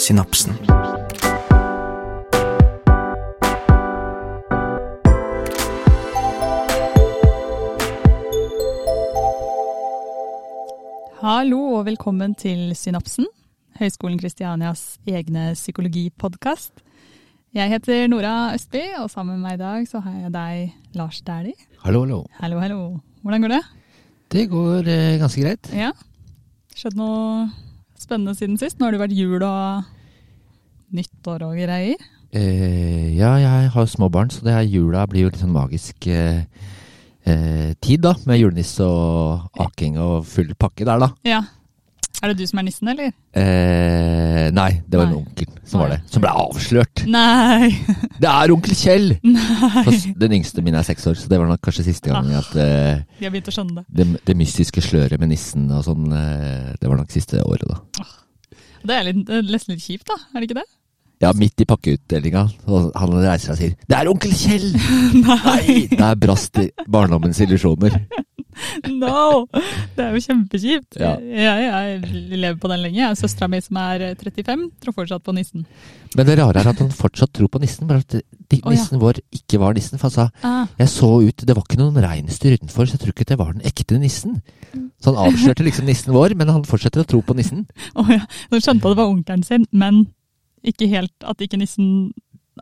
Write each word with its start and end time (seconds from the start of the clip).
Synapsen. 0.00 0.54
Hallo 11.20 11.58
og 11.76 11.84
velkommen 11.84 12.32
til 12.32 12.72
Synapsen, 12.72 13.28
Høgskolen 13.76 14.16
Kristianias 14.16 14.96
egne 15.04 15.50
psykologipodkast. 15.52 16.80
Jeg 17.52 17.68
heter 17.68 18.08
Nora 18.08 18.54
Østby, 18.54 18.86
og 19.02 19.10
sammen 19.12 19.36
med 19.36 19.50
meg 19.50 19.58
i 19.58 19.62
dag 19.66 19.88
så 19.90 20.00
har 20.00 20.16
jeg 20.16 20.32
deg, 20.32 20.74
Lars 20.96 21.20
Dæhlie. 21.20 21.52
Hallo, 21.84 22.06
hallo. 22.06 22.24
Hallo, 22.40 22.64
hallo. 22.64 22.82
Hvordan 23.20 23.44
går 23.44 23.58
det? 23.58 23.64
Det 24.32 24.48
går 24.48 24.88
eh, 24.88 25.18
ganske 25.20 25.44
greit. 25.44 25.74
Ja? 25.76 25.92
Skjedd 26.72 26.96
noe 26.96 27.50
spennende 28.00 28.34
siden 28.34 28.56
sist? 28.56 28.78
Nå 28.80 28.88
har 28.88 28.96
det 28.96 29.04
vært 29.04 29.18
jul 29.18 29.42
og 29.44 29.98
nyttår 30.96 31.44
og 31.46 31.54
greier. 31.58 32.00
Eh, 32.30 33.16
ja, 33.18 33.34
jeg 33.42 33.70
har 33.74 33.86
små 33.90 34.08
barn, 34.12 34.30
så 34.30 34.44
det 34.46 34.54
her 34.54 34.66
jula 34.68 35.06
blir 35.10 35.26
jo 35.26 35.30
litt 35.32 35.40
sånn 35.42 35.54
magisk 35.54 36.06
eh, 36.10 36.44
eh, 37.26 37.72
tid, 37.82 38.04
da. 38.06 38.14
Med 38.28 38.38
julenisse 38.42 38.86
og 38.86 39.48
aking 39.66 39.98
og 40.02 40.22
full 40.30 40.52
pakke 40.58 40.86
der, 40.86 41.02
da. 41.02 41.10
Ja. 41.26 41.40
Er 42.20 42.34
det 42.34 42.42
du 42.42 42.50
som 42.50 42.58
er 42.60 42.66
nissen, 42.66 42.88
eller? 42.92 43.14
Eh, 43.32 44.50
nei, 44.52 44.68
det 44.84 44.98
var 44.98 45.06
en 45.08 45.22
onkel 45.22 45.46
som 45.64 45.80
var 45.80 45.94
det. 45.94 46.00
Som 46.12 46.20
ble 46.20 46.32
avslørt. 46.36 47.02
Nei! 47.08 47.70
Det 48.20 48.28
er 48.28 48.52
onkel 48.52 48.74
Kjell! 48.76 49.14
Nei. 49.24 49.84
For 49.86 50.18
Den 50.20 50.34
yngste 50.36 50.60
min 50.66 50.76
er 50.76 50.84
seks 50.84 51.06
år, 51.08 51.16
så 51.16 51.30
det 51.32 51.38
var 51.40 51.48
nok 51.48 51.62
kanskje 51.64 51.86
siste 51.86 52.12
gangen 52.12 52.36
at 52.36 52.50
eh, 52.60 53.00
De 53.16 53.24
har 53.24 53.32
begynt 53.32 53.48
å 53.48 53.54
skjønne 53.56 53.80
det. 53.80 53.86
det, 54.02 54.20
det 54.28 54.36
mystiske 54.36 54.84
sløret 54.84 55.22
med 55.22 55.32
nissen 55.32 55.64
og 55.72 55.86
sånn, 55.86 56.10
det 56.12 56.90
var 56.90 57.00
nok 57.00 57.14
siste 57.14 57.40
året, 57.46 57.64
da. 57.70 58.04
Det 58.84 58.98
er 58.98 59.08
litt, 59.08 59.24
det 59.28 59.40
er 59.40 59.48
nesten 59.48 59.74
litt 59.74 59.86
kjipt, 59.86 60.06
da? 60.12 60.18
Er 60.34 60.42
det 60.42 60.50
ikke 60.50 60.60
det? 60.60 60.68
Ja, 61.20 61.34
midt 61.36 61.60
i 61.60 61.66
pakkeutdelinga. 61.68 62.46
Han 62.96 63.14
reiser 63.20 63.50
seg 63.50 63.52
og 63.52 63.60
sier 63.60 63.74
'Det 63.84 63.96
er 63.98 64.08
onkel 64.08 64.32
Kjell!' 64.32 64.72
Nei! 65.26 65.86
Der 65.92 66.16
brast 66.16 66.56
barndommens 66.88 67.40
illusjoner. 67.44 68.00
No! 68.88 69.46
Det 69.96 70.04
er 70.04 70.14
jo 70.14 70.20
kjempekjipt. 70.24 70.98
Ja. 71.00 71.14
Jeg, 71.20 71.66
jeg 71.70 72.38
lever 72.40 72.58
på 72.60 72.68
den 72.68 72.82
lenge. 72.84 73.06
Er 73.06 73.16
Søstera 73.18 73.48
mi 73.48 73.60
som 73.62 73.78
er 73.80 74.02
35, 74.20 74.66
tror 74.82 74.96
fortsatt 74.96 75.24
på 75.24 75.32
nissen. 75.36 75.64
Men 76.16 76.26
det 76.26 76.36
rare 76.40 76.60
er 76.60 76.68
at 76.72 76.82
han 76.82 76.90
fortsatt 76.92 77.32
tror 77.36 77.48
på 77.52 77.60
nissen, 77.62 77.88
bare 77.88 78.02
at 78.02 78.18
nissen 78.66 78.98
oh, 78.98 78.98
ja. 78.98 79.02
vår 79.04 79.22
ikke 79.38 79.60
var 79.62 79.76
nissen. 79.78 80.00
For 80.00 80.10
han 80.10 80.16
sa 80.16 80.28
Ah, 80.42 80.66
jeg 80.80 80.92
så 80.92 81.10
ut, 81.22 81.46
det 81.46 81.56
var 81.56 81.64
ikke 81.64 81.80
noen 81.80 82.00
reinsdyr 82.02 82.58
utenfor, 82.58 82.84
så 82.84 82.98
jeg 82.98 83.04
tror 83.04 83.14
ikke 83.14 83.28
det 83.30 83.38
var 83.40 83.52
den 83.54 83.66
ekte 83.70 84.00
nissen. 84.02 84.40
Så 85.00 85.12
han 85.12 85.20
avslørte 85.28 85.64
liksom 85.64 85.88
nissen 85.88 86.12
vår, 86.16 86.34
men 86.36 86.50
han 86.52 86.66
fortsetter 86.68 87.04
å 87.04 87.08
tro 87.08 87.22
på 87.24 87.36
nissen. 87.38 87.68
å 87.98 88.06
ja. 88.10 88.24
Nå 88.50 88.60
skjønte 88.60 88.82
jeg 88.82 88.96
det 88.96 89.02
var 89.02 89.12
onkelen 89.14 89.46
sin, 89.46 89.68
men 89.70 90.08
ikke 90.66 90.88
helt 90.92 91.24
at 91.24 91.40
ikke 91.44 91.58
nissen 91.60 92.12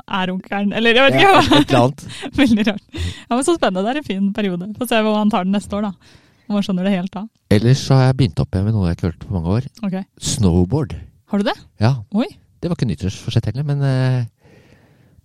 er 0.06 0.30
onkelen. 0.30 0.72
Eller 0.76 0.94
jeg 0.94 1.08
vet 1.08 1.18
ikke. 1.18 1.26
Ja, 1.26 1.40
hva. 1.42 1.58
et 1.58 1.72
eller 1.72 1.82
annet. 1.82 2.06
Veldig 2.40 2.66
rart. 2.68 2.84
Ja, 2.94 3.34
men 3.34 3.44
Så 3.46 3.54
spennende. 3.56 3.82
Det 3.86 3.90
er 3.96 4.00
en 4.02 4.08
fin 4.08 4.32
periode. 4.36 4.68
Få 4.78 4.86
se 4.88 5.00
hvor 5.02 5.18
han 5.18 5.30
tar 5.32 5.44
den 5.48 5.56
neste 5.56 5.74
år, 5.78 5.88
da. 5.88 5.92
Om 6.48 6.56
han 6.56 6.64
skjønner 6.64 6.86
det 6.88 6.94
helt 6.94 7.12
da. 7.12 7.24
Ellers 7.52 7.82
så 7.84 7.96
har 7.98 8.06
jeg 8.08 8.18
begynt 8.20 8.40
opp 8.40 8.54
igjen 8.54 8.68
med 8.68 8.76
noe 8.76 8.86
jeg 8.88 8.96
ikke 8.98 9.06
har 9.08 9.12
hørt 9.12 9.26
på 9.26 9.34
mange 9.36 9.56
år. 9.58 9.66
Ok. 9.84 9.96
Snowboard. 10.30 10.94
Har 11.28 11.42
du 11.42 11.44
det? 11.50 11.56
Ja, 11.82 11.90
Oi. 12.16 12.28
det 12.62 12.70
var 12.70 12.78
ikke 12.78 12.88
nyttårsforsett 12.88 13.50
heller, 13.50 13.66
men, 13.68 13.82
eh, 13.84 14.54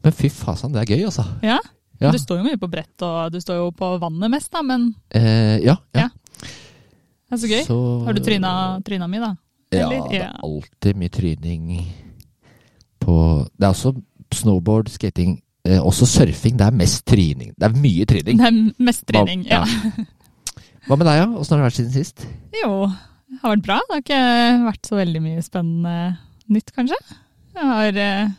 men 0.04 0.16
fy 0.18 0.28
fasan, 0.34 0.74
det 0.76 0.82
er 0.82 0.92
gøy, 0.98 1.06
altså. 1.08 1.24
Ja? 1.46 1.62
Ja. 2.02 2.12
Du 2.12 2.18
står 2.20 2.42
jo 2.42 2.48
mye 2.50 2.60
på 2.60 2.68
brett, 2.68 2.92
og 3.08 3.32
du 3.32 3.40
står 3.40 3.62
jo 3.62 3.70
på 3.78 3.94
vannet 4.02 4.34
mest, 4.34 4.50
da, 4.52 4.66
men 4.68 4.90
Eh, 5.16 5.62
ja, 5.64 5.78
ja. 5.96 6.10
Ja. 6.10 6.10
det 6.44 7.38
er 7.38 7.40
så 7.46 7.48
gøy. 7.54 7.64
Har 8.10 8.18
du 8.18 8.22
tryna, 8.26 8.52
tryna 8.84 9.08
mi, 9.08 9.22
da? 9.24 9.32
Ja, 9.72 9.88
det 9.90 10.20
er 10.20 10.34
alltid 10.44 11.00
mye 11.00 11.10
tryning 11.10 11.70
på 13.04 13.16
Det 13.60 13.68
er 13.68 13.72
også 13.74 13.94
snowboard, 14.34 14.90
skating, 14.90 15.36
eh, 15.68 15.80
også 15.80 16.08
surfing. 16.10 16.58
Det 16.58 16.66
er 16.68 16.76
mest 16.76 17.04
tryning. 17.06 17.54
Det 17.54 17.68
er 17.70 17.76
mye 17.78 18.06
tryning. 18.10 18.38
Det 18.42 18.48
er 18.50 18.86
mest 18.88 19.04
trening, 19.10 19.44
ja. 19.50 19.64
Hva 20.88 20.98
med 21.00 21.06
deg, 21.08 21.20
ja? 21.22 21.28
Åssen 21.40 21.56
har 21.56 21.62
det 21.62 21.68
vært 21.70 21.78
siden 21.80 21.94
sist? 21.96 22.26
Jo, 22.60 22.88
det 23.32 23.40
har 23.44 23.54
vært 23.56 23.68
bra. 23.68 23.78
Det 23.88 23.94
har 23.94 24.02
ikke 24.04 24.24
vært 24.66 24.90
så 24.90 24.98
veldig 25.00 25.22
mye 25.24 25.44
spennende 25.46 25.94
nytt, 26.52 26.74
kanskje. 26.76 26.98
Jeg 27.54 27.70
har, 27.70 28.00
eh, 28.04 28.34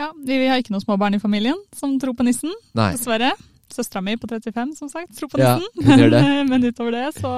ja, 0.00 0.08
vi 0.26 0.40
har 0.48 0.62
ikke 0.62 0.74
noen 0.74 0.82
små 0.86 0.96
barn 0.98 1.14
i 1.14 1.22
familien 1.22 1.58
som 1.76 1.94
tror 2.00 2.16
på 2.16 2.24
nissen, 2.26 2.50
Nei. 2.74 2.92
dessverre. 2.96 3.30
Søstera 3.70 4.00
mi 4.02 4.14
på 4.16 4.28
35, 4.30 4.74
som 4.78 4.88
sagt, 4.88 5.12
tror 5.18 5.28
på 5.28 5.38
Ja, 5.42 5.58
nissen. 5.58 6.10
det. 6.10 6.10
Men, 6.10 6.48
men 6.50 6.64
utover 6.70 6.96
det, 6.96 7.06
så 7.20 7.30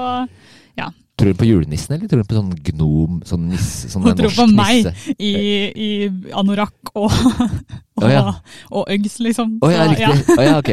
Tror 1.19 1.33
du 1.35 1.39
på 1.41 1.49
julenissen, 1.49 1.97
eller 1.97 2.11
tror 2.11 2.23
du 2.23 2.29
på 2.31 2.37
sånn 2.37 2.51
gnom, 2.69 3.15
sånn 3.27 3.49
nisse? 3.51 3.89
Sånn 3.91 4.05
Hun 4.07 4.17
tror 4.21 4.35
på 4.37 4.45
meg. 4.53 4.87
nisse? 4.87 5.15
i, 5.19 5.33
i 5.75 5.89
anorakk 6.39 6.93
og, 6.93 7.09
og, 7.99 8.05
oh, 8.05 8.13
ja. 8.13 8.23
og 8.71 8.93
Uggs, 8.95 9.17
liksom. 9.27 9.57
Å 9.59 9.71
ja, 9.73 9.89
riktig. 9.91 10.13
riktig. 10.13 10.37
Oh, 10.37 10.45
ja, 10.47 10.59
ok. 10.61 10.71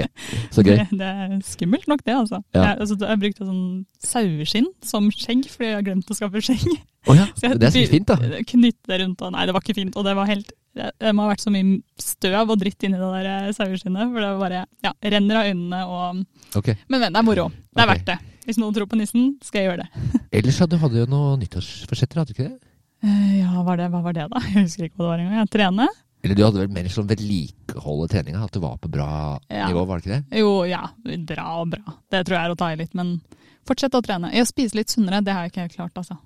Så 0.53 0.65
gøy. 0.65 0.75
Det, 0.77 0.99
det 0.99 1.09
er 1.09 1.31
skummelt 1.49 1.89
nok, 1.89 2.03
det, 2.05 2.17
altså. 2.19 2.43
Ja. 2.53 2.67
Jeg, 2.67 2.83
altså 2.85 2.99
jeg 3.01 3.21
brukte 3.23 3.47
sånn 3.47 3.63
saueskinn 4.05 4.69
som 4.85 5.09
skjegg, 5.13 5.47
fordi 5.49 5.71
jeg 5.71 5.79
har 5.79 5.87
glemt 5.89 6.13
å 6.13 6.19
skaffe 6.19 6.43
skjegg. 6.45 6.67
Oh, 7.09 7.17
ja, 7.17 7.25
jeg 7.41 7.57
det 7.61 7.67
er 7.67 7.73
sikkert 7.73 7.97
fint, 7.97 8.13
da. 8.13 8.43
Knytte 8.53 8.93
det 8.93 9.01
rundt, 9.01 9.25
og 9.25 9.33
nei, 9.33 9.47
det 9.49 9.57
var 9.57 9.65
ikke 9.65 9.77
fint. 9.77 9.97
Og 9.97 10.05
det 10.05 10.13
var 10.17 10.29
helt 10.29 10.53
det 10.75 10.91
det 10.99 11.11
må 11.15 11.23
ha 11.23 11.31
vært 11.31 11.43
så 11.45 11.51
mye 11.53 11.77
støv 12.01 12.51
og 12.51 12.57
dritt 12.59 12.83
inni 12.83 12.99
det 12.99 13.09
der 13.13 13.27
eh, 13.31 13.51
saueskinnet, 13.55 14.09
for 14.11 14.19
det 14.19 14.31
var 14.33 14.41
bare 14.41 14.63
ja, 14.83 14.91
renner 15.15 15.39
av 15.39 15.49
øynene 15.49 15.83
og 15.87 16.57
okay. 16.59 16.75
Men, 16.89 16.99
men, 16.99 17.13
det 17.15 17.21
er 17.21 17.27
moro. 17.27 17.45
Det 17.47 17.79
er 17.79 17.85
okay. 17.85 17.93
verdt 17.93 18.09
det. 18.09 18.17
Hvis 18.45 18.59
noen 18.61 18.73
tror 18.75 18.87
på 18.91 18.97
nissen, 18.99 19.35
skal 19.43 19.61
jeg 19.63 19.69
gjøre 19.71 19.83
det. 19.85 20.21
Ellers 20.39 20.59
hadde 20.61 20.77
du 20.79 20.97
jo 21.01 21.05
noen 21.09 21.39
nyttårsforsetter, 21.41 22.21
hadde 22.21 22.33
du 22.33 22.37
ikke 22.37 22.49
det? 22.51 22.57
Eh, 23.05 23.39
Ja, 23.41 23.51
hva 23.55 23.63
var 23.71 23.77
det, 23.81 23.87
hva 23.93 24.01
var 24.05 24.13
det 24.17 24.27
da? 24.31 24.41
Jeg 24.53 24.65
husker 24.67 24.87
ikke 24.89 24.99
hva 25.01 25.05
det 25.05 25.13
var 25.13 25.23
engang. 25.25 25.49
Trene. 25.53 25.87
Eller 26.25 26.37
du 26.39 26.43
hadde 26.45 26.61
vel 26.63 26.71
mer 26.73 26.87
sånn 26.89 27.05
vedlikeholde 27.09 28.07
treninga, 28.09 28.43
at 28.47 28.53
du 28.55 28.59
var 28.63 28.77
på 28.81 28.89
bra 28.89 29.07
Ja. 29.51 29.67
nivå, 29.69 29.83
var 29.85 29.99
det 29.99 30.05
ikke 30.05 30.15
det? 30.21 30.39
Jo, 30.41 30.53
ja. 30.65 30.83
Bra 31.03 31.47
og 31.61 31.69
bra. 31.75 31.93
Det 32.09 32.23
tror 32.25 32.37
jeg 32.39 32.45
er 32.49 32.53
å 32.55 32.57
ta 32.57 32.69
i 32.73 32.79
litt, 32.79 32.95
men 32.97 33.19
fortsett 33.67 33.93
å 33.97 34.01
trene. 34.05 34.31
Jeg 34.33 34.47
spiser 34.49 34.79
litt 34.79 34.89
sunnere, 34.93 35.21
det 35.25 35.33
har 35.35 35.43
jeg 35.45 35.51
ikke 35.53 35.65
helt 35.67 35.75
klart, 35.77 35.99
altså. 36.01 36.17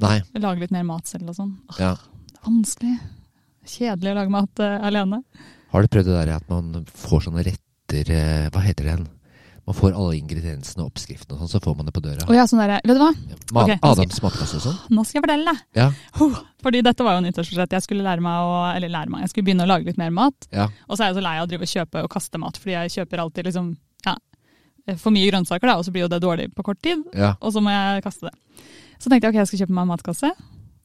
Nei. 0.00 0.20
Lage 0.38 0.62
litt 0.62 0.70
mer 0.74 0.86
mat 0.88 1.06
selv 1.10 1.28
og 1.32 1.36
sånn. 1.36 1.56
Åh, 1.74 1.80
Ja. 1.82 1.94
Det 2.30 2.38
er 2.38 2.46
vanskelig. 2.50 2.94
Kjedelig 3.70 4.12
å 4.12 4.16
lage 4.16 4.30
mat 4.32 4.62
uh, 4.64 4.78
alene. 4.86 5.18
Har 5.70 5.82
du 5.82 5.88
prøvd 5.92 6.06
det 6.08 6.14
der 6.26 6.30
at 6.38 6.46
man 6.48 6.84
får 6.88 7.26
sånne 7.26 7.42
retter 7.44 8.08
uh, 8.14 8.46
Hva 8.54 8.62
heter 8.64 8.86
det 8.86 8.94
igjen? 8.94 9.08
Man 9.68 9.76
får 9.76 9.92
alle 9.92 10.16
ingrediensene 10.18 10.82
og 10.82 10.90
oppskriftene 10.90 11.36
og 11.36 11.42
sånn, 11.42 11.50
så 11.52 11.60
får 11.62 11.76
man 11.78 11.88
det 11.88 11.92
på 11.94 12.02
døra. 12.02 12.24
Oh, 12.26 12.34
ja, 12.34 12.46
sånn 12.48 12.62
der, 12.62 12.78
vet 12.80 12.96
du 12.96 13.02
hva? 13.02 13.10
Ma 13.54 13.64
okay, 13.66 13.78
Adams 13.86 14.22
matkasse 14.24 14.58
og 14.58 14.64
sånn. 14.64 14.78
Nå 14.96 15.04
skal 15.06 15.20
jeg 15.20 15.24
fortelle 15.26 15.52
deg. 15.52 15.60
Ja. 15.78 15.90
Fordi 16.64 16.82
dette 16.86 17.06
var 17.06 17.18
jo 17.18 17.24
nyttårsforsett. 17.26 17.76
Jeg 17.76 17.86
skulle 17.86 18.06
lære 18.06 18.24
meg 18.24 18.48
å, 18.48 18.56
eller 18.72 18.92
lære 18.92 19.12
meg, 19.12 19.26
jeg 19.26 19.34
skulle 19.34 19.48
begynne 19.50 19.68
å 19.68 19.70
lage 19.70 19.86
litt 19.86 20.00
mer 20.00 20.10
mat. 20.16 20.48
Ja. 20.54 20.66
Og 20.88 20.96
så 20.96 21.04
er 21.04 21.12
jeg 21.12 21.20
så 21.20 21.24
lei 21.28 21.36
av 21.38 21.46
å 21.46 21.50
drive 21.52 21.68
og 21.68 21.72
kjøpe 21.74 22.04
og 22.06 22.10
kaste 22.16 22.42
mat, 22.42 22.58
fordi 22.60 22.76
jeg 22.76 22.94
kjøper 22.96 23.24
alltid 23.24 23.50
liksom, 23.50 23.70
ja, 24.08 24.16
for 24.96 25.14
mye 25.14 25.30
grønnsaker, 25.30 25.70
da, 25.70 25.78
og 25.78 25.86
så 25.86 25.94
blir 25.94 26.06
jo 26.06 26.12
det 26.12 26.22
dårlig 26.24 26.50
på 26.56 26.66
kort 26.66 26.80
tid. 26.82 27.04
ja. 27.14 27.34
Og 27.38 27.54
så 27.54 27.62
må 27.62 27.74
jeg 27.74 28.04
kaste 28.06 28.30
det. 28.30 28.66
Så 29.00 29.08
tenkte 29.08 29.28
jeg 29.28 29.36
ok, 29.36 29.40
jeg 29.44 29.52
skal 29.52 29.64
kjøpe 29.64 29.76
meg 29.76 29.86
en 29.86 29.92
matkasse. 29.94 30.34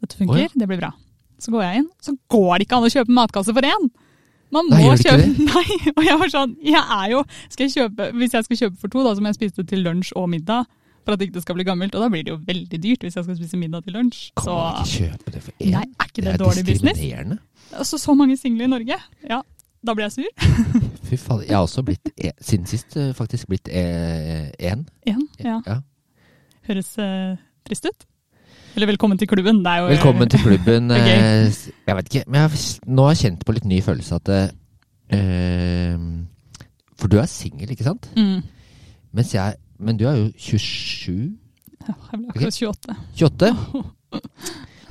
Dette 0.04 0.20
funker, 0.20 0.46
oh, 0.46 0.60
det 0.62 0.70
blir 0.70 0.84
bra. 0.84 0.94
Så 1.42 1.52
går 1.52 1.66
jeg 1.66 1.84
inn, 1.84 1.92
så 2.04 2.14
går 2.32 2.52
det 2.58 2.68
ikke 2.68 2.78
an 2.78 2.88
å 2.88 2.92
kjøpe 2.94 3.16
matkasse 3.16 3.56
for 3.56 3.68
én! 3.68 3.90
Man 4.54 4.68
må 4.70 4.78
Nei, 4.78 4.90
det 4.94 5.06
kjøpe 5.06 5.46
Nei! 5.52 5.94
Og 5.96 6.04
jeg 6.06 6.18
var 6.22 6.32
sånn, 6.34 6.56
jeg 6.64 6.82
er 6.82 7.12
jo 7.12 7.22
skal 7.50 7.66
jeg 7.66 7.74
kjøpe, 7.76 8.10
Hvis 8.20 8.36
jeg 8.38 8.46
skal 8.48 8.60
kjøpe 8.64 8.78
for 8.82 8.94
to, 8.94 9.04
da, 9.06 9.14
så 9.16 9.24
må 9.24 9.32
jeg 9.32 9.40
spise 9.40 9.56
det 9.62 9.68
til 9.72 9.82
lunsj 9.86 10.12
og 10.16 10.30
middag. 10.30 10.68
For 11.06 11.14
at 11.14 11.22
det 11.22 11.28
ikke 11.30 11.42
skal 11.44 11.58
bli 11.60 11.66
gammelt. 11.68 11.96
Og 11.96 12.02
da 12.02 12.10
blir 12.10 12.24
det 12.26 12.32
jo 12.34 12.38
veldig 12.48 12.80
dyrt 12.82 13.04
hvis 13.06 13.18
jeg 13.18 13.26
skal 13.28 13.36
spise 13.38 13.58
middag 13.62 13.84
til 13.86 13.94
lunsj. 13.98 14.32
Kan 14.38 14.48
Så 14.48 14.56
man 14.58 14.80
ikke 14.82 14.94
kjøpe 14.94 15.34
det 15.36 15.42
for 15.46 15.52
én? 15.60 15.76
Nei, 15.76 15.84
er 15.86 16.08
ikke 16.10 16.26
det, 16.26 16.38
dårlig 16.42 16.64
business? 16.66 17.04
Altså, 17.74 18.00
så 18.02 18.16
mange 18.18 18.38
single 18.42 18.66
i 18.66 18.72
Norge. 18.72 18.98
Ja, 19.30 19.42
da 19.86 19.94
blir 19.94 20.08
jeg 20.08 20.16
sur. 20.18 20.48
Fy 21.10 21.20
faen. 21.22 21.44
Jeg 21.46 21.54
har 21.58 21.66
også 21.68 21.84
blitt, 21.86 22.10
e 22.18 22.32
siden 22.42 22.66
sist, 22.70 22.98
eh, 22.98 23.14
faktisk 23.14 23.52
blitt 23.54 23.70
én. 23.70 24.86
Én, 25.06 25.28
Ja. 25.44 25.60
Ja. 25.66 25.80
Høres 26.66 26.96
eh, 26.98 27.38
trist 27.68 27.86
ut. 27.86 28.08
Eller 28.76 28.88
velkommen 28.92 29.18
til 29.18 29.28
klubben. 29.32 29.62
Det 29.64 29.72
er 29.72 29.78
jo 29.84 29.88
Velkommen 29.94 30.30
til 30.30 30.40
klubben. 30.44 30.92
Er 30.96 31.06
gøy. 31.06 31.48
eh, 31.48 31.54
Jeg 31.88 31.96
vet 31.96 32.10
ikke, 32.12 32.24
men 32.28 32.42
jeg 32.42 32.50
har 32.50 32.92
nå 32.98 33.06
har 33.08 33.14
jeg 33.16 33.22
kjent 33.24 33.46
på 33.48 33.56
litt 33.56 33.66
ny 33.70 33.80
følelse 33.86 34.16
at 34.20 34.32
eh, 34.36 34.50
eh, 35.16 35.98
For 37.00 37.08
du 37.12 37.18
er 37.22 37.30
singel, 37.32 37.72
ikke 37.72 37.88
sant? 37.88 38.10
Mm. 38.18 38.42
Mens 39.16 39.34
jeg 39.36 39.56
Men 39.80 39.98
du 40.00 40.06
er 40.08 40.16
jo 40.20 40.28
27? 40.38 41.16
Ja, 41.86 41.94
jeg 42.12 42.20
ble 42.20 42.30
akkurat 42.34 42.60
28. 42.60 42.96
28? 43.20 43.86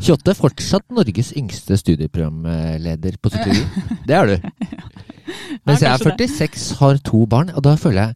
28, 0.05 0.35
fortsatt 0.37 0.85
Norges 0.93 1.31
yngste 1.39 1.77
studieprogramleder 1.81 3.17
på 3.23 3.31
psykologi. 3.33 3.85
Det 4.09 4.17
er 4.19 4.27
du. 4.27 4.49
Mens 5.65 5.81
jeg 5.81 5.89
er 5.89 6.03
46, 6.03 6.75
har 6.81 6.99
to 7.07 7.23
barn, 7.31 7.49
og 7.57 7.65
da 7.65 7.73
føler 7.81 8.03
jeg 8.11 8.15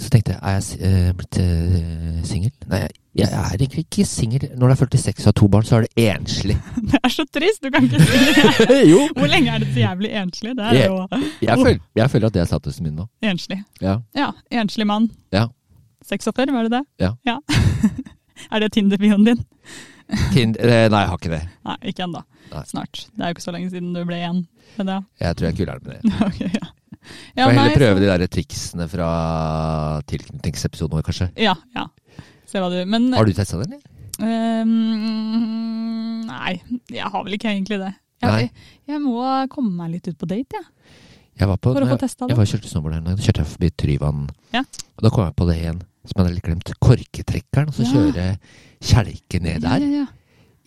Så 0.00 0.08
tenkte 0.08 0.32
jeg, 0.32 0.40
er 0.42 0.54
jeg 0.56 0.88
eh, 0.88 1.08
blitt 1.18 1.38
uh, 1.44 2.20
singel? 2.24 2.52
Nei, 2.70 2.80
jeg, 3.18 3.28
er 3.28 3.56
egentlig 3.58 3.84
ikke 3.84 4.06
singel. 4.08 4.46
Når 4.56 4.70
du 4.70 4.72
er 4.72 4.78
46 4.80 5.20
og 5.20 5.28
har 5.28 5.34
to 5.36 5.48
barn, 5.52 5.66
så 5.68 5.76
er 5.76 5.84
du 5.84 6.00
enslig. 6.00 6.56
Det 6.92 7.00
er 7.04 7.12
så 7.12 7.26
trist! 7.34 7.60
Du 7.64 7.68
kan 7.74 7.84
ikke 7.84 8.00
si 8.00 8.20
det. 8.64 8.78
jo! 8.92 9.02
Hvor 9.18 9.28
lenge 9.28 9.52
er 9.52 9.60
det 9.60 9.68
så 9.74 9.82
jævlig 9.82 10.12
enslig? 10.22 10.56
Det 10.56 10.66
er 10.70 10.78
Jeg, 10.78 10.88
jo 10.88 11.20
jeg, 11.42 11.58
føler, 11.58 11.78
jeg 12.00 12.10
føler 12.14 12.30
at 12.30 12.38
det 12.38 12.42
er 12.42 12.48
statusen 12.48 12.88
min 12.88 12.96
nå. 13.02 13.06
enslig. 13.22 13.60
Ja. 13.82 13.98
Ja, 14.16 14.30
enslig 14.62 14.88
mann. 14.88 15.10
Ja. 15.36 15.46
46, 16.08 16.52
var 16.54 16.62
det 16.68 16.72
det? 16.78 16.82
Ja. 17.28 17.36
er 18.52 18.64
det 18.64 18.72
Tinder-bioen 18.72 19.26
din? 19.28 19.44
Kind, 20.32 20.56
eh, 20.58 20.88
nei, 20.90 21.04
jeg 21.04 21.12
har 21.12 21.20
ikke 21.20 21.34
det. 21.36 21.44
Nei, 21.68 21.76
ikke 21.92 22.08
ennå. 22.08 22.24
Snart. 22.66 23.04
Det 23.12 23.22
er 23.22 23.30
jo 23.30 23.36
ikke 23.36 23.44
så 23.50 23.52
lenge 23.54 23.70
siden 23.70 23.92
du 23.94 24.00
ble 24.08 24.16
én. 24.26 24.44
Men 24.78 24.94
ja. 24.96 25.00
Jeg 25.20 25.36
tror 25.36 25.50
jeg 25.50 25.52
er 25.52 25.60
kulere 25.60 25.80
med 25.84 25.92
det. 25.92 26.14
Ok, 26.24 26.40
ja. 26.56 26.70
Ja, 27.36 27.44
Får 27.46 27.52
heller 27.52 27.68
nei, 27.70 27.76
prøve 27.76 27.96
så- 27.96 28.00
de 28.00 28.06
der 28.10 28.26
triksene 28.28 28.88
fra 28.90 29.08
tilknytningsepisoden 30.10 30.94
vår, 30.98 31.02
kanskje. 31.08 31.30
Ja, 31.40 31.54
ja. 31.76 31.84
Se 32.50 32.58
hva 32.58 32.68
du 32.72 32.80
Men 32.90 33.12
Har 33.14 33.24
du 33.24 33.32
testa 33.32 33.56
det, 33.60 33.66
eller? 33.70 33.80
Um, 34.20 36.26
Nei, 36.28 36.54
jeg 36.92 37.08
har 37.12 37.22
vel 37.24 37.36
ikke 37.36 37.48
egentlig 37.52 37.78
det. 37.80 37.92
Jeg, 38.20 38.50
jeg 38.90 38.98
må 39.00 39.22
komme 39.52 39.72
meg 39.78 39.88
litt 39.94 40.08
ut 40.10 40.18
på 40.20 40.26
date, 40.28 40.58
jeg. 40.58 40.66
Jeg 41.40 41.48
var 41.48 41.56
på 41.56 41.70
For 41.72 41.86
å 41.86 41.88
få 41.88 41.96
testa 42.02 42.26
Jeg 42.28 42.36
var 42.36 42.44
kjørte 42.50 42.68
snowboard 42.68 42.94
her, 42.98 43.04
da 43.06 43.14
kjørte 43.16 43.40
jeg 43.40 43.48
forbi 43.54 43.68
Tryvann. 43.80 44.26
Ja. 44.52 44.60
Og 44.98 45.04
da 45.06 45.12
kom 45.14 45.24
jeg 45.24 45.34
på 45.38 45.46
det 45.48 45.56
igjen, 45.62 45.78
som 46.04 46.14
jeg 46.18 46.24
hadde 46.26 46.36
litt 46.36 46.48
glemt. 46.50 46.68
Korketrekkeren. 46.84 47.70
Og 47.70 47.74
så 47.78 47.82
Ja. 47.86 47.90
kjøre 47.94 48.26
kjelke 48.90 49.36
ned 49.40 49.58
der. 49.64 49.78
Ja, 49.80 49.86
ja, 49.86 49.90
ja. 50.02 50.06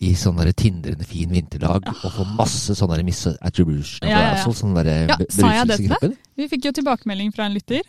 I 0.02 0.14
sånn 0.18 0.40
tindrende 0.58 1.06
fin 1.06 1.30
vinterdag. 1.32 1.86
Og 1.94 2.16
få 2.16 2.26
masse 2.38 2.74
sånn 2.76 2.90
der 2.92 3.04
miss 3.06 3.24
attribution. 3.34 4.08
Ja, 4.08 4.18
ja, 4.18 4.32
ja. 4.34 4.42
Sånn 4.44 4.74
Ja, 4.76 5.18
sa 5.30 5.52
jeg 5.60 5.70
det 5.70 5.78
til 5.82 5.94
deg? 5.94 6.18
Vi 6.36 6.48
fikk 6.50 6.66
jo 6.70 6.74
tilbakemelding 6.80 7.30
fra 7.34 7.46
en 7.46 7.54
lytter 7.54 7.84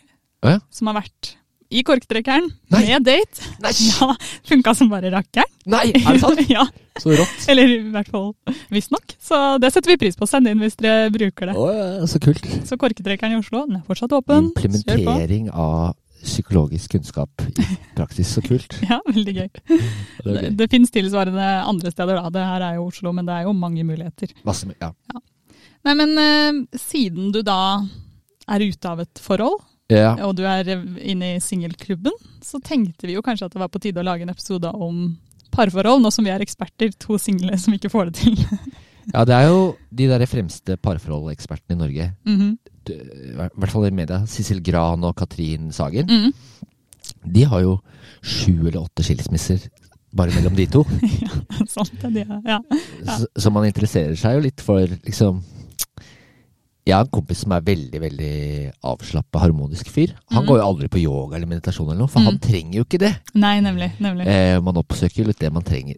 ja. 0.46 0.60
som 0.70 0.92
har 0.92 1.02
vært 1.02 1.36
i 1.74 1.82
korktrekkeren 1.84 2.46
Nei. 2.72 2.82
med 2.86 3.06
date. 3.08 3.50
Nei! 3.64 3.74
Ja, 3.90 4.14
Funka 4.46 4.76
som 4.78 4.92
bare 4.92 5.10
rakkeren. 5.14 5.50
Nei, 5.66 5.90
er 5.98 6.14
det 6.14 6.22
sant? 6.22 6.42
ja, 6.56 6.66
Så 7.02 7.16
rått. 7.18 7.48
Eller 7.52 7.74
i 7.74 7.80
hvert 7.92 8.12
fall 8.14 8.32
visstnok. 8.74 9.18
Så 9.20 9.40
det 9.62 9.74
setter 9.74 9.96
vi 9.96 10.00
pris 10.06 10.18
på. 10.20 10.30
Send 10.30 10.48
inn 10.52 10.62
hvis 10.62 10.78
dere 10.80 11.10
bruker 11.14 11.52
det. 11.52 11.58
Å, 11.58 11.68
ja, 11.74 12.10
så 12.10 12.22
kult. 12.24 12.46
Så 12.70 12.78
korktrekkeren 12.80 13.36
i 13.36 13.42
Oslo 13.42 13.66
den 13.66 13.82
er 13.82 13.86
fortsatt 13.90 14.14
åpen. 14.16 14.52
Implementering 14.54 15.50
av 15.52 15.96
psykologisk 16.26 16.96
kunnskap 16.96 17.46
i 17.48 17.78
praksis. 17.96 18.34
Så 18.36 18.44
kult. 18.46 18.78
Ja, 18.90 19.00
veldig 19.06 19.36
gøy. 19.38 19.50
Det 20.26 20.34
Det, 20.40 20.50
det 20.60 20.70
finnes 20.72 20.94
tilsvarende 20.94 21.46
andre 21.66 21.94
steder, 21.94 22.20
da. 22.20 22.34
Det 22.34 22.48
her 22.50 22.66
er 22.70 22.80
jo 22.80 22.90
Oslo, 22.90 23.14
men 23.16 23.28
det 23.28 23.36
er 23.38 23.48
jo 23.48 23.54
mange 23.58 23.86
muligheter. 23.88 24.34
Masse, 24.48 24.70
ja. 24.82 24.92
Nei, 25.86 25.94
men 25.94 26.18
eh, 26.18 26.80
siden 26.82 27.32
du 27.34 27.44
da 27.46 27.60
er 28.50 28.66
ute 28.66 28.90
av 28.90 29.04
et 29.04 29.22
forhold, 29.22 29.62
ja. 29.94 30.16
og 30.26 30.34
du 30.38 30.44
er 30.50 30.68
inne 30.74 31.36
i 31.36 31.44
singelklubben, 31.44 32.14
så 32.46 32.60
tenkte 32.62 33.08
vi 33.10 33.18
jo 33.18 33.24
kanskje 33.26 33.50
at 33.50 33.56
det 33.56 33.62
var 33.62 33.72
på 33.74 33.82
tide 33.82 34.02
å 34.02 34.06
lage 34.06 34.26
en 34.26 34.34
episode 34.34 34.70
om 34.74 35.16
parforhold, 35.56 36.02
nå 36.04 36.12
som 36.14 36.26
vi 36.26 36.34
er 36.34 36.44
eksperter, 36.44 36.94
to 37.02 37.20
single 37.22 37.58
som 37.62 37.76
ikke 37.78 37.92
får 37.94 38.12
det 38.12 38.24
til. 38.24 38.40
Ja, 39.14 39.26
det 39.28 39.36
er 39.38 39.50
jo 39.52 39.60
de 39.94 40.08
der 40.10 40.26
fremste 40.30 40.78
parforholdekspertene 40.82 41.78
i 41.78 41.84
Norge. 41.84 42.14
Mm 42.26 42.40
Du, 42.40 42.75
I 42.94 43.34
hvert 43.36 43.72
fall 43.74 43.88
i 43.88 43.94
media. 43.96 44.22
Sissel 44.30 44.62
Gran 44.66 45.04
og 45.08 45.16
Katrin 45.20 45.72
Sagen. 45.76 46.08
mm. 46.10 46.34
De 47.26 47.44
har 47.46 47.62
jo 47.62 47.80
sju 48.26 48.68
eller 48.68 48.82
åtte 48.84 49.04
skilsmisser 49.06 49.68
bare 50.16 50.32
mellom 50.34 50.56
de 50.58 50.66
to. 50.72 50.84
Sant, 51.74 51.98
det 52.14 52.24
ja. 52.26 52.38
Ja. 52.46 52.60
Så, 53.06 53.28
så 53.36 53.52
man 53.54 53.66
interesserer 53.68 54.16
seg 54.18 54.38
jo 54.38 54.44
litt 54.46 54.64
for 54.64 54.80
liksom 55.06 55.42
Jeg 56.86 56.96
har 56.96 57.04
en 57.06 57.12
kompis 57.14 57.42
som 57.44 57.54
er 57.58 57.66
veldig 57.66 58.02
veldig 58.02 58.34
avslappa, 58.86 59.42
harmonisk 59.42 59.90
fyr. 59.94 60.14
Han 60.34 60.44
mm. 60.46 60.48
går 60.50 60.60
jo 60.62 60.66
aldri 60.70 60.90
på 60.94 61.02
yoga 61.02 61.38
eller 61.38 61.50
meditasjon 61.50 61.90
eller 61.90 62.04
noe, 62.06 62.12
for 62.14 62.22
Mm. 62.22 62.28
han 62.30 62.40
trenger 62.42 62.78
jo 62.80 62.86
ikke 62.86 63.02
det. 63.02 63.14
Nei, 63.34 63.56
nemlig. 63.66 63.92
nemlig. 64.00 64.28
Eh, 64.30 64.58
man 64.62 64.78
oppsøker 64.82 65.24
jo 65.24 65.28
litt 65.30 65.42
det 65.42 65.52
man 65.54 65.66
trenger. 65.66 65.98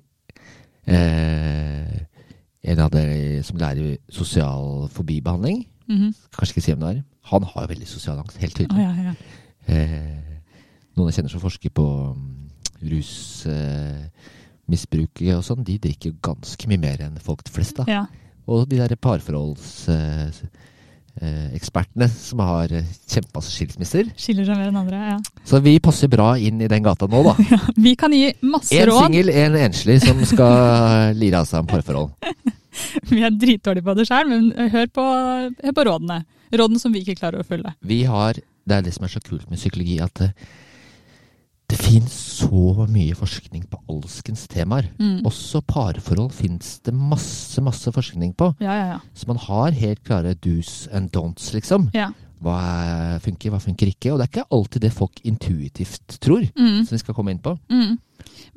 Eh, 0.87 1.97
en 2.71 2.79
av 2.83 2.91
dere 2.91 3.43
som 3.43 3.59
lærer 3.59 3.97
sosial 4.11 4.87
fobibehandling, 4.95 5.65
Mhm. 5.87 6.13
kanskje 6.35 6.51
ikke 6.55 6.63
si 6.65 6.71
hvem 6.73 6.79
det 6.83 6.89
er, 6.97 7.01
han 7.31 7.43
har 7.43 7.61
jo 7.63 7.67
veldig 7.73 7.87
sosial 7.87 8.17
angst, 8.19 8.37
helt 8.41 8.55
tydelig. 8.55 8.75
tydelig. 8.75 9.05
ja, 9.05 9.11
ja. 9.11 9.13
Eh, 9.67 10.19
noen 10.97 11.07
jeg 11.11 11.15
kjenner 11.19 11.31
som 11.33 11.41
forsker 11.43 11.69
på 11.75 11.85
mm, 12.15 12.37
rusmisbruket 12.91 15.27
eh, 15.31 15.37
og 15.37 15.43
sånn, 15.45 15.63
de 15.67 15.75
drikker 15.81 16.11
ganske 16.23 16.67
mye 16.71 16.79
mer 16.81 16.97
enn 17.07 17.19
folk 17.23 17.41
flest. 17.51 17.75
da. 17.81 17.85
ja. 17.91 18.03
Og 18.47 18.59
de 18.71 18.77
der 18.79 18.95
parforholdsekspertene 18.95 20.49
eh, 21.19 21.49
ekspertene 21.57 22.07
som 22.13 22.39
har 22.45 22.67
eh, 22.71 22.85
kjempemasse 23.11 23.51
skilsmisser. 23.51 24.05
Skiller 24.15 24.45
seg 24.47 24.55
mer 24.55 24.69
enn 24.69 24.79
andre. 24.79 24.97
ja. 25.11 25.17
Så 25.43 25.59
vi 25.65 25.73
passer 25.83 26.07
bra 26.11 26.29
inn 26.39 26.61
i 26.63 26.69
den 26.71 26.83
gata 26.85 27.05
nå, 27.11 27.19
da. 27.27 27.33
Vi 27.85 27.91
kan 27.99 28.11
gi 28.15 28.29
masse 28.47 28.71
En 28.77 28.87
råd. 28.87 29.03
singel, 29.09 29.27
en 29.35 29.55
enslig 29.67 29.97
som 30.05 30.15
skal 30.29 31.11
lire 31.19 31.37
av 31.41 31.45
seg 31.49 31.59
om 31.65 31.69
parforhold. 31.73 32.09
Vi 33.11 33.23
er 33.25 33.33
dritdårlige 33.33 33.85
på 33.87 33.95
det 33.97 34.07
sjøl, 34.09 34.29
men 34.31 34.69
hør 34.73 34.87
på, 34.93 35.05
hør 35.63 35.75
på 35.75 35.87
rådene. 35.89 36.21
Rådene 36.53 36.79
som 36.79 36.93
vi 36.95 37.03
ikke 37.03 37.17
klarer 37.19 37.43
å 37.43 37.47
følge. 37.47 37.73
Vi 37.83 38.03
har, 38.07 38.39
Det 38.67 38.75
er 38.75 38.81
det 38.83 38.93
som 38.95 39.05
er 39.07 39.11
så 39.11 39.21
kult 39.23 39.49
med 39.49 39.59
psykologi, 39.59 39.97
at 40.03 40.13
det, 40.19 40.29
det 41.71 41.77
finnes 41.79 42.11
så 42.11 42.85
mye 42.87 43.15
forskning 43.15 43.65
på 43.71 43.79
alskens 43.91 44.45
temaer. 44.51 44.89
Mm. 44.99 45.25
Også 45.27 45.61
parforhold 45.67 46.31
finnes 46.35 46.77
det 46.83 46.93
masse, 46.95 47.59
masse 47.63 47.91
forskning 47.91 48.33
på. 48.39 48.53
Ja, 48.63 48.75
ja, 48.75 48.87
ja. 48.93 48.99
Så 49.15 49.27
man 49.27 49.39
har 49.43 49.75
helt 49.75 50.03
klare 50.07 50.35
do's 50.35 50.87
and 50.95 51.11
don'ts, 51.15 51.53
liksom. 51.55 51.89
ja. 51.95 52.11
Hva 52.43 52.55
er, 52.61 53.19
funker, 53.23 53.49
hva 53.53 53.59
funker 53.63 53.89
ikke. 53.89 54.11
Og 54.13 54.19
det 54.19 54.27
er 54.27 54.33
ikke 54.35 54.49
alltid 54.53 54.81
det 54.85 54.93
folk 54.93 55.21
intuitivt 55.25 56.19
tror, 56.21 56.43
Mm. 56.55 56.83
som 56.85 56.93
vi 56.95 56.99
skal 57.01 57.15
komme 57.17 57.31
inn 57.33 57.39
på. 57.41 57.57
Mm. 57.71 57.97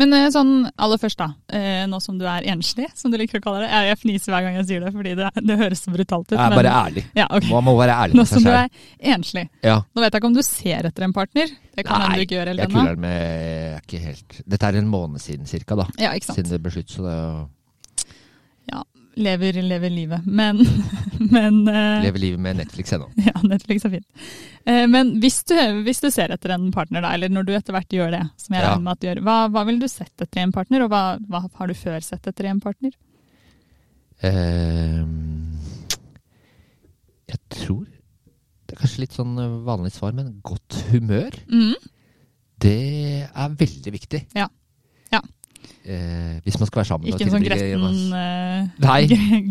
Men 0.00 0.12
eh, 0.17 0.27
sånn 0.32 0.71
aller 0.81 0.99
først, 1.00 1.17
da. 1.21 1.29
Eh, 1.53 1.87
nå 1.88 1.99
som 2.03 2.17
du 2.19 2.25
er 2.29 2.44
enslig, 2.53 2.87
som 2.97 3.11
du 3.12 3.17
liker 3.21 3.41
å 3.41 3.43
kalle 3.44 3.61
det. 3.65 3.71
Jeg, 3.71 3.99
fniser 4.00 4.32
hver 4.32 4.43
gang 4.47 4.55
jeg 4.61 4.67
sier 4.69 4.81
det, 4.85 4.93
fordi 4.94 5.15
det, 5.17 5.31
det 5.47 5.56
høres 5.61 5.82
så 5.85 5.93
brutalt 5.94 6.27
ut. 6.29 6.37
Jeg 6.37 6.41
er 6.41 6.50
men- 6.53 6.59
bare 6.61 6.75
ærlig. 6.87 7.05
Ja, 7.17 7.27
okay. 7.31 7.50
Man 7.53 7.65
må 7.65 7.75
være 7.79 7.97
ærlig 8.05 8.17
med 8.21 8.27
seg 8.29 8.41
sjøl. 8.41 8.44
Nå 8.44 8.44
som 8.44 8.44
du 8.44 9.11
er 9.11 9.15
enslig. 9.17 9.44
Ja. 9.65 9.77
Nå 9.94 10.00
vet 10.05 10.12
jeg 10.12 10.21
ikke 10.23 10.31
om 10.32 10.37
du 10.38 10.43
ser 10.47 10.88
etter 10.91 11.05
en 11.09 11.12
partner. 11.17 11.47
Det 11.77 11.87
kan 11.87 12.00
hende 12.05 12.17
du 12.21 12.25
ikke 12.27 12.37
gjør 12.41 12.53
helt 12.53 12.61
ennå. 12.67 12.81
kuler 12.85 12.97
med 13.00 13.17
jeg 13.21 13.73
er 13.77 13.81
ikke 13.87 14.03
helt 14.05 14.41
Dette 14.56 14.69
er 14.69 14.77
en 14.81 14.88
måned 14.93 15.21
siden 15.25 15.47
cirka, 15.49 15.77
da. 15.77 15.87
Ja, 15.99 16.12
ikke 16.17 16.29
sant. 16.31 16.37
Siden 16.41 16.50
det 16.56 16.62
ble 16.65 16.73
slutt, 16.77 16.91
så 16.93 17.05
det 17.06 17.12
er 17.17 17.25
jo 17.25 17.49
Ja, 18.73 18.82
lever, 19.22 19.58
lever 19.62 19.90
livet. 19.93 20.26
Men, 20.26 20.58
men 21.34 21.61
eh, 21.69 22.02
Lever 22.06 22.19
livet 22.22 22.40
med 22.40 22.56
Netflix 22.62 22.93
ennå. 22.96 23.08
Ja, 23.28 23.34
Netflix 23.46 23.84
er 23.87 23.94
fint. 23.94 24.06
Eh, 24.67 24.87
Men 24.90 25.14
hvis 25.22 25.43
du, 25.49 25.55
hvis 25.87 26.00
du 26.05 26.08
ser 26.11 26.32
etter 26.34 26.55
en 26.56 26.70
partner, 26.75 27.05
da, 27.05 27.12
eller 27.17 27.28
når 27.32 27.46
du 27.49 27.52
etter 27.56 27.76
hvert 27.76 27.93
gjør 27.96 28.11
det, 28.17 28.22
som 28.40 28.55
jeg 28.56 28.62
Ja. 28.64 28.72
regner 28.75 28.84
med 28.88 28.93
at 28.96 29.00
du 29.00 29.08
gjør, 29.11 29.22
hva, 29.28 29.37
hva 29.55 29.64
vil 29.69 29.78
du 29.82 29.88
sett 29.88 30.14
etter 30.25 30.40
i 30.40 30.44
en 30.49 30.52
partner, 30.56 30.84
og 30.87 30.90
hva, 30.93 31.05
hva 31.28 31.44
har 31.61 31.70
du 31.70 31.75
før 31.78 32.00
sett 32.05 32.26
etter 32.31 32.49
i 32.49 32.52
en 32.52 32.61
partner? 32.64 32.93
Ehm, 34.22 35.56
jeg 37.31 37.38
tror 37.55 37.87
Det 38.69 38.76
er 38.76 38.81
kanskje 38.84 39.00
litt 39.02 39.14
sånn 39.17 39.32
eh, 39.40 39.55
vanlig 39.67 39.90
svar, 39.96 40.12
men 40.14 40.28
godt 40.46 40.76
humør, 40.93 41.34
Mm. 41.50 41.72
det 42.62 43.27
er 43.34 43.48
veldig 43.58 43.93
viktig. 43.96 44.20
Ja. 44.36 44.46
Eh, 45.81 46.37
hvis 46.44 46.58
man 46.60 46.69
skal 46.69 46.82
være 46.82 46.89
sammen 46.91 47.08
Ikke 47.08 47.25
en 47.25 47.31
sånn 47.32 47.46
gretten 47.46 48.13
eh, 48.13 48.60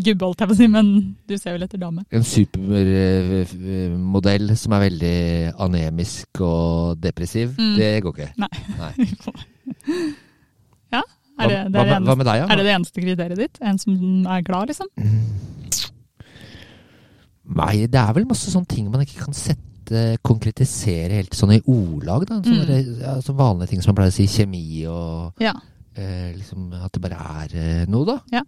gubbe, 0.06 0.22
holdt 0.28 0.40
jeg 0.44 0.48
på 0.48 0.54
å 0.54 0.58
si, 0.60 0.66
men 0.70 0.86
du 1.26 1.34
ser 1.36 1.52
vel 1.56 1.64
etter 1.66 1.78
dame. 1.82 2.00
En 2.14 2.22
supermodell 2.22 4.46
som 4.56 4.70
er 4.76 4.80
veldig 4.88 5.18
anemisk 5.66 6.28
og 6.46 7.00
depressiv, 7.02 7.48
Mm. 7.58 7.74
det 7.76 7.90
går 8.04 8.12
ikke. 8.14 8.30
Nei. 8.38 8.54
Nei. 8.78 8.92
ja, 10.94 11.02
er 11.40 11.46
det 11.50 11.58
det, 11.66 11.74
hva, 11.74 11.74
er 11.74 11.74
det, 11.74 11.76
hva 11.82 11.82
eneste, 11.98 12.16
med 12.20 12.26
deg, 12.30 12.36
ja? 12.38 12.46
er 12.46 12.54
det 12.56 12.64
det 12.68 12.74
eneste 12.76 12.98
kriteriet 13.02 13.38
ditt? 13.42 13.56
En 13.60 13.78
som 13.82 13.92
er 14.30 14.40
glad, 14.46 14.64
liksom? 14.70 14.86
Nei, 17.50 17.86
det 17.90 17.98
er 17.98 18.12
vel 18.14 18.28
masse 18.30 18.46
sånne 18.52 18.68
ting 18.70 18.86
man 18.92 19.02
ikke 19.02 19.24
kan 19.24 19.34
sette 19.34 20.14
konkretisere 20.22 21.16
helt 21.18 21.34
sånn 21.34 21.50
i 21.56 21.62
ordlag. 21.66 22.22
Da. 22.28 22.38
Sånne, 22.46 22.76
Mm. 22.86 23.00
ja, 23.02 23.18
vanlige 23.34 23.70
ting 23.72 23.82
som 23.82 23.90
man 23.90 23.98
pleier 24.04 24.14
å 24.14 24.16
si, 24.20 24.26
kjemi 24.30 24.86
og 24.86 25.34
Ja. 25.42 25.50
Eh, 25.96 26.32
liksom 26.36 26.72
At 26.84 26.92
det 26.92 27.02
bare 27.02 27.18
er 27.44 27.54
eh, 27.56 27.84
noe, 27.90 28.04
da. 28.06 28.18
Ja. 28.32 28.42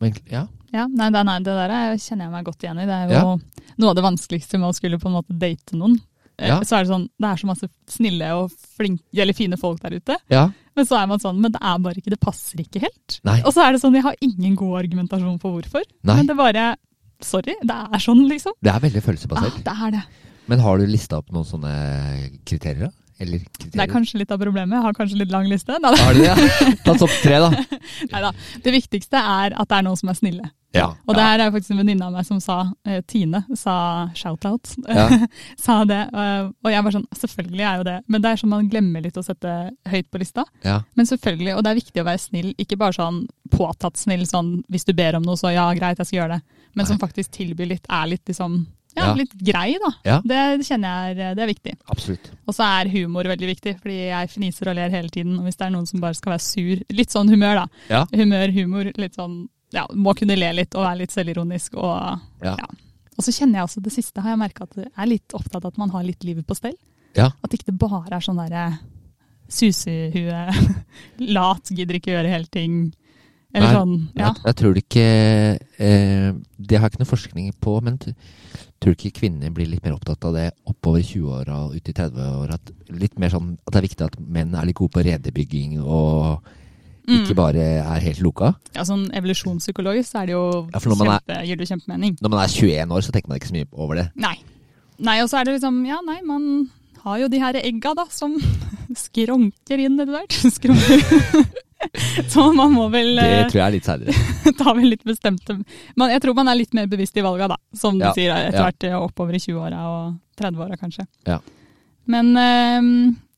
Men, 0.00 0.14
ja. 0.30 0.46
Ja, 0.74 0.86
nei, 0.90 1.10
det, 1.14 1.22
nei, 1.24 1.38
det 1.38 1.54
der 1.54 1.70
er- 1.70 1.94
kjenner 2.02 2.26
jeg 2.26 2.32
meg 2.34 2.44
godt 2.44 2.64
igjen 2.66 2.80
i. 2.82 2.86
Det 2.86 2.96
er 2.96 3.12
jo 3.14 3.38
noe 3.78 3.90
av 3.90 3.94
det 3.96 4.02
vanskeligste 4.04 4.58
med 4.58 4.68
å 4.72 4.74
skulle 4.74 4.98
på 4.98 5.06
en 5.08 5.14
måte 5.20 5.36
date 5.38 5.76
noen. 5.78 5.98
Eh, 6.38 6.48
Ja. 6.48 6.58
Så 6.66 6.74
er 6.76 6.82
det 6.84 6.90
sånn, 6.90 7.08
det 7.20 7.28
er 7.30 7.36
så 7.38 7.46
masse 7.46 7.68
snille 7.88 8.28
og 8.34 8.50
flinke, 8.76 9.04
eller 9.14 9.32
fine 9.32 9.56
folk 9.56 9.80
der 9.80 9.94
ute. 10.00 10.16
ja. 10.30 10.50
Men 10.76 10.84
så 10.86 10.96
er 10.98 11.06
man 11.06 11.20
sånn, 11.22 11.38
men 11.38 11.52
det 11.54 11.60
er 11.62 11.78
bare 11.78 11.94
ikke, 12.00 12.10
det 12.10 12.18
passer 12.18 12.58
ikke 12.58 12.80
helt. 12.82 13.20
Nei. 13.22 13.36
Og 13.46 13.52
så 13.54 13.62
er 13.62 13.72
det 13.72 13.80
sånn, 13.80 13.94
jeg 13.94 14.02
har 14.02 14.16
ingen 14.20 14.56
god 14.58 14.80
argumentasjon 14.82 15.38
for 15.40 15.52
hvorfor. 15.60 15.84
Nei. 16.02 16.16
Men 16.16 16.26
det 16.26 16.34
bare, 16.36 16.64
sorry, 17.22 17.54
det 17.62 17.70
er 17.70 18.02
sånn 18.02 18.24
liksom. 18.28 18.52
Det 18.60 18.72
er 18.74 18.80
veldig 18.82 19.02
følelsesbasert. 19.06 19.60
Ja, 19.62 19.62
det 19.70 19.76
er 19.86 19.90
det. 19.92 20.02
Men 20.50 20.58
har 20.58 20.76
du 20.82 20.86
lista 20.90 21.18
opp 21.22 21.30
noen 21.30 21.46
sånne 21.46 21.70
kriterier, 22.44 22.88
da? 22.88 22.90
Eller 23.24 23.44
kriterier? 23.44 23.76
Det 23.76 23.84
er 23.84 23.92
kanskje 23.92 24.20
litt 24.20 24.34
av 24.34 24.42
problemet. 24.42 24.76
Jeg 24.78 24.86
har 24.86 24.98
kanskje 24.98 25.20
litt 25.22 25.32
lang 25.34 25.48
liste. 25.50 25.78
Neida. 25.80 26.02
Har 26.04 26.18
det? 26.18 26.26
Ja? 26.28 26.74
Ta 26.84 26.96
topp 27.00 27.14
tre, 27.22 27.40
da. 27.42 27.80
Neida. 28.12 28.34
Det 28.64 28.74
viktigste 28.74 29.20
er 29.20 29.56
at 29.56 29.70
det 29.70 29.80
er 29.80 29.88
noen 29.88 30.00
som 30.00 30.12
er 30.12 30.20
snille. 30.20 30.50
Ja. 30.74 30.88
Og 31.06 31.14
det 31.14 31.22
her 31.22 31.38
er 31.38 31.52
faktisk 31.54 31.70
en 31.70 31.80
venninne 31.84 32.06
av 32.06 32.14
meg 32.16 32.26
som 32.26 32.40
sa, 32.42 32.56
eh, 32.86 32.98
Tine, 33.06 33.44
sa 33.54 33.74
shout-out. 34.18 34.72
Ja. 34.88 35.06
sa 35.64 35.76
det, 35.86 36.00
eh, 36.10 36.48
og 36.50 36.70
jeg 36.72 36.86
var 36.86 36.96
sånn, 36.96 37.06
selvfølgelig 37.20 37.66
er 37.68 37.76
jo 37.78 37.86
det, 37.86 37.96
men 38.10 38.24
det 38.24 38.32
er 38.32 38.40
sånn 38.42 38.50
man 38.50 38.70
glemmer 38.72 39.04
litt 39.04 39.20
å 39.20 39.22
sette 39.24 39.54
høyt 39.90 40.10
på 40.10 40.20
lista. 40.22 40.44
ja. 40.66 40.80
Men 40.98 41.06
selvfølgelig, 41.06 41.54
og 41.54 41.62
det 41.62 41.70
er 41.70 41.78
viktig 41.78 42.02
å 42.02 42.08
være 42.08 42.22
snill, 42.22 42.50
ikke 42.58 42.78
bare 42.80 42.96
sånn 42.96 43.22
påtatt 43.54 44.00
snill, 44.00 44.26
sånn 44.26 44.56
hvis 44.72 44.86
du 44.88 44.92
ber 44.96 45.18
om 45.18 45.26
noe, 45.26 45.38
så 45.38 45.54
ja, 45.54 45.68
greit, 45.78 46.00
jeg 46.02 46.10
skal 46.10 46.20
gjøre 46.24 46.38
det. 46.38 46.62
Men 46.74 46.88
som 46.90 46.98
faktisk 46.98 47.30
tilbyr 47.38 47.70
litt, 47.70 47.86
er 47.86 48.10
litt 48.10 48.26
liksom, 48.30 48.64
ja, 48.96 49.06
Ja. 49.08 49.14
litt 49.18 49.32
grei 49.42 49.76
da. 49.82 49.90
Ja. 50.04 50.20
Det 50.24 50.66
kjenner 50.66 51.14
jeg 51.14 51.36
det 51.36 51.42
er 51.42 51.50
viktig. 51.50 51.72
Absolutt. 51.90 52.30
Og 52.46 52.54
så 52.54 52.62
er 52.66 52.88
humor 52.92 53.24
veldig 53.24 53.48
viktig, 53.50 53.74
fordi 53.82 53.96
jeg 54.08 54.30
fniser 54.30 54.70
og 54.70 54.76
ler 54.78 54.90
hele 54.94 55.08
tiden, 55.10 55.38
og 55.38 55.44
hvis 55.48 55.56
det 55.58 55.66
er 55.66 55.74
noen 55.74 55.86
som 55.90 56.00
bare 56.00 56.14
skal 56.14 56.32
være 56.36 56.44
sur, 56.46 56.84
litt 56.94 57.10
sånn 57.10 57.28
humør 57.32 57.54
da. 57.62 57.66
Ja. 57.90 58.04
Humør, 58.14 58.52
humor, 58.54 58.92
litt 58.96 59.14
sånn 59.18 59.48
ja, 59.74 59.86
må 59.92 60.14
kunne 60.14 60.36
le 60.38 60.52
litt 60.54 60.74
og 60.78 60.84
være 60.86 60.98
litt 61.02 61.10
selvironisk. 61.10 61.74
Og, 61.74 62.20
Ja. 62.44 62.54
ja. 62.60 62.66
og 63.18 63.24
så 63.24 63.32
kjenner 63.34 63.58
jeg 63.58 63.64
også 63.68 63.82
det 63.82 63.92
siste, 63.92 64.20
har 64.22 64.30
jeg 64.30 64.38
merka 64.38 64.62
at 64.68 64.76
jeg 64.76 64.90
er 64.96 65.06
litt 65.10 65.34
opptatt 65.34 65.64
av 65.64 65.72
at 65.72 65.78
man 65.78 65.90
har 65.90 66.04
litt 66.06 66.22
livet 66.22 66.46
på 66.46 66.54
stell. 66.54 66.76
Ja. 67.16 67.32
At 67.42 67.50
ikke 67.50 67.66
det 67.72 67.78
bare 67.78 68.06
er 68.14 68.20
sånn 68.22 68.38
derre 68.38 68.78
susehue, 69.48 70.44
lat, 71.36 71.70
gidder 71.74 71.98
ikke 71.98 72.14
gjøre 72.14 72.30
hele 72.32 72.46
ting. 72.52 72.76
Eller 73.54 73.68
Nei, 73.70 73.74
sånn, 73.78 73.94
ja. 74.18 74.32
Jeg, 74.32 74.42
jeg 74.48 74.56
tror 74.58 74.78
ikke 74.80 75.02
eh, 75.78 76.32
Det 76.58 76.78
har 76.78 76.88
jeg 76.88 76.92
ikke 76.96 77.02
noe 77.04 77.10
forskning 77.12 77.52
på, 77.62 77.74
men 77.86 77.98
tror 78.02 78.90
du 78.90 78.96
ikke 78.98 79.20
kvinner 79.20 79.52
blir 79.54 79.68
litt 79.70 79.84
mer 79.86 79.94
opptatt 79.94 80.24
av 80.26 80.34
det 80.34 80.48
oppover 80.66 81.04
20-åra 81.06 81.60
og 81.68 81.76
ut 81.78 81.88
i 81.88 81.94
30-åra? 81.94 82.58
Litt 82.98 83.14
mer 83.22 83.30
sånn 83.32 83.52
at 83.62 83.72
det 83.72 83.80
er 83.80 83.86
viktig 83.86 84.04
at 84.08 84.18
menn 84.18 84.54
er 84.58 84.66
litt 84.66 84.76
gode 84.80 84.92
på 84.98 85.04
redebygging 85.06 85.78
og 85.82 86.42
ikke 87.04 87.34
Mm. 87.34 87.36
bare 87.36 87.60
er 87.84 88.00
helt 88.00 88.20
loka? 88.24 88.54
ja, 88.74 88.80
sånn 88.82 89.10
evolusjonspsykologisk 89.12 90.08
så 90.08 90.22
er 90.22 90.26
det 90.26 90.32
jo 90.32 90.44
Ja, 90.72 90.78
for 90.80 90.88
når 90.88 90.96
man 91.02 91.08
er- 91.08 91.20
kjempe, 91.20 91.46
gir 91.46 91.56
det 91.60 91.68
kjempemening. 91.68 92.14
Når 92.22 92.30
man 92.30 92.40
er 92.40 92.48
21 92.48 92.90
år, 92.96 93.00
så 93.04 93.12
tenker 93.12 93.28
man 93.28 93.36
ikke 93.38 93.48
så 93.50 93.56
mye 93.58 93.66
over 93.76 93.94
det. 94.00 94.06
Nei. 94.16 94.34
Nei, 94.98 95.20
og 95.20 95.28
så 95.28 95.36
er 95.40 95.44
det 95.44 95.60
liksom, 95.60 95.84
ja 95.86 95.98
nei, 96.00 96.20
man 96.24 96.70
har 97.04 97.18
jo 97.20 97.28
de 97.32 97.40
her 97.42 97.56
egga 97.60 97.92
da, 97.98 98.04
som 98.10 98.34
skronker 99.04 99.80
inn 99.84 99.98
etter 100.00 100.14
hvert. 100.14 100.36
Skronker. 100.56 101.04
så 102.32 102.46
man 102.56 102.72
må 102.72 102.86
vel 102.92 103.10
Det 103.18 103.24
eh, 103.28 103.48
tror 103.50 103.60
jeg 103.60 103.66
er 103.66 103.74
litt 103.74 103.88
seinere. 103.88 104.52
ta 104.56 104.72
vel 104.76 104.86
litt 104.94 105.02
bestemte 105.04 105.56
men 105.60 106.12
Jeg 106.14 106.22
tror 106.24 106.36
man 106.38 106.48
er 106.48 106.56
litt 106.56 106.72
mer 106.76 106.86
bevisst 106.88 107.18
i 107.20 107.24
valga, 107.26 107.50
da. 107.52 107.58
Som 107.76 107.98
du 108.00 108.06
Ja, 108.06 108.12
sier, 108.16 108.32
etter 108.32 108.62
hvert 108.64 108.86
ja. 108.88 109.00
oppover 109.04 109.36
i 109.36 109.42
20-åra 109.42 109.82
og 109.90 110.14
30-åra 110.40 110.78
kanskje. 110.80 111.04
Ja. 111.28 111.40
Men, 112.08 112.30
eh, 112.40 112.80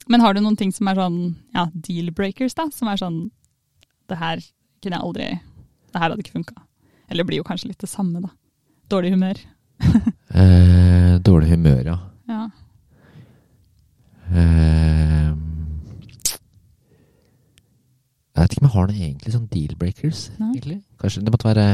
men 0.07 0.23
har 0.23 0.35
du 0.37 0.41
noen 0.45 0.57
ting 0.59 0.71
som 0.75 0.87
er 0.91 0.99
sånn 1.01 1.19
ja, 1.57 1.67
deal 1.75 2.13
breakers, 2.15 2.55
da? 2.55 2.69
Som 2.75 2.89
er 2.93 3.01
sånn 3.03 3.19
Det 4.07 4.19
her 4.21 4.39
kunne 4.85 4.95
jeg 5.01 5.03
aldri 5.09 5.27
Det 5.35 5.99
her 5.99 6.11
hadde 6.13 6.23
ikke 6.23 6.37
funka. 6.39 6.55
Eller 7.09 7.23
det 7.25 7.29
blir 7.33 7.41
jo 7.43 7.47
kanskje 7.51 7.73
litt 7.73 7.83
det 7.83 7.91
samme, 7.91 8.23
da. 8.23 8.31
Dårlig 8.91 9.13
humør. 9.17 9.43
Eh, 10.35 11.19
dårlig 11.27 11.51
humør, 11.55 11.83
ja. 11.87 11.99
Ja. 12.31 12.41
Eh, 14.33 15.33
jeg 18.37 18.43
vet 18.43 18.53
ikke 18.53 18.63
om 18.63 18.67
jeg 18.69 18.75
har 18.77 18.89
noe 18.91 18.97
egentlig 19.07 19.33
sånn 19.33 19.47
deal-breakers. 19.53 20.23
Kanskje 21.01 21.23
det 21.25 21.33
måtte 21.33 21.49
være 21.49 21.67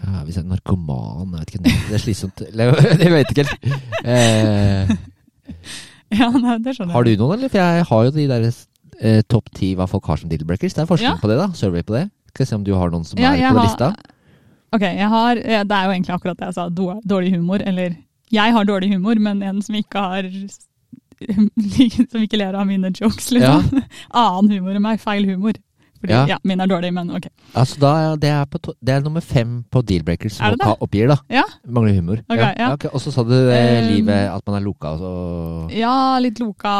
ja, 0.00 0.22
Hvis 0.24 0.38
jeg 0.38 0.44
er 0.46 0.48
narkoman 0.48 1.34
Jeg 1.34 1.40
vet 1.42 1.50
ikke, 1.50 1.62
det 1.90 1.96
er 1.98 2.00
slitsomt. 2.04 2.40
Jeg 3.04 3.12
vet 3.12 3.32
ikke 3.34 3.44
helt. 3.44 3.66
Eh, 4.00 4.94
ja, 6.20 6.30
nei, 6.32 6.54
det 6.64 6.72
skjønner 6.78 6.94
har 6.96 7.04
du 7.04 7.12
noen, 7.20 7.34
eller? 7.36 7.52
For 7.52 7.60
jeg 7.60 7.84
har 7.90 8.06
jo 8.06 8.14
de 8.16 8.24
der 8.30 8.46
eh, 8.48 9.20
topp 9.28 9.50
ti 9.56 9.74
hva 9.76 9.86
folk 9.90 10.08
har 10.08 10.22
som 10.22 10.30
deal-breakers. 10.32 10.72
Det 10.78 10.82
er 10.86 10.88
forskning 10.88 11.12
Ja. 11.18 11.20
på 11.20 11.28
det, 11.28 11.36
da. 11.42 11.50
Survey 11.58 11.84
på 11.84 11.98
det. 11.98 12.06
Skal 12.32 12.44
vi 12.46 12.48
se 12.48 12.56
om 12.56 12.64
du 12.64 12.72
har 12.78 12.90
noen 12.94 13.04
som 13.04 13.20
Ja, 13.20 13.34
er 13.34 13.50
på 13.52 13.58
har- 13.60 13.68
lista. 13.68 13.92
Ok, 14.72 14.84
jeg 14.86 15.08
har 15.10 15.34
Det 15.34 15.74
er 15.74 15.84
jo 15.84 15.90
egentlig 15.92 16.14
akkurat 16.14 16.38
det 16.38 16.46
jeg 16.48 16.54
sa. 16.54 16.68
Dårlig 16.70 17.34
humor. 17.36 17.60
Eller 17.66 17.96
jeg 18.32 18.52
har 18.56 18.64
dårlig 18.64 18.92
humor, 18.94 19.18
men 19.20 19.42
en 19.42 19.60
som 19.66 19.74
ikke 19.74 19.98
har 20.00 20.22
Som 22.10 22.22
ikke 22.24 22.38
ler 22.40 22.56
av 22.56 22.68
mine 22.68 22.92
jokes, 22.94 23.30
liksom. 23.36 23.82
Annen 24.10 24.54
humor 24.56 24.76
enn 24.76 24.84
meg. 24.84 25.02
Feil 25.02 25.26
humor. 25.28 25.58
Fordi 26.00 26.14
Ja. 26.16 26.22
ja. 26.26 26.36
min 26.48 26.60
er 26.60 26.68
dårlig, 26.70 26.92
men 26.96 27.10
ok. 27.12 27.26
Altså, 27.52 27.76
da, 27.82 28.16
det, 28.16 28.30
er 28.32 28.46
på 28.48 28.58
det 28.80 28.94
er 28.94 29.02
nummer 29.04 29.20
fem 29.20 29.58
på 29.68 29.82
deal-breakers 29.84 30.38
som 30.38 30.46
Er 30.46 30.56
det 30.56 30.68
oppgir, 30.80 31.10
da. 31.12 31.18
Ja, 31.28 31.42
Mangler 31.68 31.98
humor. 31.98 32.22
Okay, 32.24 32.54
ja. 32.56 32.70
Okay. 32.72 32.90
Og 32.94 33.02
så 33.04 33.12
sa 33.12 33.24
du 33.28 33.34
eh, 33.36 33.80
Um, 33.80 33.90
livet, 33.90 34.30
at 34.32 34.46
man 34.48 34.56
er 34.56 34.64
loka 34.64 34.94
og 34.94 35.02
så 35.02 35.10
ja 35.76 35.92
litt 36.24 36.40
loka, 36.40 36.72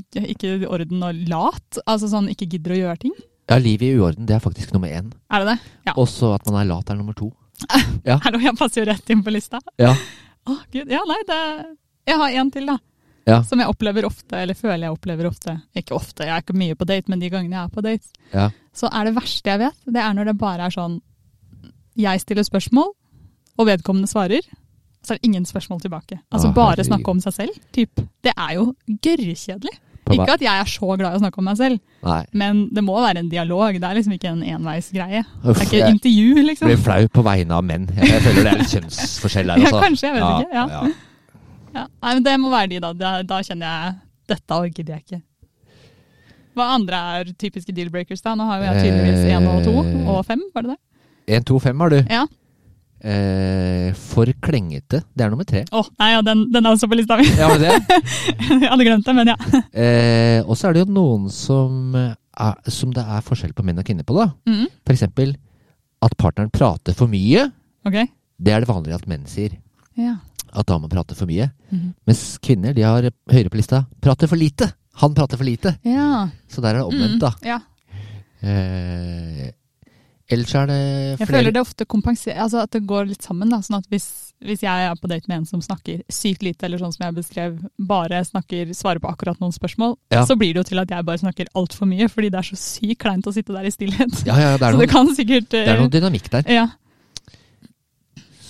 ikke, 0.00 0.22
ikke 0.32 0.54
i 0.62 0.68
orden 0.68 1.04
og 1.04 1.20
lat. 1.28 1.82
Altså 1.84 2.08
sånn 2.08 2.30
ikke 2.32 2.48
gidder 2.54 2.74
å 2.74 2.80
gjøre 2.80 3.02
ting. 3.04 3.14
Ja, 3.48 3.58
livet 3.60 3.90
i 3.90 4.00
uorden, 4.00 4.26
det 4.28 4.36
er 4.36 4.42
faktisk 4.44 4.72
nummer 4.74 4.88
én. 4.92 5.12
Er 5.32 5.44
det 5.44 5.54
det? 5.54 5.58
Ja. 5.88 5.94
Og 5.96 6.08
så 6.08 6.32
at 6.36 6.48
man 6.48 6.62
er 6.62 6.68
lat, 6.72 6.88
er 6.88 6.98
nummer 6.98 7.16
to. 7.16 7.30
Hallo, 8.24 8.40
jeg 8.40 8.56
passer 8.58 8.82
jo 8.82 8.88
rett 8.88 9.12
inn 9.12 9.22
på 9.24 9.32
lista. 9.34 9.60
Ja. 9.80 9.92
Å, 10.48 10.56
gud. 10.72 10.88
Ja, 10.88 11.04
nei, 11.08 11.20
det 11.28 11.40
Jeg 12.08 12.16
har 12.20 12.36
en 12.40 12.50
til, 12.54 12.68
da. 12.72 12.78
Ja. 13.28 13.42
Som 13.44 13.60
jeg 13.60 13.68
opplever 13.68 14.06
ofte, 14.08 14.38
eller 14.40 14.56
føler 14.56 14.86
jeg 14.88 14.94
opplever 14.96 15.28
ofte. 15.28 15.58
Ikke 15.76 15.94
ofte, 15.98 16.24
jeg 16.24 16.32
er 16.32 16.44
ikke 16.44 16.56
mye 16.56 16.76
på 16.80 16.86
date, 16.88 17.12
men 17.12 17.20
de 17.20 17.28
gangene 17.32 17.58
jeg 17.58 17.64
er 17.68 17.74
på 17.74 17.84
date, 17.84 18.08
Ja. 18.32 18.46
så 18.74 18.88
er 18.92 19.04
det 19.10 19.14
verste 19.18 19.52
jeg 19.52 19.60
vet, 19.66 19.76
det 19.86 20.00
er 20.00 20.14
når 20.16 20.30
det 20.32 20.38
bare 20.40 20.66
er 20.68 20.74
sånn 20.74 21.00
Jeg 21.98 22.20
stiller 22.22 22.46
spørsmål, 22.46 22.92
og 23.58 23.66
vedkommende 23.66 24.06
svarer. 24.06 24.44
Så 25.02 25.14
er 25.14 25.18
det 25.18 25.26
ingen 25.26 25.44
spørsmål 25.46 25.80
tilbake. 25.82 26.20
Altså 26.30 26.50
Å, 26.50 26.54
bare 26.54 26.84
snakke 26.86 27.10
om 27.10 27.20
seg 27.20 27.32
selv. 27.34 27.56
Typ. 27.74 28.00
Det 28.22 28.32
er 28.36 28.52
jo 28.54 28.68
gørrkjedelig. 28.86 29.74
Ikke 30.14 30.36
at 30.38 30.40
jeg 30.44 30.60
er 30.62 30.68
så 30.70 30.94
glad 30.96 31.12
i 31.12 31.18
å 31.18 31.20
snakke 31.20 31.40
om 31.42 31.44
meg 31.50 31.58
selv, 31.58 31.80
Nei. 32.06 32.22
men 32.32 32.62
det 32.72 32.80
må 32.86 32.94
være 32.96 33.20
en 33.20 33.28
dialog. 33.28 33.76
Det 33.76 33.84
er 33.84 33.98
liksom 33.98 34.14
ikke 34.16 34.30
en 34.30 34.42
enveisgreie. 34.54 35.24
Det 35.42 35.52
er 35.56 35.66
ikke 35.66 35.82
et 35.82 35.90
intervju, 35.98 36.30
blir 36.38 36.46
liksom. 36.48 36.72
flau 36.86 37.02
på 37.18 37.24
vegne 37.26 37.58
av 37.58 37.66
menn. 37.68 37.84
Jeg, 37.92 38.22
føler 38.24 38.46
det 38.46 38.52
er 38.54 38.62
litt 38.62 38.72
kjønnsforskjell 38.72 39.52
her, 39.52 39.60
Ja, 39.60 39.68
altså. 39.68 39.82
kanskje, 39.84 40.08
jeg 40.08 40.16
vet 40.16 40.46
ikke, 40.46 40.54
ja. 40.56 40.92
Ja. 41.78 41.86
Nei, 42.02 42.14
men 42.18 42.26
Det 42.26 42.36
må 42.42 42.50
være 42.52 42.70
de, 42.74 42.80
da. 42.84 42.92
Da, 42.96 43.14
da 43.26 43.40
kjenner 43.46 43.72
jeg 43.72 43.96
dette 44.28 44.58
gidder 44.76 44.98
jeg 44.98 45.04
ikke. 45.06 45.22
Hva 46.58 46.66
andre 46.74 46.98
er 47.20 47.30
typiske 47.38 47.72
deal-breakers? 47.74 48.20
da? 48.24 48.34
Nå 48.36 48.44
har 48.48 48.60
jo 48.60 48.66
jeg 48.66 48.82
tydeligvis 48.88 49.24
én 49.30 49.46
og 49.48 49.62
to 49.64 49.74
Eh. 49.84 50.08
og 50.10 50.24
fem, 50.26 50.42
var 50.54 50.66
det 50.66 50.74
det? 50.74 50.80
1, 51.38 51.44
2, 51.46 51.58
5 51.62 51.80
har 51.84 51.92
du. 51.92 51.98
Ja. 52.10 52.24
Eh, 52.98 53.92
for 53.94 54.26
klengete. 54.42 55.04
Det 55.14 55.22
er 55.24 55.30
nummer 55.30 55.46
tre. 55.46 55.62
Å, 55.70 55.84
nei, 56.00 56.08
ja, 56.16 56.22
den, 56.26 56.46
den 56.50 56.66
er 56.66 56.74
også 56.74 56.88
på 56.90 56.96
lista 56.98 57.18
mi. 57.20 57.28
Ja, 57.38 57.52
det 57.60 57.70
jeg 58.64 58.70
hadde 58.72 58.86
glemt 58.88 59.06
det, 59.06 59.14
men 59.14 59.30
ja. 59.30 59.36
Eh, 59.84 60.40
og 60.42 60.56
så 60.58 60.68
er 60.68 60.74
det 60.78 60.82
jo 60.86 60.94
noen 60.96 61.28
som, 61.30 61.94
er, 61.94 62.56
som 62.74 62.90
det 62.96 63.04
er 63.04 63.22
forskjell 63.26 63.54
på 63.54 63.62
menn 63.66 63.78
og 63.78 63.86
kvinner 63.86 64.06
på, 64.08 64.16
da. 64.18 64.32
Mm. 64.50 64.66
For 64.82 64.96
eksempel 64.96 65.36
at 66.02 66.16
partneren 66.18 66.50
prater 66.54 66.96
for 66.98 67.10
mye. 67.10 67.46
Ok. 67.86 68.00
Det 68.38 68.54
er 68.54 68.62
det 68.64 68.70
vanlige 68.70 68.98
at 68.98 69.06
menn 69.10 69.24
sier. 69.30 69.54
Ja. 69.98 70.16
At 70.52 70.66
damer 70.66 70.88
prater 70.88 71.14
for 71.18 71.26
mye. 71.26 71.50
Mhm. 71.70 71.94
Mens 72.06 72.38
kvinner 72.42 72.74
de 72.74 72.82
har 72.82 73.10
høyere 73.30 73.50
på 73.50 73.56
lista 73.60 73.86
prater 74.00 74.28
for 74.28 74.36
lite. 74.36 74.72
Han 75.02 75.14
prater 75.14 75.36
for 75.38 75.44
lite. 75.44 75.76
ja. 75.84 76.28
Så 76.48 76.60
der 76.62 76.74
er 76.74 76.78
det 76.82 76.88
omvendt, 76.88 77.20
da. 77.20 77.30
Mm, 77.42 77.46
ja. 77.46 77.60
Eh, 78.40 79.50
ellers 80.30 80.54
er 80.54 80.66
det 80.66 80.78
flere 80.78 81.18
Jeg 81.18 81.28
føler 81.30 81.52
det 81.54 81.60
ofte 81.62 81.84
kompenserer, 81.86 82.40
altså 82.44 82.60
at 82.62 82.70
det 82.74 82.82
går 82.86 83.06
litt 83.08 83.22
sammen. 83.22 83.48
da, 83.50 83.58
sånn 83.64 83.78
at 83.78 83.86
hvis, 83.90 84.32
hvis 84.44 84.60
jeg 84.62 84.88
er 84.90 84.94
på 85.00 85.08
date 85.08 85.26
med 85.28 85.38
en 85.38 85.46
som 85.46 85.60
snakker 85.62 86.02
sykt 86.12 86.42
lite, 86.42 86.66
eller 86.66 86.78
sånn 86.78 86.92
som 86.94 87.06
jeg 87.06 87.14
beskrev, 87.16 87.56
bare 87.78 88.20
snakker, 88.24 88.74
svarer 88.74 89.00
på 89.00 89.08
akkurat 89.10 89.38
noen 89.40 89.52
spørsmål, 89.54 89.96
Ja. 90.12 90.24
så 90.26 90.36
blir 90.38 90.52
det 90.54 90.60
jo 90.64 90.68
til 90.74 90.78
at 90.82 90.88
jeg 90.90 91.04
bare 91.04 91.18
snakker 91.18 91.46
altfor 91.54 91.86
mye, 91.88 92.08
fordi 92.08 92.30
det 92.30 92.38
er 92.38 92.42
så 92.50 92.56
sykt 92.58 92.98
kleint 92.98 93.26
å 93.26 93.32
sitte 93.32 93.52
der 93.54 93.64
i 93.66 93.70
stillhet. 93.70 94.26
Ja, 94.26 94.36
ja, 94.38 94.56
det 94.58 94.62
er 94.66 94.72
så 94.76 94.78
det 94.78 94.90
kan 94.90 95.14
sikkert 95.14 95.48
det 95.50 95.66
er 95.68 95.78
noen 95.80 95.90
dynamikk 95.90 96.28
der. 96.30 96.42
Ja. 96.50 96.68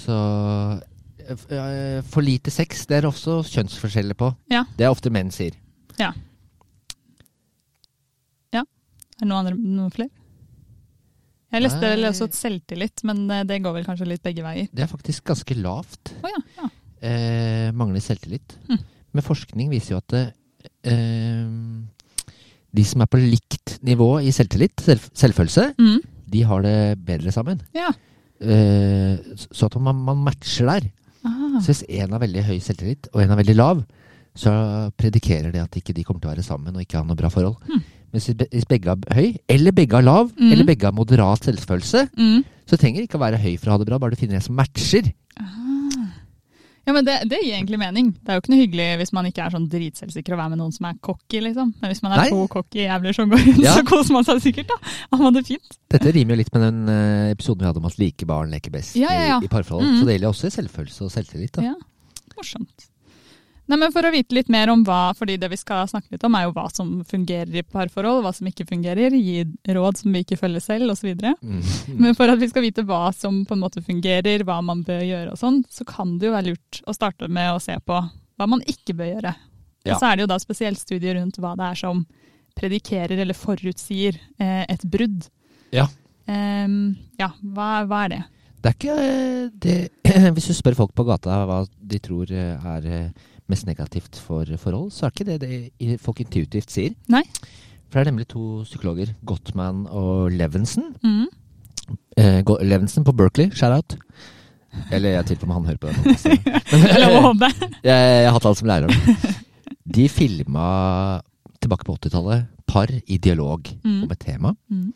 Så 0.05 0.17
eh, 0.17 0.81
For 1.29 2.25
lite 2.25 2.51
sex, 2.55 2.87
det 2.89 2.97
er 3.03 3.09
også 3.11 3.41
kjønnsforskjeller 3.45 4.17
på. 4.19 4.31
Ja. 4.53 4.63
Det 4.79 4.87
er 4.87 4.91
ofte 4.95 5.11
menn 5.13 5.31
sier. 5.35 5.53
Er 9.19 9.25
det 9.25 9.33
noen, 9.33 9.41
andre, 9.49 9.57
noen 9.59 9.91
flere? 9.91 10.13
Jeg 11.51 11.65
leste 11.65 11.81
vel 11.83 12.07
også 12.07 12.29
et 12.29 12.37
selvtillit, 12.39 13.03
men 13.09 13.25
eh, 13.35 13.41
det 13.49 13.57
går 13.65 13.73
vel 13.75 13.87
kanskje 13.89 14.07
litt 14.07 14.23
begge 14.23 14.45
veier. 14.45 14.69
Det 14.71 14.85
er 14.85 14.91
faktisk 14.91 15.25
ganske 15.27 15.57
lavt. 15.59 16.13
Oh, 16.23 16.29
ja, 16.31 16.43
ja. 16.61 16.69
Eh, 17.09 17.71
mangler 17.75 18.05
selvtillit. 18.05 18.55
Mm. 18.69 18.79
Men 19.17 19.27
forskning 19.27 19.73
viser 19.73 19.97
jo 19.97 19.99
at 20.05 20.15
eh, 20.21 21.49
de 22.79 22.85
som 22.87 23.03
er 23.03 23.11
på 23.11 23.19
likt 23.25 23.79
nivå 23.89 24.11
i 24.23 24.31
selvtillit, 24.37 24.79
selv, 24.87 25.09
selvfølelse, 25.19 25.73
Mm. 25.83 25.99
de 26.29 26.45
har 26.53 26.63
det 26.63 26.77
bedre 27.09 27.33
sammen. 27.35 27.59
Ja. 27.75 27.91
Eh, 28.39 29.19
så 29.51 29.67
at 29.67 29.81
man, 29.83 29.99
man 30.05 30.23
matcher 30.29 30.69
der. 30.71 30.91
Ah. 31.29 31.61
Så 31.61 31.73
hvis 31.75 31.85
en 32.01 32.15
har 32.17 32.23
veldig 32.25 32.45
høy 32.49 32.57
selvtillit, 32.65 33.11
og 33.13 33.23
en 33.23 33.35
er 33.35 33.41
veldig 33.43 33.57
lav, 33.59 33.85
så 34.39 34.51
predikerer 35.01 35.53
det 35.53 35.63
at 35.65 35.79
ikke 35.81 35.95
de 35.97 36.05
kommer 36.07 36.23
til 36.23 36.31
å 36.31 36.35
være 36.37 36.47
sammen 36.47 36.77
og 36.77 36.85
ikke 36.85 37.01
ha 37.01 37.07
noe 37.07 37.19
bra 37.19 37.31
forhold. 37.33 37.59
Hmm. 37.69 37.83
Mens 38.15 38.29
hvis 38.33 38.69
begge 38.69 38.95
er 38.95 39.17
høy, 39.19 39.27
eller 39.53 39.75
begge 39.77 39.99
er 39.99 40.07
lav, 40.07 40.31
mm. 40.33 40.53
eller 40.55 40.65
begge 40.65 40.89
har 40.89 40.97
moderat 40.97 41.45
selvfølelse, 41.45 42.07
Mm. 42.17 42.45
så 42.65 42.77
trenger 42.81 43.03
det 43.03 43.09
ikke 43.09 43.19
å 43.19 43.27
være 43.27 43.41
høy 43.43 43.57
for 43.59 43.69
å 43.69 43.75
ha 43.75 43.79
det 43.83 43.89
bra, 43.91 43.99
bare 44.01 44.17
du 44.17 44.21
finner 44.21 44.39
en 44.39 44.45
som 44.47 44.57
matcher. 44.57 45.11
Ah. 45.37 45.68
Ja, 46.89 46.95
men 46.97 47.05
det, 47.05 47.19
det 47.29 47.43
gir 47.45 47.53
egentlig 47.59 47.77
mening. 47.83 48.07
Det 48.17 48.33
er 48.33 48.39
jo 48.39 48.41
ikke 48.43 48.53
noe 48.55 48.61
hyggelig 48.63 48.87
hvis 49.03 49.11
man 49.13 49.27
ikke 49.29 49.43
er 49.45 49.53
sånn 49.53 49.67
dritselvsikker 49.69 50.33
å 50.33 50.39
være 50.41 50.53
med 50.55 50.61
noen 50.63 50.73
som 50.73 50.87
er 50.89 50.95
cocky, 51.05 51.43
liksom. 51.45 51.75
Men 51.83 51.93
hvis 51.93 52.01
man 52.07 52.15
er 52.17 52.23
Nei. 52.25 52.29
to 52.33 52.47
cocky 52.55 52.87
jævler 52.87 53.17
som 53.19 53.29
går 53.35 53.43
rundt, 53.45 53.61
Ja. 53.67 53.75
så 53.77 53.85
koser 53.91 54.17
man 54.17 54.25
seg 54.25 54.41
sikkert, 54.47 54.73
da. 54.73 54.79
Har 55.13 55.23
man 55.27 55.37
det 55.37 55.45
fint. 55.51 55.77
Dette 55.93 56.15
rimer 56.17 56.33
jo 56.35 56.41
litt 56.41 56.53
med 56.57 56.65
den 56.65 56.81
eh, 56.95 57.31
episoden 57.37 57.61
vi 57.67 57.69
hadde 57.69 57.83
om 57.85 57.91
at 57.91 57.99
like 58.01 58.27
barn 58.31 58.51
leker 58.57 58.73
best 58.73 58.97
Ja, 58.97 59.13
ja. 59.13 59.37
I, 59.39 59.45
i 59.45 59.53
parforhold. 59.53 59.85
Mhm. 59.85 60.01
Så 60.01 60.09
det 60.09 60.17
gjelder 60.17 60.33
også 60.33 60.49
i 60.49 60.57
selvfølelse 60.57 61.05
og 61.05 61.13
selvtillit. 61.13 61.53
Da. 61.61 61.67
Ja, 61.69 61.75
morsomt. 62.39 62.89
Nei, 63.69 63.77
men 63.77 63.93
For 63.93 64.07
å 64.09 64.13
vite 64.13 64.33
litt 64.33 64.49
mer 64.53 64.71
om 64.73 64.81
hva, 64.87 65.13
fordi 65.17 65.37
det 65.41 65.51
vi 65.53 65.59
skal 65.61 65.89
snakke 65.91 66.15
litt 66.15 66.23
om 66.25 66.37
er 66.39 66.47
jo 66.47 66.55
hva 66.57 66.65
som 66.73 66.93
fungerer 67.09 67.59
i 67.61 67.65
parforhold, 67.67 68.23
hva 68.25 68.33
som 68.33 68.49
ikke 68.49 68.65
fungerer, 68.69 69.13
gi 69.13 69.43
råd 69.77 70.01
som 70.01 70.15
vi 70.15 70.23
ikke 70.25 70.39
følger 70.41 70.65
selv 70.65 70.95
osv. 70.95 71.11
Mm. 71.43 71.59
Men 72.01 72.17
for 72.17 72.33
at 72.33 72.41
vi 72.41 72.49
skal 72.49 72.65
vite 72.65 72.87
hva 72.89 73.11
som 73.13 73.43
på 73.45 73.57
en 73.57 73.65
måte 73.67 73.85
fungerer, 73.85 74.47
hva 74.49 74.63
man 74.65 74.81
bør 74.87 75.05
gjøre 75.05 75.35
og 75.35 75.41
sånn, 75.41 75.61
så 75.69 75.85
kan 75.89 76.17
det 76.17 76.31
jo 76.31 76.37
være 76.39 76.55
lurt 76.55 76.81
å 76.89 76.97
starte 76.97 77.29
med 77.29 77.53
å 77.53 77.61
se 77.61 77.77
på 77.85 78.01
hva 78.39 78.49
man 78.49 78.65
ikke 78.71 78.97
bør 78.97 79.13
gjøre. 79.13 79.35
Ja. 79.85 79.95
Og 79.95 80.01
så 80.01 80.09
er 80.09 80.17
det 80.17 80.25
jo 80.25 80.33
da 80.33 80.41
spesielt 80.41 80.81
studier 80.81 81.19
rundt 81.19 81.37
hva 81.43 81.53
det 81.59 81.69
er 81.69 81.81
som 81.83 82.03
predikerer 82.59 83.21
eller 83.21 83.37
forutsier 83.37 84.17
eh, 84.41 84.65
et 84.65 84.85
brudd. 84.89 85.29
Ja. 85.77 85.87
Um, 86.29 86.97
ja, 87.21 87.35
hva, 87.55 87.85
hva 87.89 88.05
er 88.07 88.15
det? 88.15 88.25
Det 88.59 88.71
er 88.71 88.77
ikke 88.77 88.97
eh, 89.01 89.51
det 89.55 89.77
Hvis 90.37 90.49
du 90.51 90.57
spør 90.57 90.77
folk 90.77 90.95
på 90.97 91.07
gata 91.09 91.43
hva 91.49 91.63
de 91.69 92.01
tror 92.03 92.33
eh, 92.33 92.71
er 92.73 93.13
mest 93.49 93.67
negativt 93.67 94.17
for 94.21 94.45
forhold, 94.61 94.91
så 94.93 95.07
er 95.07 95.15
ikke 95.15 95.27
det 95.29 95.39
det 95.45 96.01
folk 96.03 96.21
intuitivt 96.21 96.71
sier. 96.75 96.95
Nei. 97.09 97.23
For 97.89 97.99
det 97.99 98.07
er 98.07 98.11
nemlig 98.13 98.27
to 98.29 98.63
psykologer, 98.69 99.15
Gottman 99.25 99.87
og 99.89 100.31
Levinson. 100.37 100.91
Mm. 101.03 101.27
Eh, 102.21 102.43
Go- 102.45 102.59
på 103.05 103.15
Berkeley, 103.17 103.49
shout-out. 103.57 103.97
Eller 104.93 105.15
jeg 105.17 105.25
tviler 105.31 105.41
på 105.41 105.49
om 105.49 105.55
han 105.57 105.65
hører 105.71 105.81
på 105.81 105.89
er 106.93 107.01
lov 107.01 107.17
å 107.17 107.23
håpe. 107.31 107.49
jeg, 107.83 108.27
har 108.29 108.35
hatt 108.37 108.45
han 108.51 108.59
som 108.59 108.69
lærer. 108.69 108.93
De 109.89 110.05
filma 110.13 110.67
tilbake 111.63 111.87
på 111.89 111.97
80-tallet 111.97 112.45
par 112.69 112.93
i 112.93 113.17
dialog 113.19 113.65
Mm. 113.83 114.03
om 114.05 114.11
et 114.13 114.21
tema. 114.21 114.53
Mm. 114.71 114.93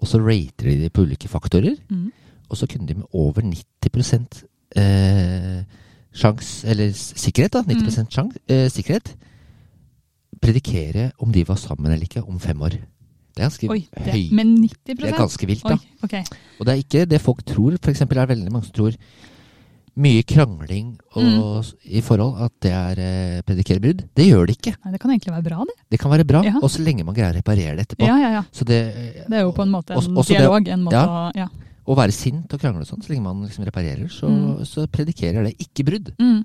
Og 0.00 0.06
så 0.08 0.20
rater 0.22 0.70
de 0.70 0.76
det 0.84 0.92
på 0.94 1.02
ulike 1.02 1.28
faktorer. 1.28 1.74
Mm. 1.90 2.12
Og 2.48 2.56
så 2.56 2.66
kunne 2.70 2.86
de 2.86 2.94
med 2.94 3.10
over 3.12 3.42
90 3.42 4.44
eh, 4.78 5.64
sjans, 6.12 6.64
eller 6.64 6.90
sikkerhet, 6.92 7.52
da, 7.52 7.62
90 7.62 8.10
sjans, 8.10 8.36
eh, 8.48 8.68
sikkerhet, 8.68 9.14
predikere 10.40 11.10
om 11.20 11.32
de 11.34 11.44
var 11.48 11.58
sammen 11.60 11.90
eller 11.92 12.06
ikke 12.06 12.22
om 12.26 12.38
fem 12.42 12.60
år. 12.64 12.78
Det 13.30 13.38
er 13.44 13.46
ganske 13.46 13.68
Oi, 13.70 13.80
det, 13.94 14.12
høy. 14.12 14.22
Men 14.34 14.54
90 14.58 14.96
Det 14.98 15.10
er 15.12 15.18
ganske 15.18 15.46
vilt, 15.46 15.62
da. 15.64 15.76
Oi, 15.76 15.90
okay. 16.04 16.22
Og 16.58 16.66
det 16.66 16.72
er 16.74 16.80
ikke 16.82 17.04
det 17.08 17.20
folk 17.22 17.44
tror. 17.46 17.76
For 17.80 17.92
eksempel 17.92 18.18
er 18.18 18.26
det 18.26 18.36
veldig 18.36 18.52
mange 18.52 18.66
som 18.66 18.74
tror 18.74 18.96
mye 20.00 20.22
krangling 20.24 20.96
og, 21.14 21.22
Mm. 21.22 21.74
i 21.84 22.00
forhold 22.00 22.40
at 22.42 22.52
det 22.62 22.72
er 22.72 22.98
eh, 22.98 23.42
predikerer 23.42 23.80
brudd. 23.80 24.04
Det 24.16 24.26
gjør 24.26 24.46
det 24.46 24.56
ikke. 24.56 24.74
Nei, 24.84 24.92
det 24.92 25.00
kan 25.00 25.10
egentlig 25.10 25.32
være 25.34 25.42
bra, 25.44 25.64
det. 25.66 25.76
Det 25.90 25.98
kan 26.00 26.10
være 26.10 26.24
bra, 26.24 26.42
Ja. 26.44 26.54
og 26.62 26.70
så 26.70 26.82
lenge 26.82 27.04
man 27.04 27.14
greier 27.14 27.32
å 27.34 27.36
reparere 27.36 27.76
det 27.76 27.88
etterpå. 27.88 28.06
Ja, 28.06 28.16
ja, 28.18 28.30
ja. 28.38 28.42
Så 28.52 28.64
det, 28.64 28.94
Det 29.28 29.32
er 29.36 29.42
jo 29.42 29.52
på 29.52 29.62
en 29.62 29.70
måte 29.70 29.90
en 29.92 29.98
Også- 29.98 30.14
også 30.16 30.28
dialog. 30.38 30.68
En 30.68 30.84
måte 30.84 30.92
ja. 30.92 31.06
å 31.06 31.32
Ja. 31.36 31.48
Å 31.90 31.96
være 31.98 32.14
sint 32.14 32.52
og 32.54 32.60
krangle 32.62 32.84
og 32.84 32.86
sånn, 32.88 33.02
så 33.02 33.10
lenge 33.10 33.24
man 33.26 33.40
liksom 33.42 33.64
reparerer, 33.66 34.06
så, 34.14 34.28
Mm. 34.30 34.60
så 34.68 34.84
predikerer 34.86 35.42
det 35.48 35.56
ikke 35.58 35.84
brudd. 35.88 36.12
Mm. 36.20 36.44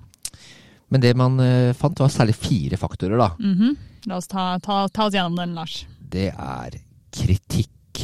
Men 0.89 1.01
det 1.01 1.11
man 1.17 1.37
uh, 1.39 1.73
fant, 1.77 1.99
var 2.01 2.09
særlig 2.09 2.35
fire 2.39 2.77
faktorer, 2.81 3.17
da. 3.21 3.29
mhm. 3.39 3.75
La 4.07 4.17
oss 4.17 4.27
ta, 4.29 4.57
ta, 4.61 4.87
ta 4.93 5.05
oss 5.07 5.13
gjennom 5.13 5.35
den, 5.37 5.53
Lars. 5.57 5.85
Det 5.99 6.27
er 6.33 6.75
kritikk, 7.11 8.01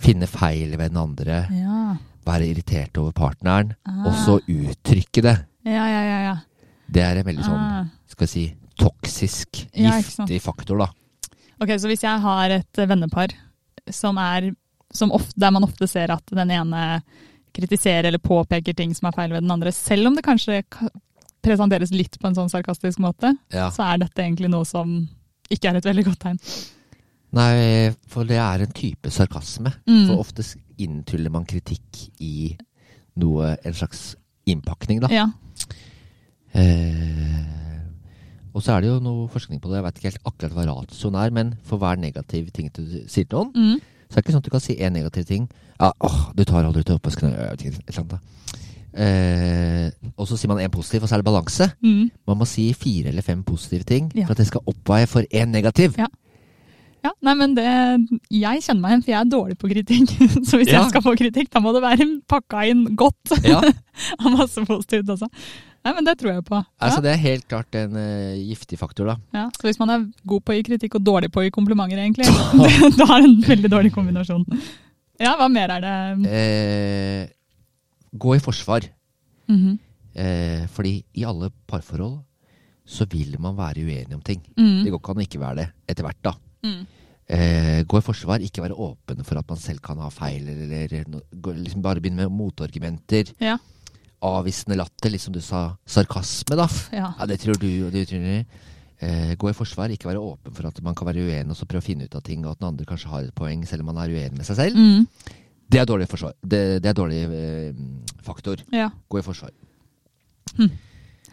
finne 0.00 0.26
feil 0.28 0.76
ved 0.76 0.90
den 0.92 1.00
andre, 1.00 1.46
Ja. 1.52 1.96
være 2.24 2.46
irritert 2.54 2.96
over 2.98 3.12
partneren, 3.12 3.74
Ah. 3.86 4.06
og 4.06 4.14
så 4.14 4.38
uttrykke 4.48 5.22
det. 5.22 5.36
Ja, 5.64 5.86
ja, 5.88 6.02
ja. 6.04 6.18
ja. 6.32 6.36
Det 6.90 7.02
er 7.02 7.16
en 7.18 7.24
veldig 7.24 7.44
sånn, 7.44 7.60
Ah. 7.60 7.84
skal 8.08 8.26
vi 8.26 8.32
si, 8.32 8.54
toksisk, 8.78 9.66
Ja, 9.74 9.92
giftig 10.00 10.40
faktor, 10.42 10.78
da. 10.78 10.86
Ok, 11.60 11.68
Så 11.78 11.86
hvis 11.88 12.00
jeg 12.02 12.20
har 12.20 12.50
et 12.50 12.72
vennepar 12.72 13.30
som 13.90 14.16
er, 14.18 14.54
ofte, 15.02 15.34
der 15.40 15.50
man 15.50 15.64
ofte 15.66 15.88
ser 15.90 16.10
at 16.14 16.26
den 16.26 16.50
ene 16.54 17.02
kritiserer 17.54 18.06
eller 18.10 18.18
påpeker 18.22 18.74
ting 18.74 18.94
som 18.94 19.08
er 19.08 19.12
feil 19.16 19.30
ved 19.34 19.42
den 19.42 19.50
andre, 19.54 19.72
selv 19.72 20.06
om 20.10 20.14
det 20.16 20.24
kanskje 20.26 20.62
presenteres 21.44 21.90
litt 21.92 22.16
på 22.18 22.26
en 22.30 22.34
sånn 22.34 22.48
sarkastisk 22.50 22.98
måte, 23.04 23.34
Ja. 23.52 23.68
så 23.70 23.82
er 23.94 23.98
dette 23.98 24.22
egentlig 24.22 24.48
noe 24.50 24.64
som 24.64 25.08
ikke 25.50 25.68
er 25.70 25.76
et 25.76 25.84
veldig 25.84 26.04
godt 26.04 26.18
tegn. 26.24 26.38
Nei, 27.34 27.90
for 28.06 28.24
det 28.24 28.38
er 28.38 28.62
en 28.62 28.72
type 28.72 29.10
sarkasme. 29.10 29.72
Mm. 29.86 30.06
For 30.08 30.18
ofte 30.22 30.42
inntuller 30.42 30.60
inntyller 30.78 31.30
man 31.30 31.44
kritikk 31.46 32.08
i 32.20 32.56
noe, 33.16 33.56
en 33.64 33.72
slags 33.74 34.14
innpakning, 34.46 35.00
da. 35.00 35.08
Ja. 35.10 35.26
Eh, 36.54 37.44
og 38.54 38.62
så 38.62 38.76
er 38.76 38.84
det 38.84 38.90
jo 38.92 39.00
noe 39.02 39.26
forskning 39.32 39.60
på 39.62 39.70
det, 39.70 39.80
jeg 39.80 39.86
vet 39.86 39.96
ikke 39.98 40.10
helt 40.12 40.28
akkurat 40.30 40.54
hva 40.54 40.66
ratioen 40.70 41.16
er, 41.18 41.30
men 41.34 41.52
for 41.66 41.78
hver 41.82 41.98
negativ 41.98 42.50
ting 42.54 42.70
du 42.74 42.82
sier 43.10 43.26
til 43.26 43.38
noen, 43.38 43.52
Mm. 43.54 43.80
Så 44.08 44.16
er 44.18 44.20
det 44.20 44.24
ikke 44.24 44.32
sånn 44.36 44.42
at 44.44 44.48
du 44.48 44.54
kan 44.54 44.60
si 44.64 44.76
én 44.76 44.92
negativ 44.94 45.24
ting. 45.28 45.48
Ja, 45.80 45.92
åh, 46.00 46.30
du 46.36 46.44
tar 46.44 46.64
aldri 46.64 46.84
til 46.84 46.96
oppvasken. 46.98 47.34
Eh, 48.94 49.88
og 50.14 50.28
så 50.30 50.36
sier 50.38 50.50
man 50.52 50.60
én 50.62 50.70
positiv, 50.70 51.02
og 51.02 51.08
så 51.10 51.16
er 51.16 51.22
det 51.22 51.26
balanse. 51.26 51.66
Mm. 51.82 52.10
Man 52.30 52.38
må 52.38 52.46
si 52.46 52.68
fire 52.78 53.10
eller 53.10 53.22
fem 53.26 53.42
positive 53.42 53.82
ting 53.88 54.12
Ja. 54.14 54.24
for 54.26 54.32
at 54.36 54.38
det 54.38 54.46
skal 54.46 54.62
oppveie 54.70 55.08
for 55.10 55.22
én 55.34 55.50
negativ. 55.50 55.96
Ja. 55.98 56.06
Ja, 57.04 57.10
nei, 57.20 57.34
men 57.34 57.54
det, 57.54 57.64
Jeg 58.32 58.62
kjenner 58.64 58.80
meg 58.80 58.90
igjen, 58.92 59.02
for 59.04 59.10
jeg 59.12 59.20
er 59.20 59.24
dårlig 59.28 59.58
på 59.58 59.68
kritikk. 59.68 60.08
Så 60.48 60.56
hvis 60.56 60.68
Ja. 60.72 60.80
jeg 60.80 60.88
skal 60.90 61.02
få 61.02 61.12
kritikk, 61.18 61.50
da 61.52 61.60
må 61.60 61.74
det 61.74 61.82
være 61.82 62.06
pakka 62.26 62.62
inn 62.70 62.96
godt. 62.96 63.34
Ja. 63.44 63.60
Og 64.24 64.30
masse 64.38 64.64
positivt 64.64 65.10
også. 65.10 65.28
Nei, 65.84 65.92
men 65.92 66.06
det 66.06 66.14
tror 66.20 66.32
jeg 66.32 66.44
på. 66.48 66.56
Ja. 66.56 66.86
Altså, 66.86 67.02
det 67.04 67.10
er 67.12 67.20
helt 67.20 67.46
klart 67.50 67.76
en 67.76 67.96
uh, 67.98 68.36
giftig 68.40 68.78
faktor, 68.80 69.10
da. 69.12 69.16
Ja, 69.36 69.44
så 69.52 69.68
hvis 69.68 69.80
man 69.82 69.92
er 69.92 70.06
god 70.24 70.44
på 70.44 70.54
å 70.54 70.56
gi 70.56 70.64
kritikk 70.70 70.96
og 70.96 71.04
dårlig 71.04 71.28
på 71.34 71.42
å 71.42 71.44
gi 71.44 71.52
komplimenter, 71.52 72.00
egentlig, 72.00 72.28
da 72.98 73.08
er 73.08 73.24
det 73.24 73.28
en 73.28 73.40
veldig 73.50 73.72
dårlig 73.72 73.92
kombinasjon. 73.94 74.46
Ja, 75.20 75.36
hva 75.38 75.50
mer 75.52 75.76
er 75.76 75.84
det? 75.84 75.96
Eh, 76.40 77.26
gå 78.16 78.36
i 78.36 78.42
forsvar. 78.42 78.88
Mhm. 79.52 79.74
Eh, 80.14 80.66
fordi 80.70 81.00
i 81.18 81.24
alle 81.26 81.48
parforhold 81.66 82.20
så 82.86 83.06
vil 83.10 83.34
man 83.42 83.56
være 83.58 83.82
uenig 83.82 84.14
om 84.14 84.20
ting. 84.22 84.42
Mm. 84.54 84.84
Det 84.84 84.92
går 84.92 85.00
ikke 85.00 85.14
an 85.14 85.22
å 85.22 85.24
ikke 85.24 85.40
være 85.42 85.56
det 85.58 85.66
etter 85.90 86.06
hvert, 86.06 86.20
da. 86.22 86.34
Mm. 86.64 86.82
Eh, 87.34 87.78
gå 87.88 87.98
i 87.98 88.04
forsvar, 88.04 88.44
ikke 88.44 88.62
være 88.62 88.76
åpen 88.76 89.24
for 89.24 89.40
at 89.40 89.48
man 89.48 89.60
selv 89.60 89.80
kan 89.84 89.98
ha 89.98 90.10
feil, 90.12 90.44
eller 90.52 90.84
eller 90.84 91.56
liksom 91.64 91.82
bare 91.82 92.02
begynne 92.04 92.28
med 92.28 92.36
motargumenter. 92.36 93.32
Ja. 93.42 93.56
Avvisende 94.24 94.78
latter, 94.80 95.12
liksom 95.12 95.34
du 95.34 95.40
sa. 95.44 95.66
Sarkasme, 95.86 96.56
da. 96.56 96.68
Ja. 96.94 97.10
Ja, 97.18 97.26
det 97.28 97.40
tror 97.42 97.58
du, 97.60 97.68
og 97.86 97.92
du 97.92 98.00
tror 98.08 98.24
det. 98.24 98.38
Eh, 99.04 99.34
gå 99.36 99.50
i 99.50 99.56
forsvar, 99.56 99.92
ikke 99.92 100.08
være 100.08 100.22
åpen 100.22 100.54
for 100.54 100.70
at 100.70 100.78
man 100.86 100.94
kan 100.96 101.08
være 101.10 101.26
uenig, 101.26 101.50
og 101.52 101.58
så 101.58 101.66
prøve 101.68 101.82
å 101.82 101.88
finne 101.88 102.06
ut 102.06 102.14
av 102.16 102.22
ting, 102.24 102.44
og 102.46 102.54
at 102.54 102.62
den 102.62 102.70
andre 102.70 102.86
kanskje 102.88 103.10
har 103.12 103.26
et 103.26 103.34
poeng, 103.36 103.66
selv 103.68 103.84
om 103.84 103.90
man 103.92 104.00
er 104.04 104.14
uenig 104.14 104.38
med 104.38 104.48
seg 104.48 104.60
selv. 104.62 104.78
Mm. 104.80 105.04
Det 105.74 105.80
er 105.80 105.88
dårlig 105.88 106.08
forsvar. 106.08 106.36
Det, 106.40 106.62
det 106.84 106.88
er 106.92 106.96
dårlig 106.96 107.20
eh, 107.26 107.84
faktor. 108.24 108.62
ja. 108.72 108.88
Gå 109.10 109.20
i 109.20 109.26
forsvar. 109.26 109.52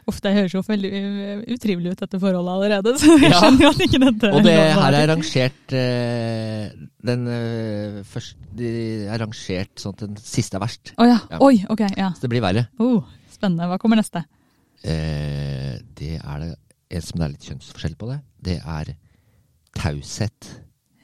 Uff, 0.09 0.17
det 0.23 0.31
høres 0.33 0.53
jo 0.55 0.61
veldig 0.65 0.89
uh, 0.91 1.41
utrivelig 1.53 1.91
ut, 1.93 1.99
dette 2.01 2.19
forholdet 2.19 2.53
allerede. 2.55 2.93
Så 3.01 3.17
jeg 3.21 3.29
Ja. 3.31 3.39
skjønner 3.43 3.67
at 3.69 3.83
ikke 3.85 3.99
dette 4.01 4.31
Og 4.33 4.43
det 4.47 4.55
her 4.57 4.97
er 4.97 5.07
rangert 5.11 5.75
eh, 5.77 6.71
Den 7.05 7.27
eh, 7.29 7.99
første 8.09 8.49
De 8.57 8.71
er 9.05 9.21
rangert 9.21 9.83
sånn 9.83 9.93
at 9.95 10.03
den 10.07 10.17
siste 10.17 10.57
er 10.57 10.63
verst. 10.65 10.93
Å 10.97 11.05
ja. 11.07 11.19
Ja. 11.29 11.39
Oi, 11.45 11.61
ok. 11.69 11.83
ja. 11.97 12.09
Så 12.17 12.25
det 12.25 12.31
blir 12.33 12.41
verre. 12.43 12.65
Oh, 12.81 13.03
spennende. 13.31 13.69
Hva 13.69 13.77
kommer 13.81 14.01
neste? 14.01 14.23
Eh, 14.83 15.77
det 15.99 16.15
er 16.17 16.39
det 16.47 16.51
en 16.91 17.05
som 17.05 17.21
det 17.21 17.27
er 17.27 17.33
litt 17.35 17.45
kjønnsforskjell 17.47 17.93
på 18.01 18.09
det. 18.09 18.17
Det 18.41 18.57
er 18.59 18.89
taushet. 19.77 20.49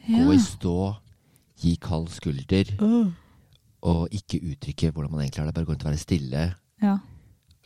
Gå 0.08 0.34
i 0.34 0.40
stå, 0.42 0.74
gi 1.62 1.76
kald 1.84 2.10
skulder, 2.12 2.74
Oh. 2.84 3.08
og 3.88 4.08
ikke 4.16 4.40
uttrykke 4.42 4.90
hvordan 4.92 5.12
man 5.14 5.22
egentlig 5.24 5.42
har 5.44 5.48
det. 5.52 5.56
Bare 5.56 5.66
gå 5.70 5.74
rundt 5.76 5.86
og 5.86 5.92
være 5.92 6.02
stille. 6.02 6.44
Ja. 6.84 6.98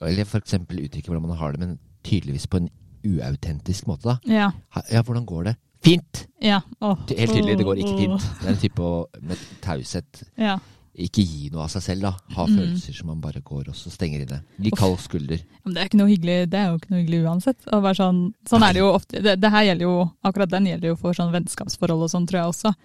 Eller 0.01 0.25
eksempel 0.25 0.79
uttrykke 0.85 1.07
hvordan 1.11 1.27
man 1.27 1.37
har 1.37 1.51
det, 1.53 1.59
men 1.59 1.79
tydeligvis 2.03 2.47
på 2.47 2.57
en 2.61 2.69
uautentisk 3.05 3.87
måte. 3.89 4.03
da. 4.03 4.17
Ja. 4.25 4.51
Ja, 4.91 5.01
hvordan 5.01 5.25
går 5.25 5.43
det? 5.51 5.55
Fint! 5.83 6.27
ja. 6.41 6.59
Oh. 6.81 6.95
Helt 7.09 7.31
tydelig, 7.33 7.57
det 7.57 7.65
går 7.65 7.79
ikke 7.81 7.97
fint. 7.97 8.27
Det 8.41 8.47
er 8.47 8.51
en 8.53 8.57
type 8.61 8.81
å- 8.85 9.07
med 9.21 9.37
taushet. 9.61 10.23
Ja. 10.37 10.59
Ikke 10.93 11.23
gi 11.25 11.49
noe 11.49 11.63
av 11.63 11.69
seg 11.71 11.81
selv, 11.81 12.01
da. 12.01 12.11
Ha 12.35 12.45
Mm. 12.45 12.57
følelser 12.57 12.93
som 12.93 13.07
man 13.07 13.21
bare 13.21 13.41
går 13.41 13.69
og 13.69 13.73
så 13.75 13.89
stenger 13.89 14.21
inne. 14.27 14.41
Gi 14.59 14.69
kald 14.71 14.99
skulder. 14.99 15.39
Men 15.65 15.73
det 15.73 15.81
er, 15.81 15.85
ikke 15.89 15.97
noe 15.97 16.07
hyggelig, 16.11 16.49
det 16.49 16.59
er 16.59 16.67
jo 16.69 16.77
ikke 16.77 16.91
noe 16.91 16.99
hyggelig 17.01 17.23
uansett. 17.25 17.57
Å 17.71 17.81
være 17.81 17.95
sånn, 17.95 18.33
sånn 18.45 18.61
er 18.69 18.73
det 18.73 18.79
jo 18.83 18.91
ofte. 18.93 19.21
Det, 19.23 19.39
det 19.41 19.49
her 19.51 19.63
gjelder 19.63 19.81
jo, 19.87 20.11
akkurat 20.23 20.49
den 20.49 20.65
gjelder 20.65 20.87
jo 20.89 20.95
for 20.95 21.13
sånn 21.13 21.31
vennskapsforhold 21.31 22.03
og 22.03 22.09
sånn, 22.11 22.27
tror 22.27 22.41
jeg 22.43 22.53
også. 22.53 22.75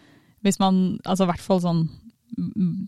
Hvis 0.45 0.59
man, 0.61 0.99
altså 1.05 1.25
i 1.25 1.27
hvert 1.33 1.41
fall 1.41 1.61
sånn 1.61 1.89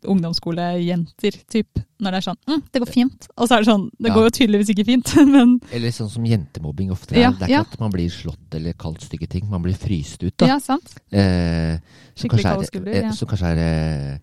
ungdomsskolejenter, 0.09 1.37
typ, 1.51 1.81
når 2.03 2.15
det 2.15 2.19
er 2.19 2.27
sånn 2.27 2.39
mm, 2.49 2.63
'Det 2.73 2.83
går 2.83 2.91
fint.' 2.93 3.29
Og 3.37 3.49
så 3.49 3.57
er 3.57 3.63
det 3.63 3.69
sånn 3.71 3.87
Det 3.99 4.09
Ja. 4.11 4.15
går 4.15 4.25
jo 4.29 4.35
tydeligvis 4.39 4.73
ikke 4.75 4.85
fint, 4.85 5.15
men 5.35 5.61
Eller 5.73 5.95
sånn 5.95 6.11
som 6.11 6.25
jentemobbing 6.25 6.91
ofte 6.91 7.17
er. 7.17 7.23
Ja, 7.23 7.31
det 7.33 7.49
er 7.49 7.55
ja. 7.55 7.61
ikke 7.63 7.79
at 7.79 7.81
man 7.81 7.95
blir 7.95 8.11
slått 8.11 8.55
eller 8.55 8.73
kalt 8.75 9.01
stygge 9.03 9.29
ting. 9.29 9.49
Man 9.49 9.63
blir 9.63 9.75
fryst 9.75 10.23
ut, 10.23 10.37
da. 10.37 10.47
ja, 10.47 10.59
sant. 10.59 10.99
Eh, 11.11 11.79
som, 12.15 12.29
kanskje 12.29 12.53
er, 12.53 12.65
skulder, 12.69 12.93
eh, 12.93 13.03
ja. 13.09 13.13
som 13.13 13.29
kanskje 13.29 13.55
er 13.57 14.21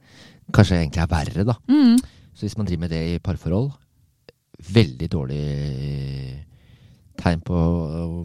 Kanskje 0.54 0.78
egentlig 0.78 1.01
er 1.01 1.10
verre, 1.10 1.43
da. 1.43 1.56
Mm. 1.67 1.97
Så 2.36 2.45
hvis 2.45 2.58
man 2.58 2.67
driver 2.67 2.80
med 2.86 2.91
det 2.93 3.15
i 3.15 3.17
parforhold, 3.17 3.71
veldig 4.75 5.08
dårlig 5.10 6.45
tegn 7.19 7.41
på 7.45 7.60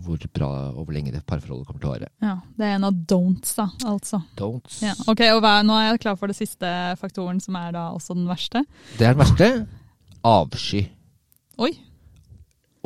hvor 0.05 0.25
bra 0.35 0.49
og 0.75 0.85
hvor 0.85 0.95
lenge 0.97 1.13
det 1.15 1.23
parforholdet 1.29 1.69
kommer 1.69 1.83
til 1.83 1.91
å 1.91 1.93
vare. 1.95 2.09
Ja, 2.25 2.37
Det 2.59 2.67
er 2.67 2.75
en 2.77 2.87
av 2.89 2.97
don'ts, 3.13 3.55
da, 3.57 3.69
altså. 3.91 4.23
Don'ts. 4.39 4.81
Ja. 4.85 4.95
Ok, 5.11 5.23
og 5.35 5.43
hva, 5.45 5.55
Nå 5.67 5.77
er 5.79 5.91
jeg 5.91 6.03
klar 6.07 6.17
for 6.21 6.31
det 6.33 6.39
siste 6.39 6.71
faktoren, 7.01 7.41
som 7.43 7.57
er 7.61 7.73
da 7.77 7.89
også 7.95 8.17
den 8.19 8.27
verste. 8.31 8.65
Det 8.99 9.07
er 9.07 9.15
den 9.15 9.23
verste. 9.25 9.51
Avsky. 10.27 10.85
Oi. 11.61 11.73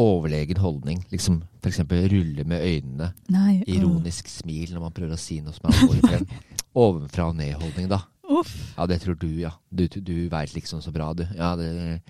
Overlegen 0.01 0.59
holdning. 0.59 1.05
Liksom 1.13 1.43
f.eks. 1.63 1.81
rulle 1.89 2.45
med 2.45 2.63
øynene. 2.67 3.13
Nei. 3.31 3.63
Ironisk 3.71 4.29
smil 4.29 4.73
når 4.75 4.89
man 4.89 4.95
prøver 4.97 5.15
å 5.17 5.21
si 5.21 5.41
noe 5.41 5.55
som 5.55 5.71
er 5.71 5.79
alvorlig. 5.85 6.41
Ovenfra 6.85 7.29
og 7.31 7.37
ned-holdning, 7.39 7.87
da. 7.93 8.01
Uff. 8.35 8.53
Ja, 8.77 8.87
det 8.91 8.97
tror 9.03 9.15
du, 9.21 9.29
ja. 9.39 9.51
Du, 9.71 9.85
du, 9.87 10.13
veit 10.33 10.55
liksom 10.57 10.81
så 10.83 10.91
bra, 10.95 11.13
du. 11.15 11.23
Ja, 11.37 11.53
det 11.57 11.69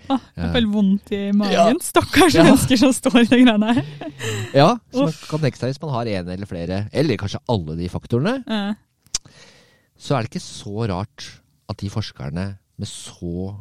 Ah, 0.09 0.17
jeg 0.35 0.45
Ja. 0.45 0.51
får 0.55 0.67
vondt 0.73 1.11
i 1.13 1.19
magen. 1.31 1.53
Ja. 1.53 1.65
Stakkars 1.85 2.33
Ja. 2.35 2.43
mennesker 2.47 2.77
som 2.81 2.93
står 2.95 3.19
i 3.21 3.25
de 3.29 3.39
greiene 3.43 3.73
her. 3.75 3.85
Ja, 4.55 4.69
så 4.91 5.05
man 5.05 5.09
Uff. 5.13 5.21
kan 5.29 5.39
tenke 5.43 5.57
seg 5.59 5.73
hvis 5.73 5.81
man 5.81 5.91
har 5.93 6.05
en 6.07 6.29
eller 6.29 6.49
flere, 6.49 6.79
eller 6.93 7.17
kanskje 7.21 7.41
alle 7.51 7.75
de 7.77 7.89
faktorene, 7.89 8.35
så 9.97 10.15
er 10.17 10.23
det 10.25 10.31
ikke 10.33 10.43
så 10.43 10.87
rart 10.91 11.27
at 11.69 11.77
de 11.81 11.89
forskerne 11.89 12.45
med 12.77 12.87
så 12.89 13.55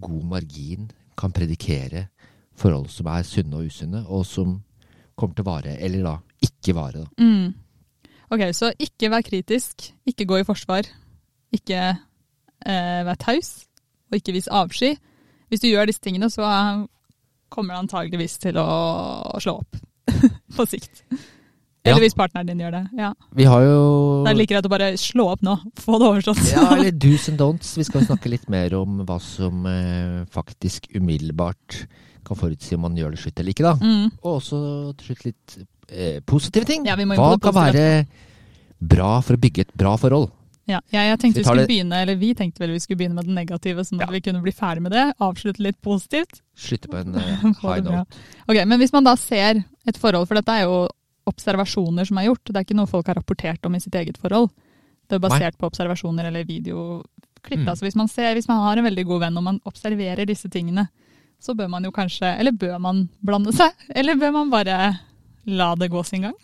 god 0.00 0.24
margin 0.24 0.90
kan 1.18 1.32
predikere 1.32 2.06
forhold 2.56 2.88
som 2.92 3.06
er 3.10 3.24
sunne 3.26 3.56
og 3.58 3.66
usunne, 3.70 4.04
og 4.08 4.24
som 4.28 4.58
kommer 5.16 5.34
til 5.36 5.44
å 5.44 5.50
vare, 5.50 5.74
eller 5.80 6.02
da 6.04 6.14
ikke 6.44 6.74
vare. 6.76 7.04
da. 7.04 7.08
Mm. 7.20 7.54
Ok, 8.30 8.44
så 8.54 8.70
ikke 8.78 9.10
vær 9.10 9.24
kritisk, 9.26 9.90
ikke 10.06 10.24
gå 10.28 10.38
i 10.40 10.44
forsvar, 10.46 10.86
ikke 11.54 11.80
eh, 11.90 13.00
vær 13.06 13.18
taus, 13.20 13.66
og 14.10 14.18
ikke 14.18 14.34
vis 14.36 14.48
avsky. 14.50 14.94
Hvis 15.50 15.62
du 15.64 15.68
gjør 15.70 15.90
disse 15.90 16.02
tingene, 16.02 16.30
så 16.30 16.46
kommer 17.50 17.74
det 17.74 17.84
antageligvis 17.84 18.38
til 18.42 18.58
å 18.62 18.70
slå 19.42 19.58
opp 19.64 19.78
på 20.56 20.66
sikt. 20.70 21.04
Ja. 21.80 21.94
Eller 21.94 22.04
hvis 22.04 22.14
partneren 22.16 22.50
din 22.50 22.60
gjør 22.60 22.74
det. 22.76 22.82
ja. 23.00 23.14
Vi 23.32 23.46
har 23.48 23.62
jo 23.64 23.76
Det 24.26 24.34
er 24.34 24.36
like 24.36 24.52
greit 24.52 24.66
å 24.68 24.72
bare 24.72 24.90
slå 25.00 25.30
opp 25.32 25.44
nå, 25.46 25.56
få 25.84 25.96
det 26.00 26.08
overstått. 26.10 26.42
Ja, 26.52 26.66
eller 26.76 26.92
do's 26.92 27.28
and 27.32 27.40
don'ts. 27.40 27.72
Vi 27.78 27.86
skal 27.88 28.04
snakke 28.04 28.32
litt 28.32 28.46
mer 28.52 28.74
om 28.78 29.00
hva 29.08 29.16
som 29.22 29.64
eh, 29.70 30.20
faktisk 30.30 30.90
umiddelbart 30.92 31.84
kan 32.26 32.36
forutsi 32.36 32.76
om 32.76 32.84
man 32.84 32.98
gjør 33.00 33.14
det 33.14 33.22
slutt 33.22 33.40
eller 33.40 33.54
ikke, 33.56 33.64
da. 33.64 33.74
Mm. 33.80 34.10
Og 34.20 34.34
også 34.34 34.58
til 35.00 35.08
slutt 35.08 35.24
litt 35.30 35.56
eh, 35.88 36.18
positive 36.20 36.68
ting. 36.68 36.84
Ja, 36.86 36.98
vi 37.00 37.08
må 37.08 37.16
hva 37.16 37.32
kan 37.40 37.56
være 37.56 37.86
bra 38.80 39.14
for 39.24 39.38
å 39.38 39.40
bygge 39.40 39.64
et 39.64 39.72
bra 39.76 39.96
forhold? 40.00 40.28
Ja, 40.70 40.80
jeg, 40.94 41.08
jeg 41.10 41.18
tenkte 41.22 41.40
Vi 41.40 41.42
vi, 41.42 41.48
skulle 41.48 41.64
det- 41.66 41.70
begynne, 41.72 41.98
eller 42.04 42.16
vi 42.20 42.30
tenkte 42.38 42.62
vel 42.62 42.70
vi 42.76 42.80
skulle 42.82 42.98
begynne 43.00 43.14
med 43.18 43.26
det 43.26 43.34
negative, 43.34 43.84
sånn 43.86 44.00
at 44.00 44.06
Ja. 44.08 44.12
vi 44.14 44.20
kunne 44.24 44.42
bli 44.44 44.52
ferdig 44.54 44.82
med 44.86 44.92
det. 44.94 45.04
Avslutte 45.20 45.60
litt 45.66 45.80
positivt. 45.82 46.40
Slutte 46.56 46.88
på 46.92 47.00
en 47.00 47.14
uh, 47.18 47.52
high 47.62 47.82
note. 47.84 48.18
Ok, 48.48 48.64
Men 48.66 48.78
hvis 48.80 48.92
man 48.94 49.04
da 49.04 49.14
ser 49.16 49.64
et 49.86 49.96
forhold, 49.98 50.28
for 50.30 50.34
dette 50.38 50.48
er 50.60 50.64
jo 50.68 50.88
observasjoner 51.30 52.06
som 52.08 52.18
er 52.18 52.26
gjort, 52.30 52.44
det 52.48 52.56
er 52.56 52.64
ikke 52.66 52.76
noe 52.78 52.86
folk 52.90 53.06
har 53.10 53.18
rapportert 53.20 53.66
om 53.66 53.74
i 53.74 53.80
sitt 53.82 53.94
eget 53.94 54.16
forhold. 54.18 54.50
Det 55.10 55.18
er 55.18 55.22
basert 55.28 55.56
på 55.58 55.66
observasjoner 55.68 56.26
eller 56.30 56.44
videoklipp. 56.46 57.60
Mm. 57.64 57.68
Altså 57.68 57.86
hvis 57.86 57.96
man 57.98 58.08
ser, 58.08 58.34
hvis 58.34 58.48
man 58.48 58.60
har 58.62 58.78
en 58.78 58.84
veldig 58.86 59.04
god 59.06 59.20
venn 59.26 59.36
og 59.40 59.42
man 59.46 59.60
observerer 59.66 60.26
disse 60.26 60.48
tingene, 60.50 60.88
så 61.40 61.54
bør 61.56 61.70
man 61.72 61.82
jo 61.84 61.90
kanskje 61.90 62.34
Eller 62.38 62.52
bør 62.52 62.78
man 62.78 63.08
blande 63.24 63.52
seg? 63.56 63.72
Eller 63.96 64.14
bør 64.20 64.32
man 64.32 64.50
bare 64.52 64.98
la 65.46 65.74
det 65.74 65.90
gå 65.90 66.02
sin 66.04 66.22
gang? 66.28 66.34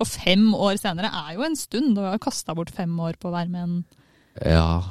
Og 0.00 0.08
fem 0.08 0.48
år 0.54 0.78
senere 0.80 1.10
er 1.12 1.36
jo 1.36 1.44
en 1.46 1.58
stund. 1.58 1.94
Du 1.96 2.02
har 2.04 2.20
kasta 2.22 2.54
bort 2.56 2.72
fem 2.74 2.92
år 3.00 3.18
på 3.20 3.30
å 3.30 3.36
være 3.36 3.52
med 3.52 3.62
en 3.66 3.76
Ja 4.40 4.82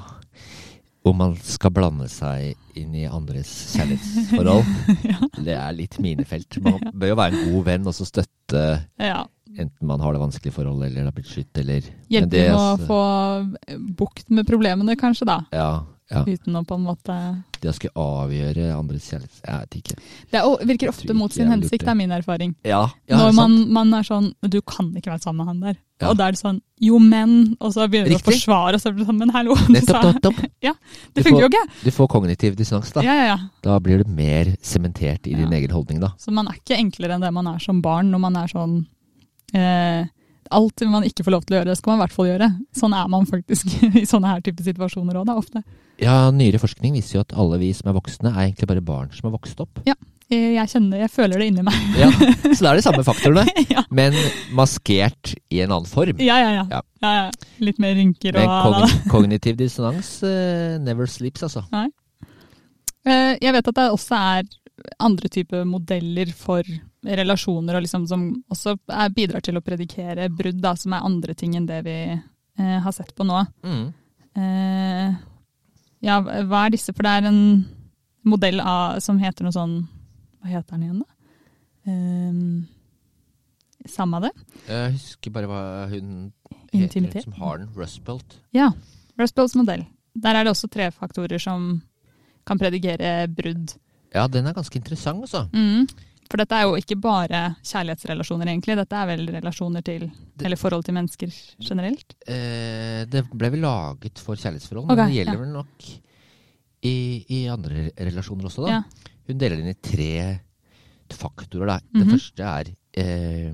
Om 1.07 1.17
man 1.17 1.35
skal 1.41 1.73
blande 1.73 2.05
seg 2.11 2.53
inn 2.77 2.93
i 2.93 3.07
andres 3.09 3.49
kjærlighetsforhold. 3.73 4.67
Det 5.47 5.55
er 5.57 5.73
litt 5.73 5.97
minefelt. 6.03 6.59
Man 6.61 6.77
bør 6.93 7.15
jo 7.15 7.19
være 7.19 7.39
en 7.39 7.53
god 7.55 7.69
venn 7.71 7.89
og 7.89 7.97
så 7.97 8.05
støtte 8.05 8.65
ja, 9.01 9.23
enten 9.57 9.87
man 9.87 10.01
har 10.03 10.13
det 10.13 10.21
vanskelig 10.21 10.53
forholdet 10.55 10.91
eller 10.91 11.09
har 11.09 11.15
blitt 11.15 11.31
skytt 11.31 11.57
eller 11.61 11.87
hjelpe 12.11 12.29
med 12.37 12.53
å 12.53 12.61
altså- 12.75 12.87
få 12.87 13.79
bukt 13.97 14.29
med 14.29 14.47
problemene, 14.47 14.95
kanskje, 14.99 15.27
da. 15.27 15.39
Ja. 15.51 15.71
Ja. 16.11 16.21
Uten 16.27 16.57
å 16.59 16.61
på 16.67 16.75
en 16.75 16.83
måte 16.85 17.15
Det 17.61 17.69
å 17.71 17.73
skulle 17.77 17.93
avgjøre 17.95 18.71
andres 18.75 19.05
kjærlighet 19.07 19.37
Jeg 19.45 19.61
vet 19.61 19.77
ikke. 19.79 19.95
Det 20.31 20.39
er, 20.41 20.65
virker 20.67 20.91
ofte 20.91 21.15
mot 21.15 21.31
sin 21.33 21.47
hensikt, 21.51 21.85
det. 21.85 21.91
er 21.93 21.97
min 21.99 22.11
erfaring. 22.11 22.51
Ja, 22.67 22.81
ja 23.07 23.21
Når 23.21 23.37
man, 23.37 23.55
man 23.71 23.93
er 23.95 24.03
sånn 24.07 24.31
Du 24.43 24.59
kan 24.61 24.91
ikke 24.97 25.13
være 25.13 25.23
sammen 25.23 25.45
med 25.45 25.49
han 25.51 25.63
der. 25.69 25.79
Ja. 26.01 26.09
Og 26.09 26.17
da 26.19 26.27
er 26.27 26.35
det 26.35 26.41
sånn 26.41 26.59
Jo, 26.81 26.99
men 26.99 27.55
Og 27.59 27.73
så 27.75 27.85
begynner 27.87 28.11
du 28.11 28.17
å 28.19 28.23
forsvare, 28.25 28.75
og 28.75 28.83
så 28.83 28.91
blir 28.91 29.05
det 29.05 29.09
sånn 29.11 29.19
Men 29.21 29.33
hallo, 29.35 29.55
Nettopp, 29.75 30.07
Nettopp, 30.17 30.39
ja, 30.67 30.73
Det 31.13 31.25
funker 31.27 31.37
får- 31.37 31.45
jo 31.45 31.51
ikke! 31.51 31.65
Du 31.85 31.91
får 31.95 32.09
kognitiv 32.15 32.57
dissonans, 32.59 32.91
da. 32.95 33.03
Ja, 33.05 33.17
ja, 33.19 33.27
ja. 33.35 33.37
Da 33.63 33.77
blir 33.83 34.01
du 34.03 34.09
mer 34.09 34.55
sementert 34.65 35.29
i 35.29 35.35
din 35.37 35.53
egen 35.53 35.71
holdning, 35.75 36.01
da. 36.03 36.11
Så 36.19 36.33
man 36.33 36.49
er 36.51 36.57
ikke 36.59 36.79
enklere 36.79 37.15
enn 37.15 37.23
det 37.23 37.31
man 37.35 37.47
er 37.53 37.61
som 37.63 37.79
barn 37.85 38.11
når 38.11 38.25
man 38.25 38.41
er 38.41 38.51
sånn 38.51 38.81
eh, 39.53 40.09
Alt 40.51 40.81
man 40.91 41.05
ikke 41.07 41.23
får 41.23 41.31
lov 41.31 41.45
til 41.47 41.55
å 41.55 41.59
gjøre, 41.61 41.75
skal 41.79 41.93
man 41.93 41.99
i 41.99 42.03
hvert 42.03 42.15
fall 42.17 42.27
gjøre. 42.27 42.47
Sånn 42.75 42.95
er 42.97 43.07
man 43.13 43.27
faktisk 43.29 43.69
i 44.01 44.03
sånne 44.09 44.33
her 44.33 44.41
type 44.43 44.65
situasjoner 44.65 45.21
òg, 45.21 45.29
da, 45.29 45.37
ofte. 45.39 45.61
Ja, 46.01 46.31
Nyere 46.33 46.57
forskning 46.61 46.95
viser 46.97 47.19
jo 47.19 47.21
at 47.25 47.33
alle 47.37 47.59
vi 47.61 47.69
som 47.77 47.91
er 47.91 47.95
voksne, 47.97 48.31
er 48.33 48.47
egentlig 48.49 48.67
bare 48.71 48.81
barn 48.85 49.11
som 49.13 49.27
har 49.29 49.35
vokst 49.37 49.59
opp. 49.63 49.83
Ja, 49.87 49.93
Jeg 50.31 50.69
kjenner, 50.71 51.01
jeg 51.03 51.11
føler 51.11 51.41
det 51.41 51.47
inni 51.51 51.63
meg. 51.67 51.75
Ja, 51.99 52.07
Så 52.55 52.63
det 52.63 52.69
er 52.69 52.77
de 52.79 52.83
samme 52.85 53.03
faktorene, 53.03 53.43
ja. 53.75 53.83
men 53.91 54.15
maskert 54.55 55.33
i 55.51 55.59
en 55.65 55.73
annen 55.75 55.89
form. 55.91 56.21
Ja, 56.23 56.37
ja, 56.39 56.51
ja, 56.55 56.63
Ja. 56.71 56.81
ja. 57.03 57.25
Litt 57.59 57.81
mer 57.83 57.93
rynker 57.99 58.33
Men 58.37 58.47
og 58.47 58.77
kogn 58.79 58.95
kognitiv 59.13 59.57
dissonans 59.59 60.13
uh, 60.23 60.77
never 60.81 61.05
sleeps, 61.11 61.43
altså. 61.43 61.65
Eh, 63.05 63.35
Jeg 63.41 63.53
vet 63.57 63.67
at 63.73 63.75
det 63.81 63.89
også 63.91 64.15
er 64.17 64.49
andre 65.03 65.29
typer 65.29 65.65
modeller 65.67 66.31
for 66.33 66.63
relasjoner, 67.05 67.75
og 67.77 67.83
liksom 67.83 68.07
som 68.09 68.23
også 68.53 68.77
er, 68.89 69.09
bidrar 69.13 69.43
til 69.45 69.57
å 69.59 69.61
predikere 69.65 70.29
brudd, 70.33 70.61
da, 70.63 70.73
som 70.79 70.93
er 70.95 71.05
andre 71.05 71.35
ting 71.37 71.57
enn 71.59 71.67
det 71.69 71.81
vi 71.85 71.97
uh, 72.15 72.79
har 72.85 72.95
sett 72.95 73.11
på 73.17 73.27
nå. 73.27 73.43
Mm. 73.67 73.91
Ja, 76.01 76.19
hva 76.21 76.65
er 76.65 76.73
disse? 76.73 76.93
For 76.95 77.05
det 77.05 77.13
er 77.19 77.29
en 77.29 77.41
modell 78.27 78.61
av, 78.61 78.99
som 79.03 79.19
heter 79.21 79.45
noe 79.45 79.55
sånn 79.55 79.75
Hva 80.41 80.51
heter 80.55 80.75
den 80.75 80.85
igjen, 80.87 81.01
da? 81.01 81.17
Um, 81.91 82.67
samme 83.89 84.21
det. 84.25 84.31
Jeg 84.67 84.95
husker 84.97 85.33
bare 85.33 85.49
hva 85.49 85.61
hun 85.91 86.31
heter 86.73 87.23
som 87.25 87.37
har 87.39 87.61
den. 87.61 87.71
Rustbelt. 87.77 88.37
Ja. 88.55 88.71
Rustbelts 89.19 89.57
modell. 89.57 89.85
Der 90.13 90.35
er 90.35 90.45
det 90.45 90.53
også 90.53 90.69
tre 90.71 90.89
faktorer 90.93 91.41
som 91.41 91.81
kan 92.47 92.59
predigere 92.59 93.27
brudd. 93.31 93.75
Ja, 94.13 94.25
den 94.27 94.47
er 94.47 94.55
ganske 94.55 94.75
interessant, 94.77 95.21
altså. 95.23 95.45
Mm. 95.53 95.87
For 96.31 96.39
dette 96.39 96.55
er 96.55 96.63
jo 96.63 96.77
ikke 96.79 96.95
bare 97.03 97.39
kjærlighetsrelasjoner, 97.67 98.47
egentlig. 98.47 98.77
Dette 98.79 98.95
er 98.95 99.09
vel 99.09 99.25
relasjoner 99.35 99.83
til 99.83 100.05
Det- 100.07 100.45
Eller 100.47 100.55
forhold 100.57 100.85
til 100.87 100.93
mennesker 100.95 101.27
generelt. 101.59 102.13
Eh, 102.25 103.03
det 103.05 103.25
ble 103.33 103.49
vel 103.51 103.59
laget 103.65 104.17
for 104.23 104.35
kjærlighetsforhold, 104.39 104.87
men 104.87 104.97
det 104.97 105.15
gjelder 105.17 105.33
ja. 105.35 105.39
vel 105.39 105.51
nok 105.51 105.89
i, 106.83 107.25
i 107.29 107.39
andre 107.51 107.91
relasjoner 107.99 108.47
også, 108.47 108.65
da. 108.65 108.77
Ja. 108.79 109.09
Hun 109.27 109.37
deler 109.37 109.59
inn 109.59 109.67
i 109.73 109.75
tre 109.83 110.39
faktorer. 111.11 111.67
Da. 111.67 111.79
Det 111.99 112.07
første 112.09 112.47
er 112.47 112.71
eh, 112.97 113.53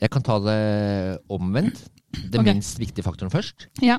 Jeg 0.00 0.10
kan 0.10 0.22
ta 0.26 0.38
det 0.42 1.20
omvendt. 1.30 1.84
Det 2.12 2.40
okay. 2.40 2.54
minst 2.54 2.78
viktige 2.80 3.04
faktoren 3.04 3.30
først. 3.30 3.68
Ja. 3.84 3.98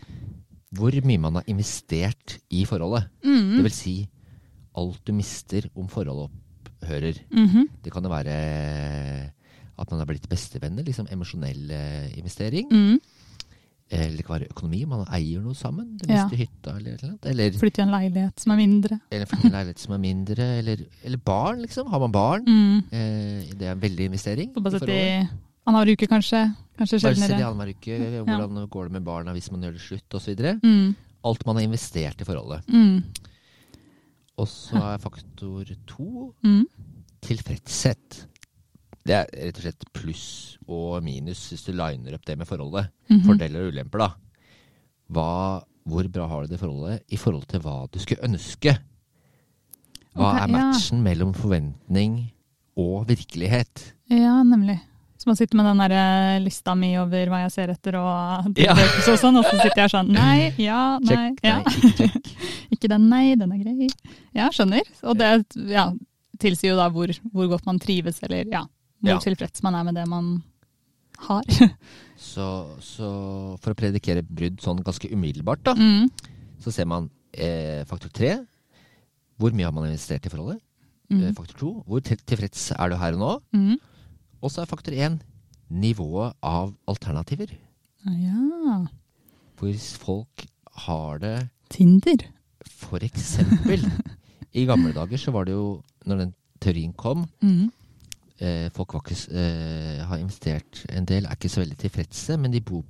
Hvor 0.75 0.91
mye 1.05 1.17
man 1.21 1.35
har 1.39 1.43
investert 1.47 2.39
i 2.51 2.65
forholdet. 2.65 3.07
Det 3.23 3.29
Mm. 3.29 3.63
vil 3.63 3.71
si 3.71 4.09
alt 4.75 4.99
du 5.05 5.13
mister 5.13 5.69
om 5.75 5.87
forholdet 5.87 6.29
opphører. 6.89 7.21
-hmm. 7.29 7.67
Det 7.83 7.91
kan 7.93 8.03
jo 8.03 8.09
være 8.09 9.31
at 9.79 9.91
man 9.91 9.99
har 9.99 10.05
blitt 10.05 10.27
bestevenner, 10.29 10.83
liksom 10.83 11.07
emosjonell 11.11 11.71
eh, 11.71 12.17
investering. 12.17 12.67
Mm. 12.71 12.99
Eller 13.91 14.17
det 14.17 14.25
kan 14.25 14.35
være 14.39 14.49
økonomi, 14.51 14.85
man 14.85 15.05
eier 15.11 15.41
noe 15.41 15.55
sammen. 15.55 15.97
Du 15.97 16.05
Ja. 16.07 16.27
mister 16.27 16.37
hytta 16.37 16.75
eller 16.77 16.97
noe. 17.01 17.17
eller 17.23 17.51
Flytte 17.51 17.79
i 17.79 17.81
en 17.81 17.89
leilighet 17.89 18.39
som 18.39 18.51
er 18.51 18.55
mindre. 18.57 18.99
eller 19.11 19.25
flytte 19.25 19.45
i 19.45 19.47
en 19.47 19.53
leilighet 19.53 19.79
som 19.79 19.93
er 19.93 19.97
mindre. 19.97 20.43
Eller, 20.59 20.77
eller 21.03 21.17
barn, 21.17 21.61
liksom. 21.61 21.87
Har 21.89 21.99
man 21.99 22.11
barn? 22.11 22.43
Mm. 22.45 22.77
Eh, 22.91 23.45
det 23.57 23.61
er 23.63 23.71
en 23.71 23.79
veldig 23.81 24.05
investering. 24.05 24.53
Så 24.53 24.61
bare 24.61 24.79
sett 24.79 24.89
i 24.89 25.27
annenhver 25.65 25.91
uke, 25.93 26.07
kanskje. 26.07 26.55
Kanskje 26.77 27.01
Bare 27.01 27.15
se 27.15 27.25
i 27.25 27.27
sjeldnere. 27.27 27.45
annenhver 27.45 27.69
uke. 27.69 28.23
Hvordan 28.25 28.69
går 28.69 28.83
det 28.83 28.91
med 28.91 29.03
barna 29.03 29.31
hvis 29.33 29.51
man 29.51 29.61
gjør 29.61 29.71
det 29.71 29.81
slutt, 29.81 30.13
osv. 30.13 30.59
Mm. 30.63 30.95
Alt 31.25 31.45
man 31.45 31.55
har 31.55 31.63
investert 31.63 32.21
i 32.21 32.25
forholdet. 32.25 32.63
Mm. 32.67 33.03
Og 34.39 34.47
så 34.47 34.79
er 34.93 35.01
faktor 35.03 35.67
to 35.89 36.33
Mm. 36.43 36.65
tilfredshet. 37.21 38.25
Det 39.05 39.15
er 39.15 39.25
rett 39.33 39.57
og 39.57 39.63
slett 39.63 39.85
pluss 39.93 40.57
og 40.67 41.03
minus 41.03 41.49
hvis 41.49 41.65
du 41.65 41.73
liner 41.73 42.15
opp 42.15 42.25
det 42.25 42.37
med 42.37 42.47
forholdet. 42.47 42.89
Mhm. 43.09 43.23
Fordeler 43.25 43.65
og 43.65 43.73
ulemper, 43.73 43.99
da. 43.99 44.09
Hva, 45.09 45.63
hvor 45.89 46.07
bra 46.13 46.27
har 46.27 46.43
du 46.45 46.47
det 46.53 46.59
forholdet 46.61 47.01
i 47.09 47.17
forhold 47.17 47.47
til 47.49 47.59
hva 47.59 47.87
du 47.91 47.99
skulle 47.99 48.23
ønske? 48.23 48.77
Hva 50.15 50.29
okay, 50.29 50.43
er 50.43 50.47
ja. 50.47 50.53
matchen 50.53 51.01
mellom 51.03 51.33
forventning 51.33 52.31
og 52.77 53.07
virkelighet? 53.09 53.93
Ja, 54.09 54.43
nemlig. 54.43 54.79
Så 55.19 55.27
man 55.27 55.35
sitter 55.35 55.57
med 55.59 55.65
den 55.67 55.81
der 55.83 55.91
eh, 55.99 56.39
lista 56.39 56.71
mi 56.79 56.93
over 56.95 57.27
hva 57.27 57.41
jeg 57.43 57.51
ser 57.51 57.71
etter, 57.73 57.97
og 57.99 58.55
Ja. 58.65 58.71
og 58.71 59.17
sånn, 59.19 59.35
og 59.35 59.43
så 59.43 59.57
sitter 59.59 59.81
jeg 59.83 59.91
sånn 59.91 60.11
Nei, 60.15 60.53
ja, 60.63 60.97
nei, 61.03 61.15
Check, 61.35 61.41
ja. 61.43 61.57
ikke 61.65 61.91
check. 61.97 62.29
Ikke 62.77 62.87
den, 62.93 63.09
nei, 63.11 63.33
den 63.35 63.51
er 63.51 63.59
grei. 63.63 63.87
Ja, 64.37 64.47
skjønner. 64.53 64.85
Og 65.09 65.17
det 65.19 65.29
ja, 65.73 65.89
tilsier 66.39 66.71
jo 66.71 66.77
da 66.79 66.85
hvor, 66.93 67.11
hvor 67.33 67.49
godt 67.51 67.65
man 67.67 67.79
trives, 67.83 68.21
eller 68.23 68.45
ja, 68.47 68.61
hvor 69.01 69.15
Ja. 69.17 69.19
tilfreds 69.23 69.63
man 69.65 69.75
er 69.75 69.83
med 69.89 69.97
det 69.99 70.05
man 70.07 70.37
har. 71.25 71.43
Så, 72.15 72.45
så 72.79 73.09
for 73.59 73.73
å 73.73 73.77
predikere 73.79 74.23
brudd 74.23 74.61
sånn 74.63 74.79
ganske 74.85 75.09
umiddelbart, 75.11 75.65
da, 75.67 75.73
Mm. 75.75 76.07
så 76.63 76.71
ser 76.71 76.87
man 76.87 77.09
eh, 77.33 77.83
faktor 77.89 78.09
tre. 78.15 78.37
Hvor 79.39 79.51
mye 79.55 79.67
har 79.67 79.75
man 79.75 79.89
investert 79.89 80.25
i 80.25 80.31
forholdet? 80.31 80.61
Eh, 81.11 81.17
Mm. 81.17 81.33
faktor 81.35 81.57
to. 81.57 81.69
Hvor 81.89 81.99
tilfreds 82.05 82.69
er 82.77 82.89
du 82.89 82.95
her 83.01 83.13
og 83.17 83.19
nå? 83.19 83.31
Mm. 83.57 83.77
Og 84.41 84.51
så 84.51 84.61
er 84.61 84.69
faktor 84.71 84.91
én 84.95 85.19
nivået 85.69 86.33
av 86.43 86.73
alternativer. 86.87 87.51
Ah, 88.07 88.13
Ja. 88.15 88.85
Hvor 89.59 89.73
folk 89.99 90.45
har 90.85 91.17
det 91.19 91.49
Tinder. 91.69 92.23
For 92.65 92.97
eksempel. 93.03 93.83
I 94.53 94.63
gamle 94.65 94.93
dager 94.95 95.17
så 95.17 95.31
var 95.31 95.43
det 95.45 95.51
jo, 95.53 95.81
når 96.05 96.17
den 96.23 96.33
teorien 96.61 96.93
kom 96.93 97.25
Mm. 97.43 97.69
eh, 98.39 98.69
Folk 98.73 98.93
ikke, 98.95 99.27
eh, 99.35 100.05
har 100.05 100.17
investert 100.17 100.85
en 100.89 101.05
del, 101.05 101.25
er 101.25 101.35
ikke 101.35 101.49
så 101.49 101.61
veldig 101.61 101.77
tilfredse, 101.77 102.37
men 102.39 102.51
de 102.51 102.61
bor 102.61 102.83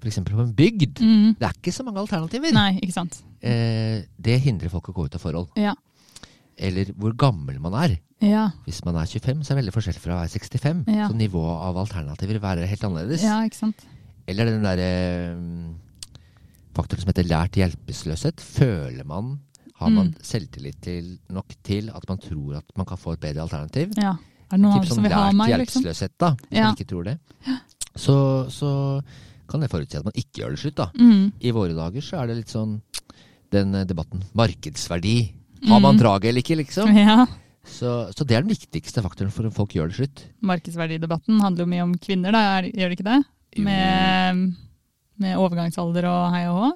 f.eks. 0.00 0.18
på 0.24 0.40
en 0.40 0.54
bygd. 0.54 1.00
Mm. 1.00 1.34
Det 1.38 1.42
er 1.48 1.52
ikke 1.52 1.72
så 1.72 1.82
mange 1.84 1.98
alternativer. 2.00 2.52
Nei, 2.52 2.78
ikke 2.80 2.92
sant. 2.92 3.22
Eh, 3.42 4.02
det 4.22 4.40
hindrer 4.40 4.68
folk 4.70 4.88
å 4.88 4.92
gå 4.92 5.04
ut 5.06 5.14
av 5.14 5.20
forhold. 5.20 5.48
Ja. 5.56 5.74
Eller 6.58 6.92
hvor 6.94 7.14
gammel 7.18 7.58
man 7.60 7.74
er. 7.74 7.96
Ja. 8.22 8.50
Hvis 8.64 8.84
man 8.86 8.96
er 8.96 9.06
25, 9.10 9.42
så 9.44 9.52
er 9.52 9.56
det 9.56 9.62
veldig 9.64 9.74
forskjell 9.74 9.98
fra 10.00 10.14
å 10.14 10.20
være 10.22 10.30
65. 10.38 10.84
Ja. 10.94 11.08
Så 11.10 11.16
nivået 11.18 11.64
av 11.68 11.76
alternativer 11.82 12.32
vil 12.38 12.40
være 12.44 12.66
helt 12.70 12.84
annerledes. 12.86 13.22
ja, 13.26 13.40
ikke 13.44 13.56
sant. 13.58 13.82
Eller 14.26 14.46
den 14.48 14.62
derre 14.64 15.34
mm, 15.36 15.74
faktoren 16.74 17.02
som 17.02 17.10
heter 17.12 17.26
lært 17.28 17.58
hjelpeløshet. 17.60 18.40
Føler 18.40 19.04
man 19.06 19.40
Har 19.74 19.90
man 19.90 20.12
Mm. 20.14 20.22
selvtillit 20.22 20.76
til, 20.80 21.18
nok 21.34 21.48
til 21.64 21.88
at 21.90 22.04
man 22.08 22.16
tror 22.18 22.56
at 22.58 22.64
man 22.76 22.86
kan 22.86 22.96
få 22.96 23.12
et 23.12 23.20
bedre 23.20 23.42
alternativ? 23.42 23.90
Ja. 23.98 24.12
Er 24.48 24.56
det 24.56 24.60
noen 24.60 24.78
Typ 24.80 24.86
sånn 24.88 24.94
som 24.94 25.02
vil 25.02 25.12
ha 25.12 25.30
lært 25.32 25.48
hjelpeløshet, 25.50 26.14
liksom? 26.14 26.18
da. 26.18 26.28
Hvis 26.48 26.56
Ja. 26.58 26.62
man 26.64 26.76
ikke 26.76 26.86
tror 26.88 27.04
det. 27.04 27.18
Så, 27.96 28.46
så 28.50 29.02
kan 29.48 29.60
det 29.60 29.70
forutsi 29.70 29.96
at 29.98 30.04
man 30.04 30.12
ikke 30.14 30.40
gjør 30.40 30.50
det 30.54 30.58
slutt, 30.60 30.76
da. 30.76 30.86
Mm. 30.94 31.32
I 31.42 31.50
våre 31.50 31.74
dager 31.74 32.00
så 32.00 32.22
er 32.22 32.26
det 32.28 32.36
litt 32.36 32.48
sånn 32.54 32.80
den 33.50 33.74
eh, 33.74 33.84
debatten. 33.84 34.22
Markedsverdi. 34.32 35.32
Har 35.68 35.80
man 35.80 35.94
Mm. 35.96 36.00
draget 36.02 36.28
eller 36.30 36.42
ikke, 36.44 36.56
liksom? 36.60 36.92
Ja. 36.96 37.26
Så, 37.64 38.12
så 38.12 38.26
det 38.28 38.36
er 38.36 38.42
den 38.44 38.52
viktigste 38.52 39.00
faktoren 39.00 39.30
for 39.32 39.46
om 39.48 39.52
folk 39.56 39.72
gjør 39.72 39.88
det 39.88 39.96
slutt. 39.96 40.24
Markedsverdidebatten 40.44 41.40
handler 41.40 41.64
jo 41.64 41.70
mye 41.70 41.82
om 41.86 41.94
kvinner, 41.96 42.32
da, 42.36 42.60
gjør 42.68 42.90
det 42.92 42.98
ikke 42.98 43.06
det? 43.08 43.20
Med, 43.64 44.42
med 45.16 45.36
overgangsalder 45.40 46.04
og 46.10 46.32
hei 46.34 46.42
og 46.50 46.58
hå? 46.60 46.68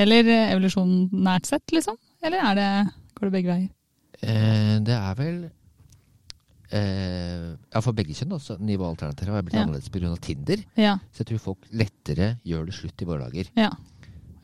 Eller 0.00 0.24
evolusjon 0.54 1.10
nært 1.12 1.44
sett, 1.50 1.66
liksom? 1.74 1.98
Eller 2.24 2.38
er 2.40 2.54
det, 2.56 2.68
går 3.18 3.28
det 3.28 3.34
begge 3.36 3.52
veier? 3.52 3.68
Eh, 4.22 4.78
det 4.86 4.94
er 4.96 5.14
vel 5.18 5.36
eh, 6.72 7.52
Ja, 7.74 7.82
for 7.84 7.92
begge 7.96 8.14
kjønn, 8.16 8.32
altså. 8.38 8.56
Nivåalternativet 8.60 9.34
har 9.34 9.42
blitt 9.44 9.54
Ja. 9.58 9.66
annerledes 9.66 9.90
pga. 9.92 10.16
Tinder. 10.20 10.64
Ja. 10.76 10.96
Så 11.12 11.20
jeg 11.24 11.26
tror 11.34 11.38
folk 11.52 11.68
lettere 11.72 12.38
gjør 12.46 12.66
det 12.66 12.74
slutt 12.74 13.02
i 13.02 13.04
våre 13.04 13.28
dager. 13.28 13.50
ja. 13.56 13.70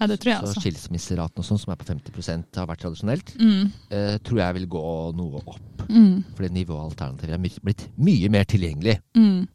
Ja, 0.00 0.08
det 0.10 0.18
tror 0.20 0.32
jeg 0.32 0.40
så 0.42 0.50
også. 0.50 0.62
skilsmisseraten 0.64 1.38
og 1.38 1.46
sånn, 1.46 1.60
som 1.62 1.72
er 1.72 1.78
på 1.80 1.86
50% 1.88 2.60
har 2.60 2.66
vært 2.70 2.82
tradisjonelt, 2.84 3.34
Mm. 3.38 3.72
eh, 3.90 4.18
tror 4.18 4.38
jeg 4.42 4.54
vil 4.60 4.66
gå 4.66 4.86
noe 5.16 5.42
opp. 5.46 5.84
Mm. 5.88 6.24
Fordi 6.34 6.50
nivåalternativet 6.50 7.34
er 7.34 7.38
my 7.38 7.50
blitt 7.62 7.88
mye 7.98 8.30
mer 8.30 8.44
tilgjengelig. 8.44 8.98
Mm. 9.16 9.46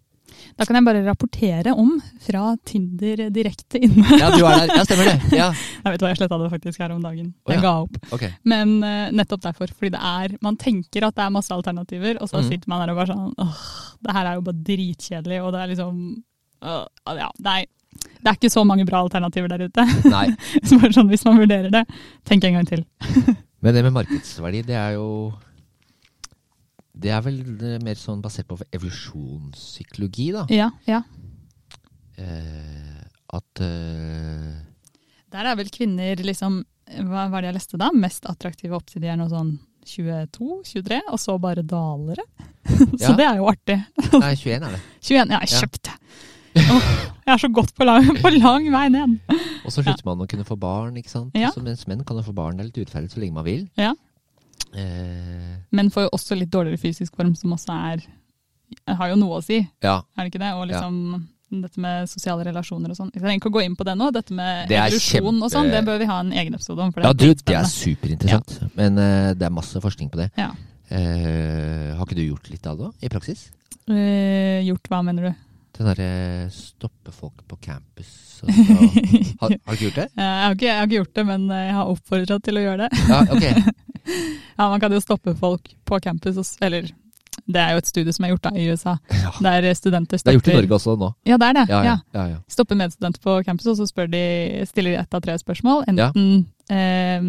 Da 0.60 0.66
kan 0.66 0.78
jeg 0.78 0.86
bare 0.86 1.02
rapportere 1.04 1.74
om 1.76 1.96
fra 2.22 2.56
Tinder 2.66 3.30
direkte 3.34 3.80
inne. 3.82 4.06
Ja, 4.20 4.30
du 4.30 4.44
er 4.46 4.68
der. 4.68 4.74
Ja, 4.78 4.84
stemmer 4.86 5.10
det. 5.10 5.16
Ja, 5.36 5.48
Jeg 5.84 5.94
vet 5.96 6.04
hva, 6.04 6.12
jeg 6.12 6.20
sletta 6.20 6.38
det 6.38 6.52
faktisk 6.54 6.80
her 6.84 6.94
om 6.94 7.02
dagen. 7.04 7.32
Å, 7.34 7.50
ja. 7.50 7.56
Jeg 7.56 7.64
ga 7.66 7.74
opp. 7.86 7.98
Okay. 8.16 8.32
Men 8.48 8.76
uh, 8.84 9.10
nettopp 9.16 9.42
derfor. 9.48 9.74
Fordi 9.74 9.92
det 9.96 10.02
er 10.02 10.38
Man 10.46 10.58
tenker 10.60 11.08
at 11.08 11.18
det 11.18 11.26
er 11.26 11.34
masse 11.34 11.52
alternativer, 11.56 12.22
og 12.22 12.30
så 12.30 12.44
mm. 12.44 12.48
sitter 12.52 12.72
man 12.72 12.84
der 12.84 12.94
og 12.94 13.02
bare 13.02 13.12
sånn 13.14 13.34
åh, 13.42 13.64
det 14.06 14.16
her 14.16 14.30
er 14.30 14.38
jo 14.40 14.46
bare 14.48 14.64
dritkjedelig, 14.70 15.42
og 15.44 15.52
det 15.56 15.64
er 15.64 15.72
liksom 15.74 16.00
øh, 16.64 16.86
Ja, 17.20 17.30
nei. 17.50 17.60
Det 18.20 18.28
er 18.32 18.36
ikke 18.38 18.52
så 18.52 18.64
mange 18.68 18.86
bra 18.88 19.00
alternativer 19.06 19.48
der 19.52 19.66
ute. 19.70 19.86
Nei. 20.16 20.26
Bare 20.72 20.92
sånn, 20.96 21.10
hvis 21.12 21.24
man 21.28 21.40
vurderer 21.40 21.70
det, 21.74 21.86
tenk 22.28 22.44
en 22.50 22.58
gang 22.60 22.68
til. 22.68 22.84
Men 23.64 23.76
det 23.76 23.84
med 23.86 23.96
markedsverdi, 23.96 24.62
det 24.68 24.76
er 24.80 24.94
jo 24.96 25.08
Det 27.00 27.12
er 27.16 27.22
vel 27.24 27.40
eh, 27.64 27.78
mer 27.84 27.96
sånn 28.00 28.22
basert 28.24 28.48
på 28.50 28.58
evolusjonspsykologi, 28.76 30.30
da. 30.36 30.46
Ja, 30.52 30.70
ja. 30.88 31.02
Eh, 32.20 33.00
at 33.36 33.62
eh, 33.64 34.56
Der 35.32 35.46
er 35.52 35.56
vel 35.60 35.70
kvinner 35.72 36.20
liksom 36.26 36.64
Hva 37.08 37.28
var 37.32 37.44
det 37.46 37.52
jeg 37.52 37.58
leste 37.60 37.80
da? 37.80 37.92
Mest 37.96 38.26
attraktive 38.28 38.76
opp 38.76 38.88
til 38.90 39.04
de 39.04 39.12
er 39.14 39.20
noe 39.20 39.30
sånn 39.32 39.54
22-23, 39.90 40.98
og 41.10 41.18
så 41.18 41.38
bare 41.42 41.64
dalere. 41.66 42.22
så 43.00 43.08
Ja. 43.08 43.14
det 43.18 43.26
er 43.26 43.38
jo 43.40 43.48
artig. 43.50 43.78
Nei, 44.20 44.34
21 44.36 44.66
er 44.68 44.74
det. 44.76 44.82
21, 45.08 45.32
ja, 45.34 45.40
jeg 45.40 45.54
kjøpte. 45.64 45.94
Åh, 45.96 46.29
jeg 47.26 47.34
er 47.34 47.42
så 47.42 47.50
godt 47.54 47.74
på 47.78 47.88
lang, 47.88 48.10
på 48.22 48.32
lang 48.36 48.68
vei 48.74 48.86
ned. 48.94 49.18
Og 49.64 49.74
så 49.74 49.84
slutter 49.84 50.06
man 50.08 50.22
å 50.24 50.30
kunne 50.30 50.48
få 50.48 50.58
barn, 50.60 50.98
ikke 51.00 51.14
sant. 51.14 51.36
Ja. 51.38 51.52
Så 51.56 51.64
mens 51.66 51.86
menn 51.90 52.06
kan 52.08 52.20
jo 52.20 52.26
få 52.26 52.36
barn, 52.38 52.58
det 52.58 52.66
er 52.66 52.72
litt 52.72 52.80
urettferdig 52.84 53.14
så 53.14 53.24
lenge 53.24 53.38
man 53.38 53.48
vil. 53.48 53.66
Ja. 53.80 53.94
Eh, 54.76 55.58
Men 55.76 55.92
får 55.94 56.08
jo 56.08 56.14
også 56.18 56.38
litt 56.38 56.52
dårligere 56.54 56.82
fysisk 56.82 57.16
form, 57.18 57.36
som 57.38 57.54
også 57.56 57.76
er 57.94 58.08
har 58.86 59.10
jo 59.10 59.18
noe 59.18 59.40
å 59.40 59.42
si, 59.42 59.64
ja. 59.82 60.00
er 60.14 60.26
det 60.26 60.32
ikke 60.32 60.42
det? 60.44 60.54
Og 60.54 60.68
liksom 60.70 60.98
dette 61.50 61.82
med 61.82 62.10
sosiale 62.10 62.44
relasjoner 62.46 62.94
og 62.94 62.98
sånn. 62.98 63.10
Jeg 63.16 63.24
trenger 63.24 63.42
ikke 63.42 63.50
å 63.50 63.56
gå 63.56 63.64
inn 63.66 63.76
på 63.78 63.86
det 63.88 63.96
nå. 63.98 64.12
Dette 64.14 64.36
med 64.38 64.70
evolusjon 64.70 65.40
og 65.42 65.50
sånn, 65.50 65.72
det 65.74 65.82
bør 65.88 65.98
vi 66.02 66.08
ha 66.10 66.20
en 66.22 66.34
egen 66.38 66.58
episode 66.58 66.84
om. 66.86 66.92
For 66.94 67.06
ja, 67.06 67.14
du, 67.18 67.26
er 67.32 67.40
det 67.42 67.56
er 67.58 67.70
superinteressant. 67.72 68.58
Ja. 68.62 68.70
Men 68.78 69.00
uh, 69.02 69.32
det 69.38 69.48
er 69.48 69.56
masse 69.56 69.82
forskning 69.82 70.12
på 70.14 70.22
det. 70.22 70.30
Ja. 70.38 70.52
Uh, 70.90 71.98
har 71.98 72.06
ikke 72.06 72.20
du 72.20 72.26
gjort 72.28 72.52
litt 72.54 72.70
av 72.70 72.78
det 72.82 72.92
i 73.06 73.12
praksis? 73.12 73.48
Uh, 73.90 74.62
gjort 74.68 74.92
hva, 74.92 75.02
mener 75.06 75.30
du? 75.30 75.46
Den 75.80 75.88
derre 75.88 76.50
stoppe 76.52 77.12
folk 77.16 77.44
på 77.48 77.56
campus 77.64 78.10
og 78.44 78.50
så, 78.52 78.76
har, 79.42 79.54
har 79.66 79.76
du 79.80 79.84
gjort 79.86 79.96
det? 80.02 80.08
Eh, 80.12 80.24
Jeg 80.24 80.44
har, 80.44 80.56
ikke, 80.56 80.66
jeg 80.68 80.78
har 80.80 80.88
ikke 80.90 80.98
gjort 81.00 81.14
det, 81.20 81.26
men 81.30 81.46
jeg 81.56 81.74
har 81.78 81.92
oppfordra 81.94 82.38
til 82.44 82.60
å 82.60 82.64
gjøre 82.66 82.88
det. 82.88 83.04
Ja, 83.08 83.22
ok. 83.36 83.76
Ja, 84.60 84.66
Man 84.74 84.80
kan 84.82 84.92
jo 84.92 85.00
stoppe 85.00 85.32
folk 85.40 85.70
på 85.88 86.00
campus, 86.04 86.58
eller 86.66 86.88
det 87.50 87.62
er 87.62 87.76
jo 87.76 87.80
et 87.80 87.88
studie 87.88 88.12
som 88.16 88.26
er 88.26 88.32
gjort 88.34 88.48
da 88.48 88.52
i 88.60 88.66
USA, 88.74 88.98
Ja. 89.14 89.30
der 89.46 89.68
studenter 89.78 90.18
Det 90.20 90.34
er 90.34 90.36
gjort 90.40 90.50
i 90.52 90.56
Norge 90.58 90.76
også 90.76 90.96
nå. 91.00 91.10
Ja, 91.30 91.38
det 91.40 91.48
er 91.48 91.56
det. 91.60 91.64
Ja, 91.72 91.80
ja. 91.88 92.24
ja. 92.34 92.40
Stopper 92.52 92.76
medstudenter 92.80 93.22
på 93.24 93.38
campus, 93.48 93.70
og 93.72 93.78
så 93.80 93.88
spør 93.88 94.10
de, 94.12 94.22
stiller 94.68 94.98
de 94.98 95.00
ett 95.04 95.16
av 95.16 95.24
tre 95.24 95.38
spørsmål. 95.40 95.86
Enten 95.94 96.28
eh, 96.74 97.24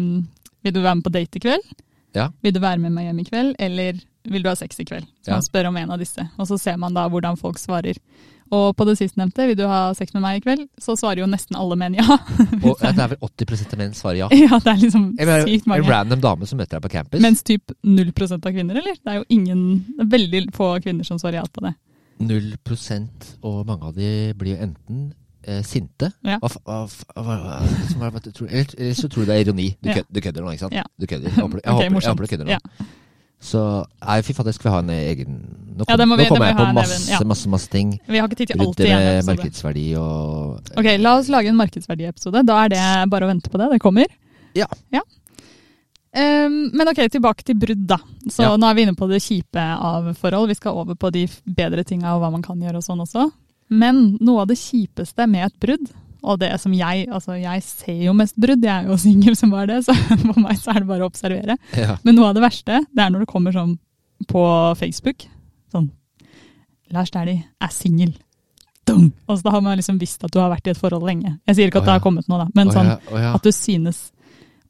vil 0.65 0.75
du 0.75 0.81
være 0.83 0.97
med 0.99 1.05
på 1.07 1.13
date 1.15 1.39
i 1.39 1.43
kveld, 1.47 1.71
Ja. 2.17 2.27
vil 2.43 2.51
du 2.57 2.59
være 2.59 2.81
med 2.83 2.91
meg 2.97 3.07
hjem 3.07 3.21
i 3.23 3.27
kveld, 3.29 3.55
eller 3.63 4.01
vil 4.27 4.43
du 4.43 4.49
ha 4.51 4.55
sex 4.59 4.81
i 4.83 4.87
kveld? 4.89 5.07
Så 5.23 5.31
man 5.31 5.45
spør 5.47 5.69
om 5.71 5.77
en 5.79 5.93
av 5.95 6.01
disse, 6.03 6.25
og 6.35 6.49
så 6.49 6.57
ser 6.59 6.75
man 6.81 6.97
da 6.97 7.05
hvordan 7.07 7.39
folk 7.39 7.61
svarer. 7.61 7.95
Og 8.51 8.73
på 8.75 8.83
det 8.87 8.97
sistnevnte, 8.99 9.45
vil 9.47 9.55
du 9.55 9.63
ha 9.69 9.93
sex 9.95 10.11
med 10.15 10.23
meg 10.25 10.39
i 10.39 10.43
kveld, 10.43 10.65
så 10.81 10.97
svarer 10.99 11.21
jo 11.23 11.27
nesten 11.31 11.55
alle 11.55 11.77
menn 11.79 11.95
ja. 11.95 12.03
Og 12.67 12.81
ja, 12.83 12.91
det 12.91 13.05
er 13.05 13.13
vel 13.13 13.21
80% 13.23 13.75
av 13.77 13.79
menn 13.79 13.93
svarer 13.95 14.19
ja. 14.25 14.27
ja, 14.35 14.59
det 14.59 14.73
er 14.73 14.81
liksom 14.81 15.05
mener, 15.15 15.45
sykt 15.47 15.69
en 15.71 15.87
random 15.87 16.23
dame 16.25 16.49
som 16.49 16.59
møter 16.59 16.75
deg 16.75 16.83
på 16.83 16.91
campus. 16.91 17.23
Mens 17.23 17.45
typ 17.47 17.71
0% 17.87 18.35
av 18.35 18.51
kvinner, 18.51 18.81
eller? 18.81 18.99
Det 18.99 19.13
er 19.13 19.21
jo 19.21 19.25
ingen, 19.31 19.63
det 19.95 20.03
er 20.03 20.11
veldig 20.17 20.43
få 20.57 20.73
kvinner 20.83 21.07
som 21.07 21.21
svarer 21.21 21.39
ja 21.39 21.45
på 21.47 21.63
det. 21.63 21.73
0% 22.21 23.31
og 23.47 23.63
mange 23.65 23.87
av 23.87 23.95
de 23.97 24.09
blir 24.37 24.57
jo 24.57 24.65
enten 24.67 25.05
eh, 25.47 25.61
sinte 25.65 26.11
Ja. 26.27 26.37
er- 26.43 26.59
hva, 26.67 28.21
tror, 28.29 28.47
eller, 28.51 28.93
så 28.93 29.07
tror 29.07 29.23
du 29.25 29.31
det 29.31 29.37
er 29.39 29.45
ironi. 29.47 29.69
Du, 29.81 29.89
Ja. 29.89 29.95
kød, 30.01 30.11
du 30.11 30.21
kødder 30.21 30.41
nå, 30.43 30.51
ikke 30.51 30.67
sant? 30.67 30.73
Ja. 30.73 30.83
Du 30.99 31.07
kødder. 31.07 31.29
Jeg 31.31 31.39
håper, 31.39 31.59
jeg 31.63 31.73
okay, 31.73 31.89
håper, 31.89 32.01
jeg 32.01 32.11
håper 32.11 32.23
du 32.23 32.27
kødder 32.35 32.45
nå. 32.45 32.51
Ja. 32.51 32.85
Så 33.41 33.61
nei, 34.05 34.19
fy 34.21 34.33
fader, 34.37 34.53
skal 34.53 34.69
vi 34.69 34.73
ha 34.75 34.79
en 34.83 34.89
egen 34.93 35.37
Nå, 35.75 35.85
Ja, 35.89 35.95
må 35.97 36.05
nå 36.13 36.17
vi- 36.17 36.23
det 36.23 36.29
kommer 36.29 36.45
jeg 36.51 36.57
på 36.59 36.73
masse, 36.77 37.09
ja. 37.09 37.19
masse, 37.25 37.47
masse 37.49 37.69
ting 37.71 37.95
Vi 38.07 38.19
har 38.19 38.27
ikke 38.27 38.37
tid 38.37 38.51
til 38.51 38.59
rundt 38.61 38.77
det 38.77 38.89
med 38.91 39.25
markedsverdi 39.25 39.85
og 39.97 40.59
Ok, 40.77 40.89
la 41.01 41.15
oss 41.17 41.27
lage 41.33 41.47
en 41.49 41.57
markedsverdiepisode. 41.57 42.45
Da 42.45 42.59
er 42.65 42.69
det 42.69 43.09
bare 43.09 43.25
å 43.25 43.31
vente 43.31 43.49
på 43.49 43.57
det. 43.57 43.71
Det 43.71 43.79
kommer. 43.81 44.05
Ja. 44.53 44.67
Ehm, 46.13 46.71
men 46.75 46.87
ok, 46.91 47.05
tilbake 47.09 47.43
til 47.47 47.55
brudd, 47.55 47.85
da. 47.87 47.97
Så 48.27 48.43
Ja. 48.43 48.57
nå 48.57 48.69
er 48.69 48.73
vi 48.75 48.81
inne 48.85 48.95
på 48.95 49.07
det 49.09 49.21
kjipe 49.23 49.55
av 49.79 50.13
forhold. 50.17 50.49
Vi 50.49 50.55
skal 50.55 50.73
over 50.75 50.93
på 50.95 51.11
de 51.11 51.25
bedre 51.47 51.83
tinga 51.85 52.13
og 52.15 52.21
hva 52.21 52.31
man 52.31 52.41
kan 52.41 52.59
gjøre 52.59 52.75
og 52.77 52.83
sånn 52.83 52.99
også. 53.01 53.31
Men 53.69 54.17
noe 54.19 54.41
av 54.41 54.47
det 54.47 54.57
kjipeste 54.57 55.27
med 55.29 55.45
et 55.45 55.59
brudd, 55.59 55.89
og 56.21 56.39
det 56.41 56.51
som 56.61 56.73
jeg 56.75 57.07
Altså, 57.09 57.35
jeg 57.39 57.63
ser 57.65 58.01
jo 58.05 58.13
mest 58.17 58.35
brudd, 58.39 58.63
jeg 58.65 58.71
er 58.71 58.89
jo 58.89 58.97
singel 59.07 59.37
som 59.37 59.53
var 59.53 59.69
det, 59.71 59.81
så 59.85 59.95
for 60.27 60.41
meg 60.41 60.59
så 60.61 60.75
er 60.75 60.83
det 60.83 60.91
bare 60.91 61.05
å 61.05 61.11
observere. 61.11 61.57
ja. 61.77 61.97
Men 62.05 62.17
noe 62.17 62.31
av 62.31 62.37
det 62.37 62.45
verste, 62.45 62.83
det 62.91 63.05
er 63.05 63.13
når 63.13 63.25
det 63.25 63.31
kommer 63.31 63.55
sånn 63.55 63.77
på 64.29 64.43
Facebook. 64.77 65.25
Sånn 65.73 65.89
Lars 66.91 67.11
Dæhlie 67.13 67.47
er 67.61 67.71
singel. 67.73 68.13
Og 68.91 69.37
så 69.37 69.45
da 69.45 69.53
har 69.53 69.61
man 69.63 69.77
liksom 69.79 69.99
visst 70.01 70.23
at 70.25 70.33
du 70.33 70.39
har 70.41 70.51
vært 70.51 70.67
i 70.67 70.73
et 70.73 70.79
forhold 70.79 71.05
lenge. 71.07 71.35
Jeg 71.47 71.57
sier 71.57 71.69
ikke 71.71 71.81
at 71.81 71.85
Å, 71.85 71.89
det 71.89 71.97
har 71.97 72.03
kommet 72.03 72.27
nå, 72.27 72.39
da, 72.41 72.47
men 72.57 72.71
oh, 72.71 72.75
sånn 72.75 72.89
ja, 72.89 72.97
å, 73.07 73.19
ja. 73.21 73.33
at 73.37 73.45
du 73.45 73.51
synes 73.55 74.01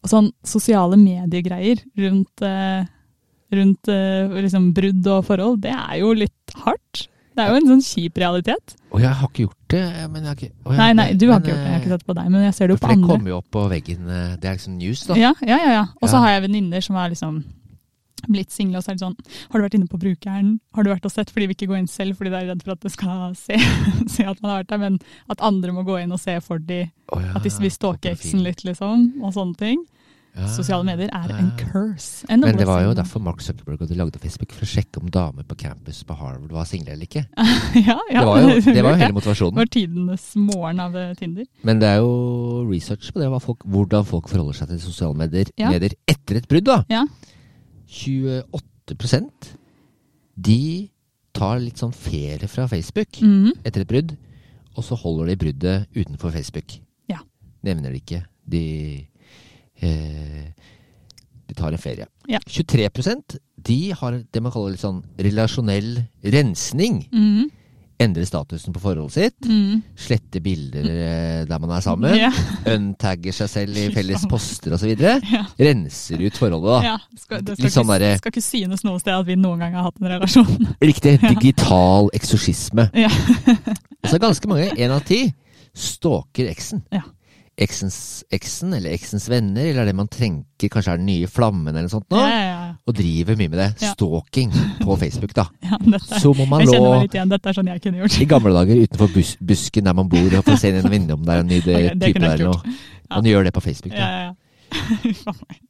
Og 0.02 0.12
sånn 0.12 0.28
sosiale 0.46 0.98
mediegreier 0.98 1.82
rundt, 2.04 2.44
eh, 2.46 2.84
rundt 3.54 3.92
eh, 3.94 4.38
liksom 4.46 4.72
brudd 4.78 5.10
og 5.14 5.26
forhold, 5.28 5.60
det 5.66 5.74
er 5.76 6.00
jo 6.02 6.14
litt 6.18 6.56
hardt. 6.66 7.04
Det 7.36 7.44
er 7.46 7.50
jo 7.54 7.60
en 7.62 7.68
sånn 7.70 7.84
kjip 7.86 8.18
realitet. 8.20 8.76
Å, 8.92 9.00
jeg 9.00 9.14
har 9.22 9.30
ikke 9.30 9.46
gjort 9.46 9.68
det. 9.72 9.84
Men 10.12 10.22
jeg 10.24 10.28
har 10.32 10.36
ikke, 10.36 10.50
jeg, 10.52 10.78
Nei, 10.82 10.90
nei, 11.00 11.06
du 11.16 11.26
har 11.30 11.40
men, 11.40 11.46
ikke 11.46 11.52
gjort 11.54 11.62
det. 11.62 11.70
Jeg 11.70 11.72
har 11.72 11.80
ikke 11.80 11.92
eh, 11.94 11.98
sett 11.98 12.06
på 12.12 12.16
deg, 12.18 12.30
men 12.34 12.44
jeg 12.44 12.54
ser 12.58 12.68
det 12.68 12.74
jo 12.76 12.78
For 12.82 12.88
på 12.88 12.92
det 12.92 12.98
andre. 13.00 13.08
kommer 13.16 13.30
jo 13.32 13.38
opp 13.40 13.50
på 13.56 13.64
veggen. 13.72 14.10
eh, 14.12 14.36
Det 14.42 14.50
er 14.52 14.58
liksom 14.60 14.78
news, 14.82 15.04
da. 15.08 15.16
Ja, 15.16 15.32
ja, 15.48 15.58
ja. 15.64 15.72
ja. 15.78 15.86
Og 16.02 16.10
så 16.10 16.16
Ja. 16.18 16.22
har 16.26 16.30
jeg 16.36 16.44
venninner 16.50 16.82
som 16.84 16.96
er 17.00 17.10
liksom 17.16 17.44
blitt 18.30 18.52
single, 18.54 18.78
og 18.78 18.84
så 18.86 18.92
er 18.92 18.98
det 19.00 19.02
sånn 19.02 19.16
Har 19.50 19.58
du 19.60 19.64
vært 19.66 19.74
inne 19.80 19.88
på 19.90 19.98
brukeren? 19.98 20.60
Har 20.76 20.84
du 20.86 20.92
vært 20.92 21.06
og 21.08 21.12
sett? 21.12 21.32
Fordi 21.34 21.48
vi 21.50 21.56
ikke 21.56 21.70
går 21.72 21.80
inn 21.80 21.88
selv, 21.90 22.18
fordi 22.20 22.30
de 22.30 22.38
er 22.38 22.50
redd 22.52 22.62
for 22.68 22.76
at 22.76 22.82
det 22.86 22.92
skal 22.94 23.34
se, 23.48 23.58
se 24.12 24.24
at 24.28 24.42
man 24.44 24.52
har 24.52 24.60
vært 24.62 24.70
der, 24.76 24.78
men 24.84 25.00
at 25.32 25.42
andre 25.42 25.72
må 25.74 25.82
gå 25.88 25.96
inn 26.04 26.12
og 26.14 26.20
se 26.22 26.36
for 26.46 26.60
de 26.60 26.84
oh, 27.16 27.18
ja, 27.24 27.32
at 27.34 27.48
de 27.48 27.50
vil 27.64 27.72
stalke 27.74 28.12
eksen 28.12 28.44
litt, 28.46 28.62
liksom, 28.68 29.08
og 29.24 29.34
sånne 29.34 29.58
ting. 29.58 29.82
Ja. 30.36 30.46
Sosiale 30.48 30.86
medier 30.88 31.10
er 31.12 31.32
en 31.36 31.50
curse. 31.60 32.24
En 32.32 32.40
Men 32.40 32.56
det 32.56 32.66
var 32.66 32.82
jo 32.86 32.94
derfor 32.96 33.20
Mark 33.20 33.42
Zuckerberg 33.44 33.82
hadde 33.84 33.98
lagd 34.00 34.16
Facebook, 34.24 34.54
for 34.56 34.64
å 34.64 34.70
sjekke 34.70 35.02
om 35.02 35.10
damer 35.12 35.44
på 35.44 35.58
campus 35.60 36.04
på 36.08 36.16
Harvard 36.16 36.52
var 36.56 36.64
single 36.70 36.94
eller 36.94 37.04
ikke. 37.04 37.26
ja, 37.90 37.98
ja, 38.10 38.22
det 38.22 38.28
var 38.30 38.40
jo, 38.40 38.54
det 38.62 38.84
var 38.84 38.92
jo 38.92 38.96
det 38.96 39.02
hele 39.04 39.18
motivasjonen. 39.18 39.56
var 39.60 39.66
tidenes 39.76 40.30
morgen 40.40 40.80
av 40.80 40.96
eh, 40.96 41.12
Tinder. 41.20 41.46
Men 41.68 41.80
det 41.84 41.90
er 41.90 42.00
jo 42.00 42.64
research 42.72 43.12
på 43.12 43.20
det, 43.20 43.28
folk, 43.44 43.66
hvordan 43.68 44.08
folk 44.08 44.30
forholder 44.32 44.54
seg 44.62 44.72
til 44.72 44.80
sosiale 44.86 45.20
medier, 45.20 45.52
Ja. 45.60 45.70
medier 45.70 45.98
etter 46.08 46.40
et 46.40 46.48
brudd. 46.48 46.64
da. 46.72 46.80
Ja. 46.90 47.04
28% 47.92 49.52
de 50.36 50.60
tar 51.36 51.60
litt 51.60 51.80
sånn 51.80 51.94
ferie 51.96 52.48
fra 52.48 52.68
Facebook 52.72 53.20
Mhm. 53.22 53.52
etter 53.66 53.82
et 53.82 53.88
brudd. 53.88 54.18
og 54.78 54.84
så 54.88 54.96
holder 54.96 55.26
de 55.28 55.36
bruddet 55.36 55.88
utenfor 55.94 56.32
Facebook. 56.32 56.80
Ja. 57.10 57.18
Nevner 57.62 57.92
det 57.92 58.06
ikke. 58.06 58.24
De, 58.48 59.06
de 59.82 61.56
tar 61.58 61.74
en 61.76 61.82
ferie. 61.82 62.06
Ja. 62.32 62.40
23% 62.48 63.38
de 63.62 63.80
har 63.98 64.22
det 64.34 64.42
man 64.42 64.54
kaller 64.54 64.74
litt 64.76 64.82
sånn 64.84 65.02
relasjonell 65.22 65.98
rensning. 66.34 67.04
Mm. 67.14 67.50
Endre 68.02 68.24
statusen 68.26 68.74
på 68.74 68.82
forholdet 68.82 69.14
sitt. 69.14 69.46
Mm. 69.46 69.84
Slette 70.00 70.40
bilder 70.42 70.88
eh, 70.90 71.42
der 71.46 71.60
man 71.62 71.74
er 71.76 71.84
sammen. 71.86 72.16
Ja. 72.18 72.32
Untagger 72.72 73.36
seg 73.36 73.52
selv 73.52 73.78
i 73.78 73.84
felles 73.94 74.24
poster 74.32 74.74
osv. 74.74 74.96
Ja. 74.98 75.44
Renser 75.60 76.24
ut 76.26 76.40
forholdet, 76.40 76.72
da. 76.72 76.80
ja. 76.88 76.96
Skal, 77.14 77.44
det 77.46 77.60
skal, 77.60 77.68
ikke, 77.68 77.74
sånn 77.76 77.86
ikke, 77.92 78.00
derre- 78.00 78.18
skal 78.24 78.34
ikke 78.34 78.46
synes 78.48 78.86
noe 78.88 79.04
sted 79.04 79.14
at 79.20 79.30
vi 79.30 79.38
noen 79.38 79.62
gang 79.62 79.78
har 79.78 79.86
hatt 79.92 80.02
en 80.02 80.10
relasjon. 80.16 80.50
Riktig. 80.90 81.20
Digital 81.28 82.10
eksorsisme. 82.18 82.88
Ja. 82.98 83.12
altså 83.12 84.16
så 84.16 84.24
ganske 84.26 84.50
mange, 84.50 84.72
én 84.82 84.96
av 84.98 85.06
ti, 85.06 85.28
stalker 85.78 86.50
eksen. 86.50 86.82
Ja. 86.96 87.06
Eksens, 87.62 87.96
eksen, 88.34 88.72
eller 88.74 88.90
eksens 88.96 89.28
venner, 89.30 89.68
eller 89.70 89.86
det 89.86 89.94
man 89.94 90.08
trenger 90.10 90.70
kanskje 90.74 90.96
er 90.96 91.02
den 91.02 91.06
nye 91.12 91.28
flammen, 91.30 91.70
eller 91.70 91.86
noe 91.86 91.94
sånt 91.94 92.08
nå. 92.10 92.18
Ja, 92.18 92.30
ja, 92.32 92.46
ja. 92.48 92.70
Og 92.90 92.96
driver 92.98 93.38
mye 93.38 93.52
med 93.54 93.60
det. 93.62 93.68
Stalking 93.92 94.54
på 94.82 94.96
Facebook, 95.04 95.36
da. 95.38 95.46
ja 95.62 95.78
dette, 95.84 96.20
Så 96.24 96.32
må 96.38 96.48
man 96.50 96.66
lå. 96.66 96.80
Dette 97.06 97.38
er 97.52 97.58
sånn 97.60 97.70
jeg 97.70 97.84
kunne 97.84 98.02
gjort. 98.02 98.18
i 98.18 98.28
gamle 98.32 98.54
dager 98.56 98.82
utenfor 98.82 99.14
bus 99.14 99.36
busken 99.40 99.86
der 99.90 99.98
man 100.00 100.10
bor, 100.10 100.26
og 100.40 100.46
få 100.48 100.58
se 100.58 100.72
gjennom 100.74 100.96
vinduet 100.96 101.20
om 101.20 101.26
det 101.28 101.36
er 101.38 101.44
en 101.44 101.52
ny 101.52 101.60
okay, 101.66 101.94
type 102.02 102.24
der 102.24 102.34
eller 102.34 102.50
noe. 102.50 102.76
Man 103.12 103.30
gjør 103.30 103.46
det 103.50 103.54
på 103.60 103.66
Facebook, 103.70 103.94
da. 103.94 104.34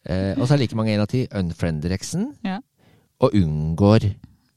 Eh, 0.05 0.33
og 0.37 0.45
så 0.47 0.53
er 0.55 0.59
like 0.61 0.75
mange 0.77 0.93
en 0.93 1.01
av 1.03 1.07
ti 1.09 1.23
unfriender 1.37 1.93
eksen, 1.95 2.27
Ja. 2.45 2.59
og 3.21 3.33
unngår 3.37 4.07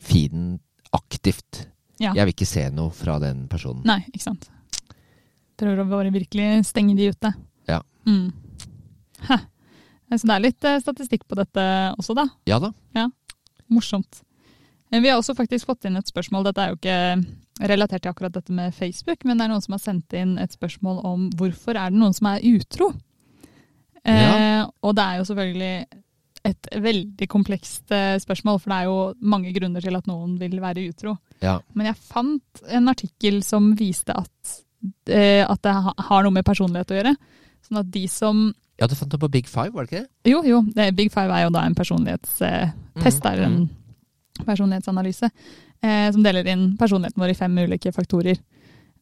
feeden 0.04 0.58
aktivt. 0.96 1.66
Jeg 2.00 2.14
vil 2.16 2.32
ikke 2.34 2.48
se 2.48 2.66
noe 2.74 2.92
fra 2.92 3.18
den 3.22 3.46
personen. 3.48 3.82
Nei, 3.88 4.00
ikke 4.12 4.24
sant. 4.26 4.48
Prøver 5.60 5.82
å 5.84 5.88
bare 5.90 6.12
virkelig 6.14 6.64
stenge 6.70 6.96
de 6.98 7.10
ute. 7.14 7.30
Ja. 7.70 7.80
Mm. 8.08 8.32
Så 10.14 10.28
det 10.28 10.34
er 10.36 10.42
litt 10.44 10.66
eh, 10.68 10.80
statistikk 10.82 11.24
på 11.30 11.36
dette 11.38 11.62
også, 11.98 12.14
da. 12.14 12.26
Ja 12.46 12.58
da. 12.62 12.72
Ja. 12.94 13.08
Morsomt. 13.72 14.20
Eh, 14.92 15.00
Vi 15.00 15.08
har 15.10 15.18
også 15.18 15.34
faktisk 15.34 15.66
fått 15.70 15.88
inn 15.88 15.96
et 15.98 16.10
spørsmål, 16.10 16.44
dette 16.46 16.62
er 16.62 16.70
jo 16.74 16.78
ikke 16.78 17.66
relatert 17.70 18.02
til 18.04 18.10
akkurat 18.12 18.34
dette 18.34 18.52
med 18.54 18.74
Facebook, 18.74 19.24
men 19.24 19.38
det 19.38 19.46
er 19.46 19.52
noen 19.54 19.62
som 19.64 19.74
har 19.76 19.82
sendt 19.82 20.14
inn 20.18 20.36
et 20.42 20.54
spørsmål 20.54 21.00
om 21.06 21.28
hvorfor 21.38 21.78
er 21.78 21.90
det 21.94 21.98
noen 22.02 22.14
som 22.14 22.28
er 22.30 22.44
utro? 22.50 22.92
Eh, 24.04 24.62
og 24.84 24.94
det 24.98 25.04
er 25.04 25.20
jo 25.20 25.28
selvfølgelig 25.30 26.02
et 26.44 26.68
veldig 26.84 27.26
komplekst 27.32 27.94
eh, 27.96 28.18
spørsmål, 28.20 28.58
for 28.60 28.70
det 28.74 28.78
er 28.82 28.88
jo 28.90 28.96
mange 29.32 29.52
grunner 29.56 29.80
til 29.80 29.96
at 29.96 30.10
noen 30.10 30.34
vil 30.38 30.58
være 30.60 30.82
utro. 30.90 31.14
Ja. 31.40 31.56
Men 31.72 31.88
jeg 31.88 32.02
fant 32.04 32.64
en 32.68 32.90
artikkel 32.92 33.40
som 33.46 33.70
viste 33.78 34.12
at, 34.12 34.34
eh, 34.44 34.58
at 34.84 35.60
det 35.64 35.72
har 36.08 36.24
noe 36.24 36.34
med 36.34 36.44
personlighet 36.44 36.92
å 36.92 36.96
gjøre. 36.98 37.14
Sånn 37.64 37.80
at 37.80 37.88
de 37.92 38.04
som 38.12 38.44
ja, 38.80 38.88
du 38.90 38.94
fant 38.98 39.10
det 39.10 39.20
på 39.22 39.30
Big 39.30 39.46
Five, 39.46 39.70
var 39.70 39.86
det 39.86 39.90
ikke 39.90 40.02
det? 40.02 40.30
Jo, 40.32 40.42
jo. 40.46 40.60
Det, 40.74 40.88
Big 40.98 41.12
Five 41.14 41.30
er 41.30 41.46
jo 41.46 41.52
da 41.54 41.62
en 41.66 41.76
personlighetstest, 41.78 42.74
Mhm, 42.94 43.32
eller 43.32 43.42
en 43.44 43.70
personlighetsanalyse, 44.44 45.30
eh, 45.82 46.12
som 46.12 46.22
deler 46.22 46.46
inn 46.46 46.76
personligheten 46.76 47.22
vår 47.22 47.30
i 47.30 47.34
fem 47.38 47.58
ulike 47.58 47.92
faktorer. 47.92 48.38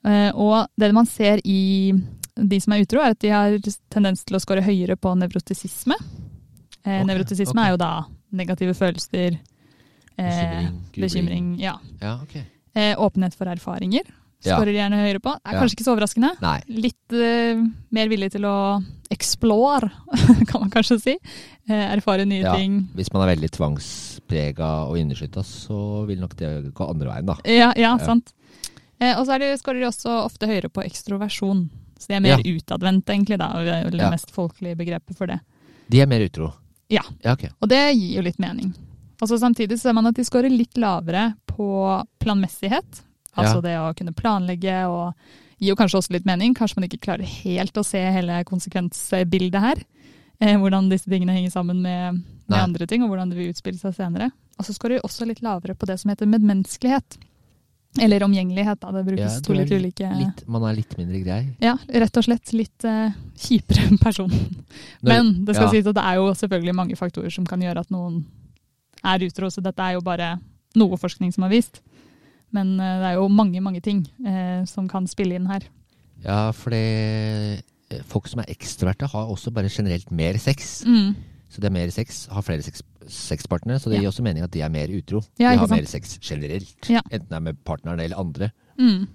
Eh, 0.05 0.31
og 0.35 0.69
det 0.77 0.93
man 0.93 1.07
ser 1.07 1.41
i 1.45 1.93
de 2.37 2.61
som 2.61 2.73
er 2.73 2.85
utro, 2.85 3.01
er 3.01 3.11
at 3.11 3.21
de 3.21 3.29
har 3.29 3.59
tendens 3.89 4.25
til 4.25 4.37
å 4.37 4.41
score 4.41 4.61
høyere 4.61 4.97
på 4.97 5.15
nevrotisisme. 5.17 5.95
Eh, 6.85 7.01
okay, 7.01 7.05
nevrotisisme 7.05 7.57
okay. 7.57 7.67
er 7.67 7.71
jo 7.71 7.77
da 7.77 8.05
negative 8.33 8.75
følelser, 8.75 9.39
eh, 10.19 10.27
Bekymring, 10.27 10.83
bekymring, 10.97 11.61
ja. 11.61 11.79
Ja, 12.01 12.21
okay. 12.23 12.45
Eh, 12.75 12.95
åpenhet 12.97 13.35
for 13.35 13.47
erfaringer 13.47 14.05
Ja. 14.51 14.59
gjerne 14.65 14.99
høyere 15.03 15.21
på. 15.23 15.33
Er 15.45 15.53
Ja. 15.55 15.61
kanskje 15.61 15.77
ikke 15.77 15.85
så 15.87 15.93
overraskende. 15.97 16.31
Nei. 16.43 16.61
Litt 16.69 17.13
uh, 17.13 17.63
mer 17.91 18.09
villig 18.09 18.31
til 18.33 18.43
å 18.49 18.55
explore, 19.11 19.91
kan 20.49 20.61
man 20.65 20.71
kanskje 20.71 21.01
si. 21.01 21.15
Uh, 21.71 21.95
erfare 21.95 22.25
nye 22.27 22.43
Ja. 22.43 22.55
ting. 22.57 22.89
Hvis 22.97 23.13
man 23.13 23.23
er 23.29 23.35
veldig 23.37 23.51
tvangsprega 23.51 24.89
og 24.89 24.97
inneskytta, 24.99 25.45
så 25.45 26.07
vil 26.09 26.19
nok 26.21 26.35
det 26.37 26.73
gå 26.75 26.89
andre 26.91 27.09
veien, 27.13 27.27
da. 27.27 27.37
Ja, 27.45 27.73
ja, 27.77 27.97
Ja. 27.97 27.99
sant. 27.99 28.33
Uh, 29.01 29.15
og 29.19 29.27
så 29.27 29.35
er 29.35 29.39
de, 29.39 29.87
også 29.87 30.25
ofte 30.25 30.47
høyere 30.47 30.69
på 30.71 30.83
ekstroversjon. 30.85 31.69
Så 31.99 32.09
de 32.09 32.15
er 32.15 32.21
mer 32.21 32.39
utadvendt, 32.43 33.07
egentlig, 33.07 33.39
da. 33.39 33.53
Det 33.63 33.75
er 33.87 33.91
det 33.91 34.01
Ja. 34.01 34.11
mest 34.11 34.31
folkelige 34.35 34.77
begrepet 34.77 35.17
for 35.17 35.27
det. 35.27 35.41
De 35.89 36.01
er 36.01 36.07
mer 36.07 36.21
utro. 36.21 36.53
Ja. 36.91 37.03
Ja, 37.25 37.33
ok. 37.33 37.49
Og 37.61 37.69
det 37.69 37.95
gir 37.97 38.17
jo 38.17 38.23
litt 38.23 38.39
mening. 38.39 38.75
Og 39.23 39.29
så 39.29 39.39
samtidig 39.39 39.79
ser 39.79 39.93
man 39.93 40.07
at 40.07 40.15
de 40.17 40.25
scorer 40.25 40.51
litt 40.51 40.75
lavere 40.77 41.35
på 41.47 42.05
planmessighet. 42.19 43.03
Altså 43.37 43.57
Ja. 43.57 43.65
det 43.65 43.77
å 43.81 43.95
kunne 43.97 44.13
planlegge 44.13 44.89
og 44.89 45.15
gir 45.59 45.73
jo 45.73 45.77
kanskje 45.77 45.99
også 45.99 46.13
litt 46.13 46.27
mening. 46.27 46.55
Kanskje 46.55 46.77
man 46.77 46.89
ikke 46.89 47.01
klarer 47.01 47.25
helt 47.25 47.75
å 47.75 47.85
se 47.85 47.99
hele 47.99 48.43
konsekvensbildet 48.45 49.61
her. 49.61 49.83
Eh, 50.41 50.57
hvordan 50.59 50.91
disse 50.91 51.09
tingene 51.09 51.33
henger 51.33 51.51
sammen 51.51 51.81
med, 51.83 52.23
med 52.49 52.59
andre 52.59 52.87
ting, 52.87 53.03
og 53.03 53.13
hvordan 53.13 53.31
det 53.31 53.39
vil 53.39 53.53
utspille 53.53 53.79
seg 53.79 53.95
senere. 53.95 54.33
Og 54.59 54.67
så 54.67 54.75
skårer 54.75 54.99
vi 54.99 55.07
også 55.07 55.27
litt 55.27 55.43
lavere 55.43 55.75
på 55.75 55.87
det 55.87 56.01
som 56.01 56.11
heter 56.11 56.27
medmenneskelighet. 56.27 57.19
Eller 58.01 58.25
omgjengelighet, 58.25 58.81
da. 58.81 58.91
Det 58.93 59.05
brukes 59.05 59.35
Ja, 59.35 59.41
to 59.45 59.53
litt 59.53 59.71
ulike 59.71 60.09
Litt, 60.17 60.47
man 60.49 60.65
er 60.65 60.79
litt 60.79 60.95
mindre 60.97 61.19
grei. 61.21 61.41
Ja, 61.61 61.75
rett 61.93 62.17
og 62.17 62.25
slett 62.25 62.53
litt 62.57 62.87
uh, 62.89 63.13
kjipere 63.37 63.97
person. 64.07 64.33
Men 65.05 65.45
det 65.45 65.59
skal 65.59 65.69
ja. 65.69 65.73
sies 65.75 65.91
at 65.91 65.99
det 65.99 66.05
er 66.09 66.21
jo 66.21 66.31
selvfølgelig 66.41 66.77
mange 66.79 66.97
faktorer 66.97 67.35
som 67.35 67.47
kan 67.49 67.61
gjøre 67.61 67.85
at 67.85 67.93
noen 67.93 68.23
er 69.05 69.27
utro, 69.27 69.51
så 69.51 69.61
dette 69.61 69.85
er 69.85 69.99
jo 69.99 70.05
bare 70.05 70.37
noe 70.79 70.97
forskning 70.97 71.35
som 71.35 71.45
har 71.45 71.53
vist. 71.53 71.83
Men 72.53 72.75
eh, 72.81 72.99
det 73.01 73.11
er 73.13 73.19
jo 73.19 73.29
mange, 73.33 73.61
mange 73.65 73.81
ting 73.85 74.03
eh, 74.27 74.65
som 74.69 74.89
kan 74.91 75.07
spille 75.11 75.35
inn 75.39 75.47
her. 75.51 75.65
Ja, 76.25 76.51
for 76.57 76.75
eh, 76.77 77.61
Folk 78.09 78.25
som 78.31 78.41
er 78.41 78.49
ekstroverte, 78.49 79.05
har 79.13 79.29
også 79.29 79.51
bare 79.53 79.69
generelt 79.69 80.09
mer 80.17 80.39
sex. 80.41 80.79
Mm. 80.89 81.11
Så 81.53 81.61
det 81.61 81.69
er 81.69 81.75
mer 81.75 81.91
sex, 81.93 82.23
har 82.33 82.41
flere 82.47 82.65
sex, 82.65 82.81
sexpartnere, 83.05 83.77
så 83.83 83.91
det 83.91 83.99
Ja. 83.99 84.05
gir 84.07 84.09
også 84.09 84.23
mening 84.25 84.43
at 84.47 84.51
de 84.55 84.63
er 84.65 84.71
mer 84.73 84.89
utro. 84.89 85.21
Ja, 85.37 85.51
de 85.53 85.59
har 85.61 85.67
sant? 85.69 85.77
mer 85.83 85.89
sex 85.91 86.15
generelt, 86.25 86.89
Ja. 86.89 87.03
enten 87.11 87.29
det 87.29 87.37
er 87.37 87.41
med 87.45 87.59
partneren 87.69 88.01
eller 88.01 88.17
andre. 88.17 88.49
Mm. 88.81 89.09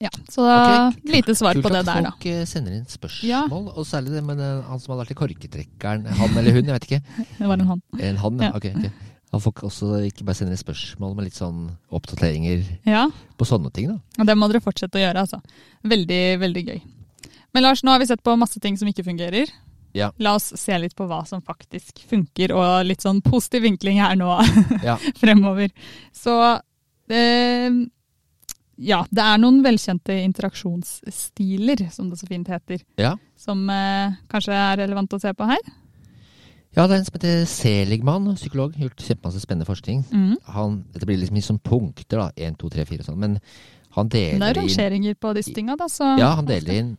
Ja, 0.00 0.08
så 0.30 0.44
da, 0.46 0.86
Ok, 0.88 1.02
lite 1.10 1.34
svar 1.36 1.52
Kult 1.58 1.66
på 1.66 1.72
det 1.74 1.82
der, 1.84 2.02
da. 2.06 2.10
folk 2.12 2.26
eh, 2.30 2.44
sender 2.48 2.72
inn 2.78 2.86
spørsmål, 2.88 3.66
og 3.76 3.84
særlig 3.84 4.14
det 4.14 4.22
med 4.24 4.38
han 4.38 4.78
som 4.80 4.92
hadde 4.94 5.02
vært 5.02 5.10
i 5.12 5.18
korketrekkeren. 5.18 6.06
Han 6.06 6.38
eller 6.38 6.52
hun, 6.56 6.64
jeg 6.70 6.78
vet 6.78 6.86
ikke. 6.88 7.02
Det 7.40 7.48
var 7.50 7.58
en 7.58 7.66
han. 7.74 7.82
En 8.00 8.16
han, 8.22 8.38
ja. 8.40 8.52
Ok. 8.56 8.70
ok. 8.72 8.90
At 9.34 9.42
folk 9.42 9.62
også 9.66 10.04
ikke 10.06 10.24
bare 10.24 10.38
sender 10.38 10.58
spørsmål, 10.60 11.16
men 11.18 11.26
litt 11.26 11.36
sånn 11.38 11.64
oppdateringer 11.94 12.62
Ja, 12.86 13.06
på 13.36 13.48
sånne 13.48 13.72
ting, 13.74 13.88
da. 13.90 13.98
og 14.22 14.28
det 14.28 14.36
må 14.38 14.46
dere 14.48 14.62
fortsette 14.64 15.00
å 15.00 15.02
gjøre, 15.02 15.24
altså. 15.26 15.40
Veldig, 15.82 16.20
veldig 16.40 16.62
gøy. 16.68 16.78
Men 17.56 17.64
Lars, 17.66 17.82
nå 17.82 17.90
har 17.94 18.00
vi 18.02 18.06
sett 18.10 18.22
på 18.22 18.36
masse 18.38 18.60
ting 18.62 18.76
som 18.78 18.88
ikke 18.88 19.04
fungerer. 19.06 19.50
Ja. 19.96 20.10
La 20.20 20.34
oss 20.36 20.50
se 20.60 20.76
litt 20.78 20.94
på 20.96 21.06
hva 21.08 21.22
som 21.26 21.40
faktisk 21.42 22.02
funker, 22.08 22.52
og 22.52 22.84
litt 22.86 23.02
sånn 23.04 23.22
positiv 23.24 23.64
vinkling 23.66 23.98
her 24.02 24.16
nå. 24.18 24.28
Ja. 24.86 24.98
fremover. 25.18 25.72
Så 26.14 26.34
eh, 27.08 27.70
ja, 28.76 28.98
det 29.10 29.24
er 29.24 29.40
noen 29.40 29.62
velkjente 29.64 30.18
interaksjonsstiler, 30.26 31.86
som 31.92 32.10
det 32.10 32.18
så 32.20 32.28
fint 32.28 32.48
heter, 32.52 32.82
ja. 33.00 33.14
som 33.40 33.64
eh, 33.72 34.14
kanskje 34.32 34.52
er 34.54 34.82
relevant 34.84 35.16
å 35.16 35.20
se 35.22 35.32
på 35.34 35.48
her. 35.48 35.62
Ja, 36.76 36.84
det 36.84 36.92
er 36.92 36.98
en 37.00 37.06
som 37.06 37.16
heter 37.16 37.46
Seligman, 37.48 38.28
psykolog. 38.36 38.74
Gjort 38.76 39.00
kjempemasse 39.00 39.40
spennende 39.40 39.68
forskning. 39.68 40.02
Mm. 40.12 40.34
Han, 40.52 40.82
dette 40.92 41.08
blir 41.08 41.16
liksom 41.22 41.38
liksom 41.38 41.60
punkter, 41.64 42.20
da. 42.20 42.28
Én, 42.36 42.56
to, 42.60 42.68
tre, 42.72 42.84
fire 42.84 43.00
og 43.00 43.08
sånn. 43.08 43.22
Men 43.22 43.38
han 43.96 44.10
Men 44.10 44.12
det 44.12 44.20
er 44.20 44.36
deler 44.36 44.50
inn 44.50 44.60
rangeringer 44.60 45.16
på 45.16 45.32
disse 45.38 45.54
tinga, 45.56 45.76
da. 45.80 45.88
Så 45.88 46.10
Ja, 46.20 46.34
han 46.36 46.48
deler 46.48 46.74
inn 46.74 46.90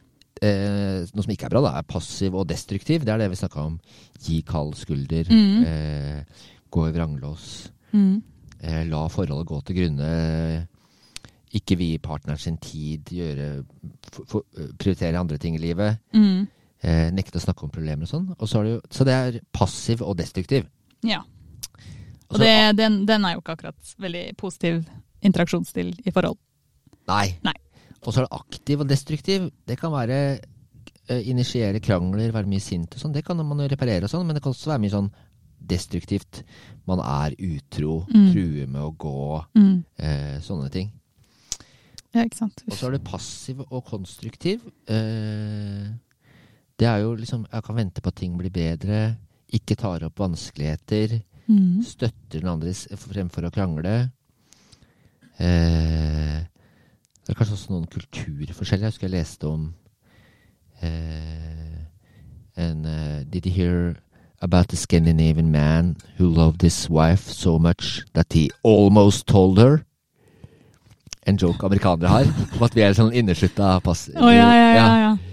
eh, 0.42 1.06
noe 1.14 1.26
som 1.26 1.34
ikke 1.34 1.46
er 1.46 1.54
bra, 1.54 1.62
da. 1.68 1.76
Er 1.78 1.86
passiv 1.86 2.40
og 2.40 2.48
destruktiv. 2.50 3.06
Det 3.06 3.14
er 3.14 3.22
det 3.22 3.30
vi 3.30 3.38
snakka 3.38 3.68
om. 3.70 3.78
Gi 4.26 4.42
kald 4.48 4.74
skulder. 4.80 5.30
Mm. 5.30 5.62
Eh, 5.70 6.50
gå 6.74 6.88
i 6.88 6.96
vranglås. 6.98 7.70
Mm. 7.94 8.18
Eh, 8.58 8.84
la 8.90 9.06
forholdet 9.14 9.52
gå 9.52 9.62
til 9.62 9.78
grunne. 9.78 10.12
Ikke 11.58 11.78
vie 11.78 12.02
partneren 12.02 12.42
sin 12.42 12.58
tid. 12.58 13.14
Gjøre, 13.14 13.64
for, 14.10 14.26
for, 14.26 14.70
prioritere 14.82 15.22
andre 15.22 15.38
ting 15.38 15.56
i 15.56 15.62
livet. 15.62 16.02
Mm. 16.18 16.48
Eh, 16.84 17.08
nekte 17.12 17.40
å 17.40 17.42
snakke 17.42 17.64
om 17.66 17.72
problemer 17.74 18.06
og 18.06 18.10
sånn. 18.12 18.28
Og 18.38 18.48
så, 18.50 18.62
det 18.64 18.72
jo, 18.76 18.82
så 18.94 19.06
det 19.08 19.14
er 19.18 19.40
passiv 19.52 20.02
og 20.06 20.18
destruktiv. 20.20 20.68
Ja. 21.04 21.24
Og 22.30 22.38
det, 22.40 22.52
den, 22.78 23.06
den 23.08 23.26
er 23.26 23.34
jo 23.34 23.42
ikke 23.42 23.56
akkurat 23.56 23.96
veldig 24.04 24.26
positiv 24.38 24.84
interaksjonsstil 25.26 25.94
i 26.06 26.12
forhold. 26.14 26.38
Nei. 27.10 27.38
Nei. 27.48 27.56
Og 28.04 28.12
så 28.14 28.22
er 28.22 28.28
det 28.28 28.38
aktiv 28.38 28.84
og 28.84 28.90
destruktiv. 28.92 29.48
Det 29.66 29.78
kan 29.80 29.92
være 29.96 30.20
eh, 31.10 31.24
initiere 31.32 31.80
krangler, 31.82 32.30
være 32.36 32.52
mye 32.52 32.62
sint 32.62 32.94
og 32.94 33.02
sånn. 33.02 33.16
Det 33.16 33.24
kan 33.26 33.40
man 33.42 33.64
jo 33.64 33.70
reparere 33.72 34.06
og 34.06 34.12
sånn, 34.14 34.28
men 34.28 34.36
det 34.38 34.44
kan 34.46 34.54
også 34.54 34.70
være 34.74 34.84
mye 34.86 34.94
sånn 34.94 35.10
destruktivt. 35.68 36.44
Man 36.88 37.02
er 37.02 37.34
utro, 37.42 38.04
Mm. 38.14 38.28
truer 38.34 38.68
med 38.70 38.82
å 38.86 38.92
gå, 38.96 39.46
Mm. 39.56 39.84
eh, 39.98 40.38
sånne 40.46 40.70
ting. 40.72 40.92
Ja, 42.14 42.24
ikke 42.24 42.38
sant. 42.38 42.62
Og 42.68 42.74
så 42.78 42.88
er 42.88 42.92
det 42.92 43.04
passiv 43.04 43.66
og 43.72 43.84
konstruktiv. 43.86 44.62
Eh, 44.88 45.90
det 46.78 46.88
er 46.88 47.02
jo 47.02 47.16
liksom 47.18 47.48
Jeg 47.52 47.64
kan 47.64 47.76
vente 47.76 48.02
på 48.02 48.12
at 48.12 48.20
ting 48.20 48.38
blir 48.38 48.54
bedre. 48.54 49.18
Ikke 49.54 49.76
tar 49.76 50.04
opp 50.06 50.20
vanskeligheter. 50.20 51.20
Mm. 51.48 51.82
Støtter 51.84 52.42
den 52.42 52.52
andre 52.52 52.74
fremfor 52.74 53.48
å 53.48 53.54
krangle. 53.54 53.96
Eh, 55.40 56.40
det 57.28 57.36
kanskje 57.36 57.56
også 57.56 57.74
noen 57.74 57.88
kulturforskjeller. 57.92 58.88
Jeg 58.88 58.94
husker 58.94 59.08
jeg 59.08 59.16
leste 59.20 59.48
om 59.48 59.70
eh, 60.82 61.78
en 62.58 62.86
uh, 62.86 63.24
Did 63.30 63.46
you 63.46 63.54
hear 63.54 63.96
about 64.42 64.70
the 64.70 64.78
Scandinavian 64.78 65.52
man 65.52 65.96
who 66.18 66.28
loved 66.28 66.62
his 66.62 66.90
wife 66.90 67.32
so 67.32 67.58
much 67.60 68.04
that 68.14 68.34
he 68.34 68.50
almost 68.64 69.28
told 69.28 69.60
her? 69.60 69.84
En 71.28 71.38
joke 71.38 71.66
amerikanere 71.66 72.08
har, 72.08 72.28
om 72.56 72.64
at 72.64 72.76
vi 72.76 72.82
er 72.82 72.96
sånn 72.96 73.12
inneslutta 73.12 73.78
pass... 73.84 74.08
Å 74.16 74.30
ja, 74.32 74.48
ja, 74.56 74.70
ja. 74.78 74.92
ja. 75.04 75.27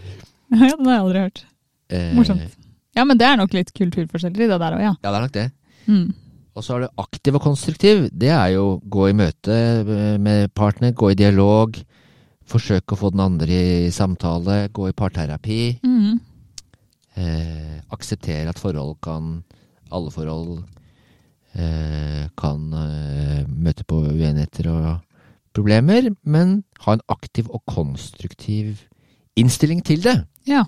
ja 0.69 0.75
den 0.77 0.87
har 0.89 0.99
jeg 0.99 1.05
aldri 1.05 1.25
hørt. 1.27 1.47
Eh, 1.93 2.13
Morsomt. 2.17 2.61
Ja, 2.95 3.05
men 3.05 3.19
det 3.19 3.27
er 3.27 3.41
nok 3.41 3.55
litt 3.57 3.73
kulturforskjeller 3.75 4.45
i 4.45 4.51
det 4.51 4.61
der 4.61 4.77
òg, 4.77 4.85
ja. 4.85 4.93
Ja, 5.03 5.09
det 5.09 5.17
er 5.19 5.25
nok 5.25 5.35
det. 5.35 5.49
Mm. 5.91 6.07
Og 6.55 6.63
så 6.63 6.77
er 6.77 6.85
det 6.85 6.93
aktiv 7.03 7.35
og 7.35 7.43
konstruktiv. 7.43 8.05
Det 8.15 8.31
er 8.31 8.53
jo 8.55 8.77
gå 8.87 9.09
i 9.11 9.17
møte 9.19 9.57
med 10.23 10.53
partner, 10.55 10.95
gå 10.95 11.11
i 11.11 11.19
dialog, 11.19 11.81
forsøke 12.47 12.95
å 12.95 13.01
få 13.01 13.11
den 13.15 13.25
andre 13.25 13.59
i 13.89 13.91
samtale, 13.95 14.69
gå 14.75 14.87
i 14.91 14.95
parterapi. 14.97 15.59
Mm. 15.83 16.21
Eh, 17.15 17.75
akseptere 17.95 18.51
at 18.51 18.59
forhold 18.59 18.97
kan 19.05 19.45
Alle 19.95 20.11
forhold 20.11 20.65
eh, 21.55 22.25
kan 22.35 22.73
eh, 22.75 23.45
møte 23.47 23.85
på 23.87 24.01
uenigheter 24.09 24.67
og 24.73 24.89
problemer, 25.55 26.09
men 26.27 26.65
ha 26.83 26.97
en 26.97 27.05
aktiv 27.07 27.47
og 27.47 27.63
konstruktiv 27.71 28.89
innstilling 29.41 29.83
til 29.85 30.03
det. 30.05 30.17
Ja. 30.49 30.65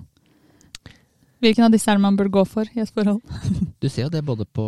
Hvilken 1.45 1.67
av 1.67 1.75
disse 1.75 1.91
er 1.91 1.99
det 1.99 2.05
man 2.07 2.17
burde 2.19 2.33
gå 2.33 2.45
for 2.49 2.69
i 2.73 2.83
et 2.83 2.93
forhold? 2.93 3.21
Du 3.83 3.89
ser 3.93 4.07
jo 4.07 4.13
det 4.13 4.25
både 4.25 4.47
på, 4.49 4.67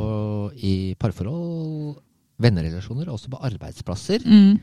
i 0.54 0.94
parforhold, 1.00 1.96
vennerelasjoner 2.38 3.08
og 3.08 3.16
også 3.16 3.32
på 3.32 3.40
arbeidsplasser. 3.48 4.26
Mm. 4.26 4.58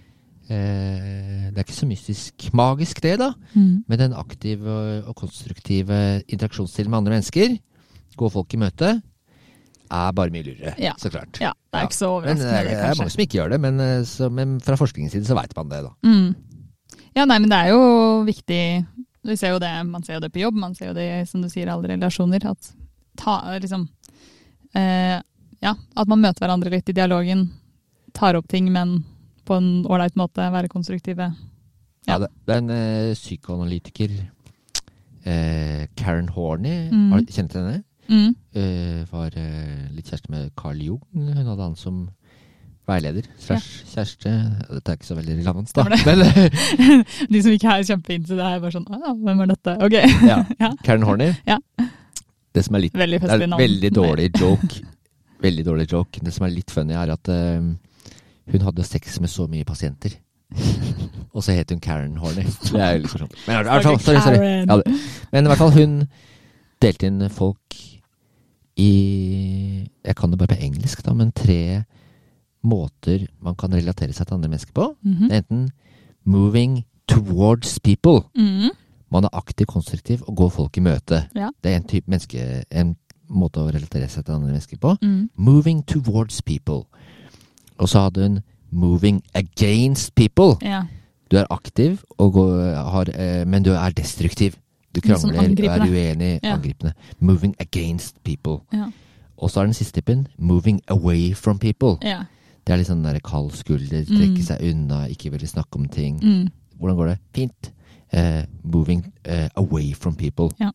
Eh, 0.45 1.49
det 1.49 1.57
er 1.57 1.65
ikke 1.65 1.75
så 1.75 1.89
mystisk 1.89 2.47
magisk, 2.55 3.01
det, 3.03 3.17
da. 3.19 3.31
Mm. 3.55 3.83
Men 3.89 4.01
den 4.03 4.15
aktive 4.15 4.77
og 5.09 5.15
konstruktive 5.17 6.21
interaksjonsstilen 6.29 6.93
med 6.93 7.01
andre 7.01 7.17
mennesker, 7.17 7.57
gå 8.15 8.31
folk 8.31 8.53
i 8.53 8.61
møte, 8.61 8.93
er 9.91 10.15
bare 10.17 10.33
mye 10.33 10.45
lurere. 10.45 10.75
Ja. 10.81 10.93
Så 11.01 11.11
klart. 11.13 11.41
Ja, 11.41 11.51
det 11.73 11.81
er 11.81 11.89
ikke 11.89 11.97
så 11.97 12.11
Men 12.21 12.37
det 12.39 12.45
overraskende, 12.45 12.57
er, 12.57 12.63
det, 12.63 12.77
det 12.77 12.89
er 12.89 12.99
mange 13.01 13.15
som 13.15 13.23
ikke 13.25 13.39
gjør 13.39 13.55
det, 13.55 13.59
men, 13.65 13.79
eh, 13.83 14.01
så, 14.07 14.29
men 14.29 14.59
fra 14.63 14.77
forskningens 14.79 15.17
side 15.17 15.27
så 15.27 15.37
veit 15.37 15.55
man 15.57 15.73
det, 15.73 15.81
da. 15.89 15.95
Mm. 16.05 16.29
Ja, 17.15 17.25
nei, 17.25 17.39
men 17.39 17.49
det 17.51 17.57
er 17.57 17.73
jo 17.73 17.83
viktig 18.27 18.61
Vi 19.25 19.35
ser 19.37 19.55
jo 19.55 19.59
det, 19.59 19.71
Man 19.89 20.03
ser 20.05 20.17
jo 20.19 20.23
det 20.23 20.31
på 20.33 20.39
jobb, 20.43 20.55
man 20.61 20.75
ser 20.77 20.91
jo 20.91 20.93
det 20.97 21.07
som 21.29 21.41
du 21.41 21.49
sier, 21.49 21.67
alle 21.71 21.89
relasjoner. 21.95 22.45
At 22.51 22.71
ta, 23.17 23.39
liksom 23.59 23.87
eh, 24.75 25.17
Ja, 25.63 25.73
at 25.95 26.07
man 26.11 26.21
møter 26.21 26.45
hverandre 26.45 26.69
litt 26.69 26.89
i 26.89 26.93
dialogen. 26.93 27.47
Tar 28.13 28.37
opp 28.37 28.47
ting, 28.51 28.67
men 28.71 28.99
på 29.45 29.57
en 29.57 29.85
ålreit 29.85 30.15
måte. 30.19 30.45
Være 30.53 30.69
konstruktive. 30.69 31.31
Ja. 32.07 32.13
Ja. 32.13 32.19
det, 32.21 32.27
det 32.45 32.53
er 32.53 32.61
en 32.61 32.69
eh, 32.75 33.13
psykoanalytiker, 33.17 34.11
eh, 35.25 35.87
Karen 35.97 36.27
Horney, 36.29 36.89
Mm. 36.91 37.11
har, 37.11 37.21
du 37.21 37.31
kjent 37.33 37.53
henne? 37.57 37.83
Mm. 38.07 38.35
Eh, 38.53 39.05
var 39.11 39.31
eh, 39.35 39.87
litt 39.95 40.05
kjæreste 40.11 40.29
med 40.29 40.51
Carl 40.55 40.77
Jung. 40.77 41.01
Hun 41.13 41.33
hadde 41.33 41.57
han 41.63 41.75
som 41.75 42.09
veileder. 42.89 43.27
Slash 43.41 43.85
kjæreste. 43.91 44.31
Dette 44.69 44.91
er 44.91 44.97
ikke 44.99 45.07
så 45.07 45.17
veldig 45.17 45.37
relevant, 45.39 45.71
da. 45.75 45.85
Men 46.05 46.23
De 47.33 47.41
som 47.43 47.53
ikke 47.55 47.71
er 47.75 47.87
kjempeinne 47.89 48.27
det, 48.29 48.39
er 48.39 48.59
bare 48.63 48.73
sånn 48.75 48.85
Å 48.89 49.13
hvem 49.19 49.45
er 49.45 49.51
dette? 49.53 49.77
Ok. 49.85 49.95
ja. 50.31 50.41
Ja. 50.61 50.71
Karen 50.85 51.05
Horney. 51.07 51.33
Ja. 51.47 51.57
Det 52.55 52.63
som 52.65 52.77
er 52.77 52.85
litt 52.85 52.95
Veldig 52.97 53.21
Det 53.23 53.31
er 53.35 53.57
veldig 53.59 53.91
dårlig 53.95 54.29
joke. 54.39 54.83
Veldig 55.45 55.65
dårlig 55.67 55.87
joke. 55.91 56.21
Det 56.23 56.33
som 56.33 56.45
er 56.47 56.53
litt 56.55 56.71
funny, 56.71 56.95
er 56.95 57.11
at 57.13 57.29
uh, 57.29 58.13
hun 58.53 58.67
hadde 58.69 58.85
sex 58.87 59.19
med 59.21 59.29
så 59.29 59.49
mye 59.51 59.67
pasienter. 59.67 60.15
Og 61.35 61.43
så 61.43 61.51
het 61.57 61.73
hun 61.73 61.81
Karen 61.83 62.15
Horney. 62.21 62.45
Det 62.45 62.79
er 62.79 62.95
jo 62.95 63.01
litt 63.03 63.11
morsomt. 63.11 63.35
Men, 63.47 63.59
i 63.59 63.67
hvert 63.67 63.83
fall- 63.89 63.99
sorry, 63.99 64.21
sorry. 64.23 64.53
Ja. 64.63 64.77
Men 65.33 65.45
i 65.45 65.51
hvert 65.51 65.61
fall, 65.61 65.73
hun 65.75 65.97
delte 66.81 67.09
inn 67.09 67.27
folk 67.33 67.75
i 68.77 68.89
Jeg 70.05 70.15
kan 70.15 70.31
det 70.31 70.39
bare 70.39 70.55
på 70.55 70.61
engelsk, 70.65 71.03
da, 71.05 71.13
men 71.15 71.31
tre 71.35 71.83
måter 72.65 73.27
man 73.41 73.55
kan 73.55 73.71
relatere 73.73 74.13
seg 74.13 74.27
til 74.27 74.35
andre 74.37 74.49
mennesker 74.49 74.73
på. 74.75 74.89
Det 75.03 75.31
er 75.31 75.41
enten 75.43 75.67
moving 76.25 76.83
towards 77.07 77.79
people. 77.79 78.23
Mhm. 78.35 78.71
Man 79.11 79.23
er 79.23 79.29
aktiv, 79.37 79.65
konstruktiv 79.69 80.23
og 80.27 80.35
går 80.35 80.49
folk 80.49 80.77
i 80.77 80.81
møte. 80.81 81.27
Ja. 81.35 81.49
Det 81.63 81.71
er 81.71 81.75
en 81.77 81.87
type 81.87 82.09
menneske, 82.09 82.63
en 82.71 82.95
måte 83.29 83.61
å 83.61 83.69
relatere 83.71 84.09
seg 84.09 84.25
til 84.25 84.33
andre 84.35 84.47
mennesker 84.51 84.77
på. 84.81 84.95
Mm. 85.01 85.29
Moving 85.37 85.83
towards 85.87 86.41
people. 86.41 86.83
Og 87.77 87.87
så 87.89 87.99
hadde 88.07 88.21
hun 88.25 88.39
moving 88.71 89.21
against 89.33 90.15
people. 90.15 90.57
Ja. 90.61 90.83
Du 91.31 91.37
er 91.37 91.45
aktiv, 91.49 92.01
og 92.17 92.33
går, 92.33 92.75
har, 92.91 93.05
eh, 93.13 93.45
men 93.47 93.63
du 93.63 93.71
er 93.73 93.89
destruktiv. 93.95 94.57
Du 94.95 95.01
sånn 95.01 95.31
krangler, 95.33 95.55
du 95.55 95.63
er 95.67 95.79
uenig, 95.79 96.39
Ja. 96.43 96.55
angripende. 96.55 96.93
Moving 97.19 97.55
against 97.59 98.23
people. 98.23 98.59
Ja. 98.73 98.89
Og 99.37 99.49
så 99.49 99.59
er 99.61 99.65
den 99.65 99.73
siste 99.73 100.01
typen 100.01 100.27
moving 100.37 100.81
away 100.87 101.33
from 101.33 101.59
people. 101.59 101.97
ja. 102.01 102.25
Det 102.65 102.73
er 102.73 102.77
litt 102.81 102.87
sånn 102.89 103.03
der 103.03 103.19
kald 103.21 103.51
skulder, 103.53 104.05
Mm. 104.09 104.37
seg 104.41 104.61
unna, 104.71 105.07
ikke 105.07 105.31
ville 105.31 105.47
snakke 105.47 105.75
om 105.77 105.87
ting. 105.87 106.19
Mm. 106.19 106.49
Hvordan 106.79 106.97
går 106.97 107.07
det? 107.13 107.19
Fint. 107.33 107.71
Uh, 108.13 108.43
moving 108.63 109.03
uh, 109.27 109.49
away 109.55 109.93
from 109.93 110.15
people. 110.15 110.49
Ja. 110.59 110.71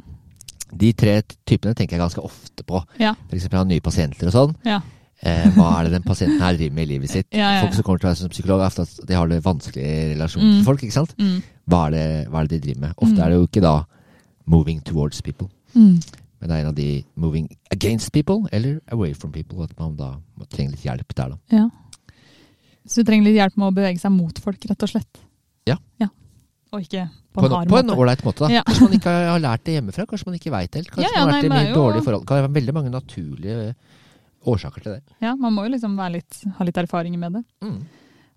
De 0.77 0.93
tre 0.93 1.23
typene 1.47 1.75
tenker 1.75 1.97
jeg 1.97 2.01
ganske 2.01 2.23
ofte 2.23 2.63
på. 2.67 2.83
Ja. 3.01 3.15
For 3.29 3.37
eksempel 3.37 3.59
ha 3.59 3.65
nye 3.65 3.81
pasienter 3.81 4.27
og 4.29 4.33
sånn. 4.35 4.55
Ja. 4.65 4.81
Eh, 5.23 5.51
hva 5.53 5.81
er 5.81 5.85
det 5.85 5.93
den 5.93 6.03
pasienten 6.07 6.41
her 6.41 6.55
driver 6.57 6.75
med 6.75 6.87
i 6.89 6.93
livet 6.95 7.11
sitt? 7.11 7.27
Ja, 7.33 7.55
ja. 7.57 7.61
Folk 7.63 7.75
som 7.75 7.83
kommer 7.83 7.99
til 8.01 8.09
meg 8.09 8.17
som 8.17 8.29
psykolog, 8.31 8.61
er 8.61 8.67
ofte 8.71 8.83
at 8.87 9.07
de 9.07 9.15
har 9.15 9.27
det 9.29 9.43
vanskelig 9.45 9.83
i 9.85 10.15
relasjon 10.15 10.43
Mm. 10.43 10.55
til 10.57 10.65
folk. 10.65 10.81
ikke 10.83 10.93
sant? 10.97 11.15
Mm. 11.19 11.43
Hva 11.69 11.87
er, 11.87 11.91
det, 11.91 12.29
hva 12.31 12.41
er 12.41 12.47
det 12.47 12.61
de 12.63 12.67
driver 12.69 12.81
med? 12.87 12.95
Ofte 12.97 13.17
Mm. 13.17 13.21
er 13.25 13.29
det 13.29 13.37
jo 13.37 13.47
ikke 13.47 13.61
da 13.67 13.75
moving 14.47 14.81
towards 14.85 15.21
people, 15.21 15.49
Mm. 15.75 16.01
Men 16.41 16.49
det 16.49 16.57
er 16.57 16.63
en 16.65 16.71
av 16.73 16.75
de 16.79 16.89
moving 17.21 17.49
against 17.71 18.13
people 18.13 18.49
eller 18.53 18.81
away 18.93 19.13
from 19.15 19.33
people. 19.33 19.63
At 19.65 19.75
man 19.79 19.97
da 19.99 20.15
må 20.39 20.47
trenge 20.49 20.73
litt 20.75 20.85
hjelp 20.87 21.15
der, 21.15 21.35
da. 21.37 21.39
Ja. 21.53 21.69
Så 22.89 23.03
du 23.03 23.11
trenger 23.11 23.29
litt 23.29 23.37
hjelp 23.37 23.57
med 23.61 23.69
å 23.69 23.75
bevege 23.77 24.01
seg 24.01 24.13
mot 24.15 24.39
folk, 24.43 24.65
rett 24.71 24.83
og 24.87 24.91
slett? 24.91 25.21
Ja. 25.69 25.77
ja. 26.01 26.09
Og 26.73 26.87
ikke 26.87 27.05
på 27.31 27.45
en 27.45 27.53
på 27.69 27.79
en 27.79 27.87
måte? 27.91 27.97
ålreit 27.99 28.25
måte, 28.27 28.47
da. 28.47 28.51
Ja. 28.57 28.63
Kanskje 28.67 28.87
man 28.89 28.97
ikke 28.97 29.13
har 29.31 29.43
lært 29.45 29.65
det 29.69 29.77
hjemmefra. 29.77 30.07
Kanskje 30.11 30.27
man 30.31 30.39
ikke 30.41 30.53
veit 30.55 30.75
helt. 30.81 30.91
Kanskje 30.91 31.07
Ja, 31.07 31.13
man 31.21 31.21
har 31.21 31.31
vært 31.37 31.49
nei, 31.53 31.61
i 31.61 31.65
mye 31.65 31.71
jo- 31.71 31.79
dårlige 31.79 32.05
forhold. 32.09 32.25
Det 32.25 32.29
kan 32.33 32.41
være 32.41 32.55
veldig 32.57 32.75
mange 32.79 32.91
naturlige 32.95 33.75
årsaker 34.51 34.83
til 34.83 34.93
det. 34.97 35.03
Ja, 35.21 35.35
man 35.37 35.55
må 35.55 35.67
jo 35.67 35.75
liksom 35.77 35.95
litt, 36.13 36.41
ha 36.57 36.65
litt 36.65 36.81
erfaringer 36.81 37.19
med 37.21 37.33
det. 37.39 37.45
Mm. 37.63 37.79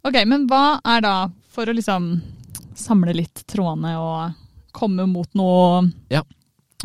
Ok, 0.03 0.17
men 0.27 0.47
hva 0.51 0.79
er 0.83 1.01
da, 1.01 1.15
for 1.47 1.65
å 1.71 1.73
liksom 1.73 2.21
samle 2.75 3.13
litt 3.15 3.45
trådene 3.47 3.95
og 4.01 4.33
komme 4.75 5.05
mot 5.07 5.29
noe 5.37 5.91
Ja. 6.11 6.23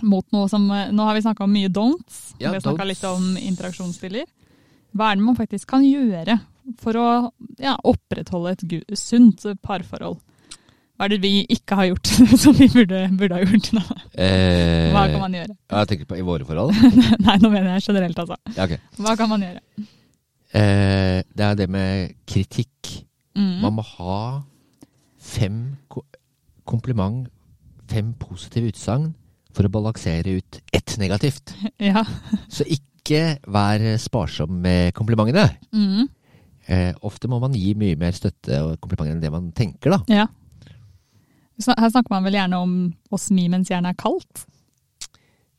Mot 0.03 0.26
noe 0.34 0.49
som 0.51 0.66
Nå 0.68 1.07
har 1.09 1.16
vi 1.16 1.24
snakka 1.24 1.46
om 1.46 1.53
mye 1.53 1.70
don'ts. 1.72 2.34
Ja, 2.38 2.51
vi 2.53 2.59
har 2.59 2.64
snakka 2.64 2.86
litt 2.88 3.05
om 3.09 3.34
interaksjonsstiller. 3.40 4.26
Hva 4.96 5.11
er 5.11 5.18
det 5.18 5.26
man 5.26 5.36
faktisk 5.38 5.68
kan 5.70 5.84
gjøre 5.84 6.38
for 6.80 6.96
å 7.01 7.09
ja, 7.61 7.76
opprettholde 7.88 8.55
et 8.57 8.99
sunt 8.99 9.44
parforhold? 9.64 10.18
Hva 10.99 11.07
er 11.07 11.12
det 11.14 11.20
vi 11.22 11.44
ikke 11.55 11.76
har 11.78 11.86
gjort 11.92 12.11
som 12.42 12.57
vi 12.59 12.66
burde, 12.72 13.05
burde 13.14 13.36
ha 13.36 13.44
gjort? 13.44 13.70
Da? 13.76 13.99
Eh, 14.18 14.88
Hva 14.90 15.05
kan 15.12 15.22
man 15.22 15.36
gjøre? 15.38 15.55
Jeg 15.55 15.90
tenker 15.92 16.09
på 16.11 16.18
i 16.18 16.24
våre 16.26 16.49
forhold. 16.49 16.74
Nei, 17.26 17.36
nå 17.38 17.53
mener 17.53 17.76
jeg 17.76 17.86
generelt, 17.86 18.18
altså. 18.18 18.38
Ja, 18.57 18.66
okay. 18.66 18.80
Hva 18.99 19.14
kan 19.20 19.30
man 19.30 19.44
gjøre? 19.46 19.62
Eh, 20.59 21.20
det 21.38 21.46
er 21.46 21.55
det 21.61 21.68
med 21.70 22.16
kritikk. 22.26 22.96
Mm. 23.38 23.61
Man 23.62 23.76
må 23.76 23.84
ha 23.94 24.18
fem 25.22 25.61
ko 25.92 26.03
kompliment, 26.68 27.28
fem 27.88 28.11
positive 28.18 28.72
utsagn, 28.72 29.12
for 29.59 29.66
å 29.66 29.72
balansere 29.74 30.38
ut 30.38 30.61
ett 30.72 30.94
negativt. 31.02 31.52
Ja. 31.90 32.04
Så 32.52 32.62
ikke 32.70 33.38
vær 33.50 33.82
sparsom 33.98 34.59
med 34.62 34.92
komplimentene. 34.96 35.48
Mm. 35.74 36.06
Eh, 36.68 36.90
ofte 37.09 37.30
må 37.32 37.38
man 37.42 37.54
gi 37.56 37.72
mye 37.80 37.96
mer 37.98 38.12
støtte 38.16 38.59
og 38.62 38.74
komplimenter 38.82 39.16
enn 39.16 39.22
det 39.24 39.30
man 39.32 39.50
tenker, 39.56 39.96
da. 39.98 40.00
ja. 40.22 40.26
Her 41.59 41.88
snakker 41.90 42.12
man 42.12 42.22
vel 42.22 42.36
gjerne 42.38 42.59
om 42.62 42.74
å 43.11 43.18
smi 43.18 43.48
mens 43.50 43.70
jernet 43.72 43.96
er 43.96 43.98
kaldt? 43.98 44.44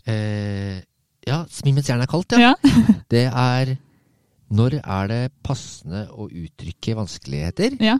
Eh, 0.07 0.77
ja, 1.27 1.41
smi 1.51 1.73
mens 1.75 1.89
jernet 1.89 2.07
er 2.07 2.11
kaldt, 2.13 2.37
ja. 2.37 2.53
Ja. 2.53 2.77
Det 3.11 3.25
er 3.27 3.73
Når 4.49 4.77
er 4.79 5.09
det 5.11 5.19
passende 5.45 6.05
å 6.15 6.29
uttrykke 6.29 6.95
vanskeligheter? 7.01 7.75
ja. 7.83 7.97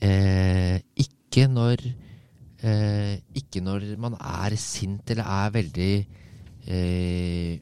Eh, 0.00 0.78
ikke 0.96 1.44
når 1.50 1.82
eh, 2.66 3.18
Ikke 3.40 3.62
når 3.64 3.86
man 4.00 4.16
er 4.18 4.56
sint 4.60 5.10
eller 5.10 5.26
er 5.26 5.52
veldig 5.56 5.90
eh, 6.68 7.58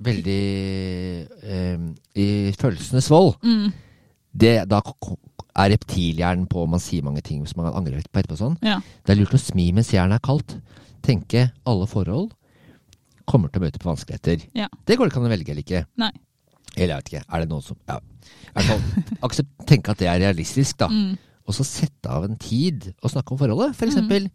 Veldig 0.00 0.42
eh, 1.44 1.82
i 2.16 2.28
følelsenes 2.56 3.10
vold. 3.12 3.34
Mm. 3.44 3.66
Det, 4.32 4.54
da 4.70 4.78
er 4.80 5.72
reptilhjernen 5.74 6.46
på, 6.48 6.64
man 6.70 6.80
sier 6.80 7.04
mange 7.04 7.20
ting 7.26 7.42
som 7.44 7.60
man 7.60 7.74
angrer 7.74 8.00
på 8.08 8.22
etterpå. 8.22 8.38
Sånn. 8.40 8.56
ja. 8.64 8.78
Det 9.04 9.12
er 9.12 9.20
lurt 9.20 9.36
å 9.36 9.40
smi 9.42 9.66
mens 9.76 9.92
jernet 9.92 10.16
er 10.16 10.24
kaldt. 10.24 10.56
Tenke 11.04 11.50
alle 11.68 11.88
forhold 11.90 12.30
kommer 13.30 13.50
til 13.52 13.62
å 13.62 13.66
møte 13.66 13.80
på 13.80 13.90
vanskeligheter. 13.90 14.44
Ja. 14.56 14.68
Det 14.86 14.96
går 14.98 15.06
det 15.06 15.12
ikke 15.12 15.22
an 15.22 15.28
å 15.28 15.32
velge 15.32 15.54
eller 15.54 15.64
ikke. 15.64 15.84
Nei. 16.00 16.10
Eller 16.76 16.94
jeg 16.94 17.02
vet 17.02 17.10
ikke. 17.12 17.24
Er 17.26 17.42
det 17.42 17.50
noen 17.50 17.66
som 17.66 17.78
ja. 17.90 17.98
Aksept, 19.26 19.52
tenke 19.70 19.92
at 19.92 20.00
det 20.02 20.08
er 20.10 20.22
realistisk, 20.22 20.78
da. 20.82 20.90
Mm. 20.90 21.18
Og 21.50 21.56
så 21.58 21.66
sette 21.66 22.08
av 22.14 22.24
en 22.28 22.38
tid 22.40 22.92
og 23.02 23.10
snakke 23.12 23.34
om 23.34 23.40
forholdet. 23.42 23.74
For 23.76 23.86
Mm. 23.86 23.92
eksempel 23.92 24.30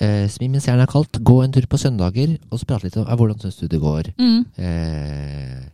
eh, 0.00 0.26
Smi 0.32 0.48
mens 0.52 0.66
jernet 0.68 0.86
er 0.88 0.92
kaldt, 0.92 1.20
gå 1.24 1.38
en 1.44 1.52
tur 1.54 1.66
på 1.70 1.78
søndager 1.80 2.36
og 2.50 2.60
så 2.60 2.66
prate 2.68 2.88
litt 2.88 2.96
om 3.00 3.06
eh, 3.06 3.16
hvordan 3.16 3.40
syns 3.42 3.58
du 3.60 3.66
det 3.68 3.80
går. 3.82 4.10
Mm. 4.18 4.44
Eh, 4.60 5.64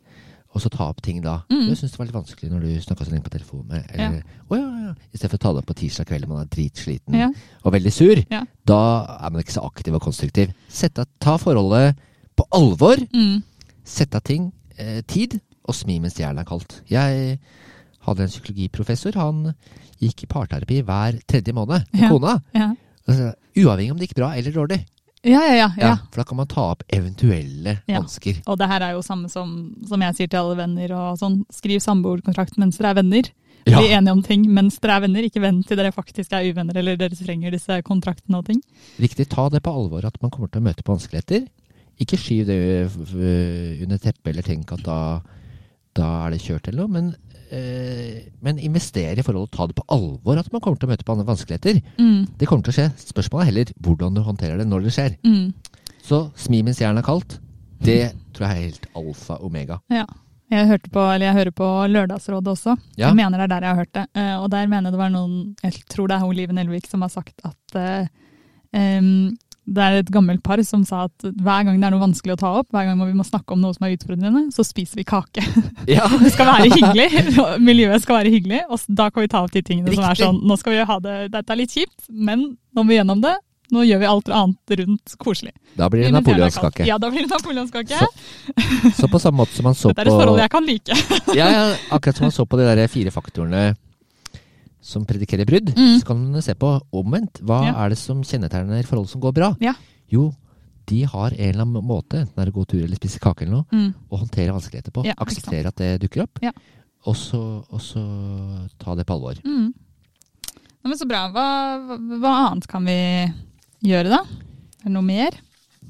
og 0.52 0.60
så 0.60 0.68
ta 0.68 0.84
opp 0.90 1.00
ting 1.00 1.22
da. 1.24 1.38
Mm. 1.48 1.62
Du 1.70 1.74
syns 1.78 1.94
det 1.94 1.98
var 1.98 2.08
litt 2.10 2.16
vanskelig 2.18 2.50
når 2.52 2.60
du 2.66 2.72
snakka 2.84 3.06
så 3.06 3.14
lenge 3.14 3.24
på 3.24 3.32
telefonen 3.32 3.70
med 3.72 3.86
Eller 3.94 4.18
å 4.52 4.58
ja, 4.58 4.66
ja. 4.88 4.94
I 5.08 5.16
stedet 5.16 5.30
for 5.32 5.38
å 5.38 5.44
ta 5.46 5.52
det 5.56 5.62
opp 5.62 5.70
på 5.70 5.76
tirsdag 5.80 6.10
kveld 6.10 6.28
man 6.28 6.42
er 6.44 6.50
dritsliten 6.52 7.16
Ja. 7.16 7.30
og 7.64 7.72
veldig 7.72 7.92
sur. 7.96 8.20
Ja. 8.30 8.42
Da 8.68 8.80
er 9.16 9.30
man 9.32 9.40
ikke 9.40 9.54
så 9.56 9.64
aktiv 9.64 9.94
og 9.96 10.02
konstruktiv. 10.04 10.52
Sette, 10.68 11.06
ta 11.24 11.38
forholdet 11.40 11.96
på 12.36 12.44
alvor. 12.52 13.00
Mm. 13.16 13.40
Sette 13.84 14.20
av 14.20 14.26
ting, 14.28 14.52
eh, 14.76 15.00
tid, 15.08 15.40
og 15.64 15.74
smi 15.74 15.98
mens 16.02 16.14
jernet 16.20 16.44
er 16.44 16.48
kaldt. 16.52 16.80
Jeg 16.90 17.38
hadde 18.06 18.24
en 18.26 18.32
psykologiprofessor. 18.32 19.14
Han 19.20 19.54
gikk 20.02 20.24
i 20.24 20.30
parterapi 20.30 20.80
hver 20.86 21.20
tredje 21.30 21.52
måned 21.54 21.84
med 21.92 22.02
Ja. 22.02 22.08
kona. 22.10 22.36
Ja. 22.54 22.72
Uavhengig 23.56 23.92
om 23.92 23.98
det 23.98 24.08
gikk 24.08 24.16
bra 24.18 24.32
eller 24.36 24.52
dårlig. 24.54 24.80
Ja, 25.22 25.38
ja, 25.46 25.54
ja, 25.54 25.68
ja. 25.78 25.90
For 26.10 26.22
da 26.22 26.24
kan 26.26 26.36
man 26.40 26.48
ta 26.50 26.64
opp 26.72 26.82
eventuelle 26.90 27.76
Ja. 27.86 28.00
vansker. 28.00 28.40
Og 28.46 28.58
det 28.58 28.66
her 28.68 28.80
er 28.82 28.92
jo 28.96 29.02
samme 29.06 29.28
som, 29.30 29.76
som 29.86 30.00
jeg 30.02 30.16
sier 30.16 30.28
til 30.28 30.40
alle 30.40 30.56
venner 30.58 30.90
og 30.98 31.18
sånn. 31.20 31.44
Skriv 31.52 31.78
samboerkontrakt 31.80 32.58
mens 32.58 32.76
dere 32.78 32.90
er 32.90 32.94
venner. 33.02 33.22
Ja. 33.64 33.78
Bli 33.78 33.92
enige 33.94 34.10
om 34.16 34.22
ting 34.26 34.42
mens 34.52 34.80
dere 34.82 34.96
er 34.96 35.04
venner, 35.06 35.22
ikke 35.22 35.40
vent 35.40 35.68
til 35.68 35.76
dere 35.78 35.92
faktisk 35.94 36.32
er 36.34 36.48
uvenner 36.50 36.74
eller 36.76 36.96
dere 36.98 37.14
trenger 37.14 37.52
disse 37.54 37.76
kontraktene 37.86 38.38
og 38.40 38.46
ting. 38.46 38.60
Riktig, 38.98 39.28
ta 39.30 39.48
det 39.48 39.62
på 39.62 39.70
alvor 39.70 40.04
at 40.04 40.18
man 40.20 40.32
kommer 40.34 40.50
til 40.50 40.60
å 40.60 40.64
møte 40.66 40.82
på 40.82 40.96
vanskeligheter. 40.96 41.46
Ikke 42.00 42.18
skyv 42.18 42.46
det 42.46 42.58
under 43.84 43.98
teppet 44.02 44.32
eller 44.32 44.42
tenk 44.42 44.72
at 44.74 44.82
da, 44.82 44.98
da 45.94 46.08
er 46.26 46.30
det 46.34 46.40
kjørt 46.42 46.66
eller 46.72 46.88
noe. 46.88 46.90
Men, 46.96 47.14
men 47.52 48.60
investere 48.64 49.20
i 49.20 49.24
forhold 49.24 49.50
til 49.50 49.52
å 49.52 49.56
ta 49.58 49.66
det 49.68 49.76
på 49.76 49.84
alvor 49.92 50.38
at 50.40 50.48
man 50.54 50.62
kommer 50.64 50.80
til 50.80 50.88
å 50.88 50.92
møte 50.92 51.04
på 51.04 51.12
andre 51.12 51.26
vanskeligheter. 51.28 51.82
Mm. 51.98 52.24
Det 52.40 52.48
kommer 52.48 52.64
til 52.64 52.72
å 52.72 52.76
skje. 52.78 52.86
Spørsmålet 53.10 53.44
er 53.44 53.50
heller 53.50 53.72
hvordan 53.84 54.16
du 54.16 54.22
håndterer 54.24 54.62
det 54.62 54.68
når 54.70 54.86
det 54.86 54.94
skjer. 54.96 55.16
Mm. 55.26 55.52
Så 56.02 56.24
smi 56.38 56.62
mens 56.64 56.80
jernet 56.80 57.04
er 57.04 57.06
kaldt, 57.06 57.36
det 57.82 58.00
tror 58.34 58.46
jeg 58.46 58.52
er 58.52 58.66
helt 58.66 58.88
alfa 58.98 59.38
omega. 59.44 59.78
Ja. 59.92 60.06
Jeg, 60.52 60.68
hørte 60.68 60.90
på, 60.92 61.00
eller 61.00 61.30
jeg 61.30 61.36
hører 61.38 61.54
på 61.56 61.68
Lørdagsrådet 61.88 62.50
også. 62.52 62.74
Ja. 62.98 63.06
Jeg 63.08 63.16
mener 63.16 63.40
det 63.40 63.46
er 63.46 63.52
der 63.54 63.64
jeg 63.64 63.72
har 63.72 63.80
hørt 63.80 63.94
det. 63.96 64.04
Eh, 64.20 64.34
og 64.36 64.50
der 64.52 64.68
mener 64.68 64.92
det 64.92 65.00
var 65.00 65.12
noen, 65.14 65.38
jeg 65.62 65.86
tror 65.88 66.10
det 66.10 66.18
er 66.18 66.26
hun 66.26 66.34
Elvik 66.34 66.52
Nelvik 66.58 66.90
som 66.90 67.04
har 67.06 67.12
sagt 67.12 67.40
at 67.48 67.78
eh, 67.80 68.10
em, 68.76 69.30
det 69.62 69.82
er 69.82 70.00
et 70.00 70.10
gammelt 70.10 70.42
par 70.42 70.58
som 70.66 70.82
sa 70.86 71.04
at 71.06 71.22
hver 71.22 71.66
gang 71.66 71.76
det 71.78 71.86
er 71.86 71.94
noe 71.94 72.02
vanskelig 72.02 72.34
å 72.34 72.40
ta 72.40 72.50
opp, 72.58 72.68
hver 72.74 72.88
gang 72.88 72.98
vi 72.98 73.14
må 73.14 73.26
snakke 73.26 73.54
om 73.54 73.62
noe 73.62 73.76
som 73.76 73.86
er 73.86 73.94
utfordrende, 73.94 74.48
så 74.54 74.64
spiser 74.66 74.98
vi 74.98 75.06
kake. 75.06 75.44
Ja, 75.90 76.08
Det 76.22 76.32
skal 76.34 76.50
være 76.50 76.72
hyggelig, 76.72 77.08
miljøet 77.70 78.02
skal 78.02 78.20
være 78.20 78.34
hyggelig, 78.34 78.64
og 78.68 78.82
da 78.90 79.08
kan 79.12 79.22
vi 79.22 79.30
ta 79.30 79.44
opp 79.46 79.54
de 79.54 79.62
tingene 79.62 79.94
som 79.94 80.04
er 80.08 80.18
sånn 80.18 80.42
Nå 80.42 80.58
skal 80.58 80.74
vi 80.74 80.84
ha 80.90 80.98
det, 81.04 81.16
dette 81.34 81.54
er 81.54 81.60
litt 81.62 81.74
kjipt, 81.74 82.10
men 82.10 82.44
nå 82.74 82.82
må 82.82 82.90
vi 82.90 82.98
gjennom 82.98 83.22
det. 83.22 83.36
Nå 83.72 83.86
gjør 83.86 84.02
vi 84.02 84.08
alt 84.10 84.26
annet 84.36 84.72
rundt 84.82 85.14
koselig. 85.22 85.54
Da 85.78 85.86
blir 85.88 86.04
det 86.04 86.10
napoleonskake. 86.12 86.84
Ja, 86.84 86.98
da 87.00 87.08
blir 87.08 87.24
det 87.24 87.30
napoleonskake. 87.32 88.02
Så, 88.02 88.90
så 88.98 89.08
på 89.08 89.20
samme 89.22 89.40
måte 89.40 89.56
som 89.56 89.64
man 89.64 89.78
så 89.78 89.94
på 89.94 89.96
Dette 89.96 90.10
er 90.10 90.12
et 90.12 90.20
forhold 90.20 90.42
jeg 90.42 90.52
kan 90.52 90.68
like. 90.68 90.98
ja, 91.38 91.46
ja, 91.54 91.62
akkurat 91.94 92.18
som 92.18 92.26
man 92.28 92.34
så 92.34 92.44
på 92.44 92.60
de 92.60 92.66
der 92.68 92.82
fire 92.92 93.14
faktorene 93.14 93.70
som 94.82 95.04
predikerer 95.06 95.46
brudd, 95.46 95.70
Mm. 95.76 96.00
så 96.00 96.04
kan 96.08 96.18
man 96.32 96.42
se 96.42 96.54
på 96.58 96.68
omvendt. 96.92 97.38
Hva 97.40 97.60
Ja. 97.68 97.74
er 97.84 97.88
det 97.90 97.98
som 97.98 98.22
kjennetegner 98.22 98.82
forhold 98.84 99.08
som 99.08 99.20
går 99.22 99.32
bra? 99.32 99.56
Ja. 99.60 99.74
Jo, 100.10 100.32
de 100.86 101.04
har 101.04 101.30
en 101.30 101.38
eller 101.54 101.62
annen 101.64 101.84
måte, 101.86 102.18
enten 102.18 102.34
det 102.34 102.48
er 102.48 102.50
å 102.50 102.54
gå 102.58 102.66
tur 102.66 102.82
eller 102.84 102.96
spise 102.96 103.20
kake 103.20 103.42
eller 103.42 103.62
noe, 103.62 103.66
Mm. 103.70 103.94
å 104.10 104.18
håndtere 104.18 104.50
vanskeligheter 104.52 104.90
på. 104.92 105.04
Ja, 105.06 105.14
Akseptere 105.18 105.66
at 105.66 105.76
det 105.76 106.00
dukker 106.02 106.22
opp, 106.24 106.38
Ja. 106.42 106.50
og, 107.06 107.14
så, 107.14 107.64
og 107.70 107.80
så 107.80 108.68
ta 108.78 108.94
det 108.96 109.06
på 109.06 109.14
alvor. 109.14 109.38
Mm. 109.44 109.72
Ja, 110.84 110.88
men 110.88 110.98
så 110.98 111.06
bra. 111.06 111.28
Hva, 111.30 111.96
hva- 112.18 112.50
annet 112.50 112.66
kan 112.66 112.84
vi 112.84 113.32
gjøre, 113.84 114.08
da? 114.10 114.18
Er 114.82 114.84
det 114.84 114.92
noe 114.92 115.02
mer? 115.02 115.30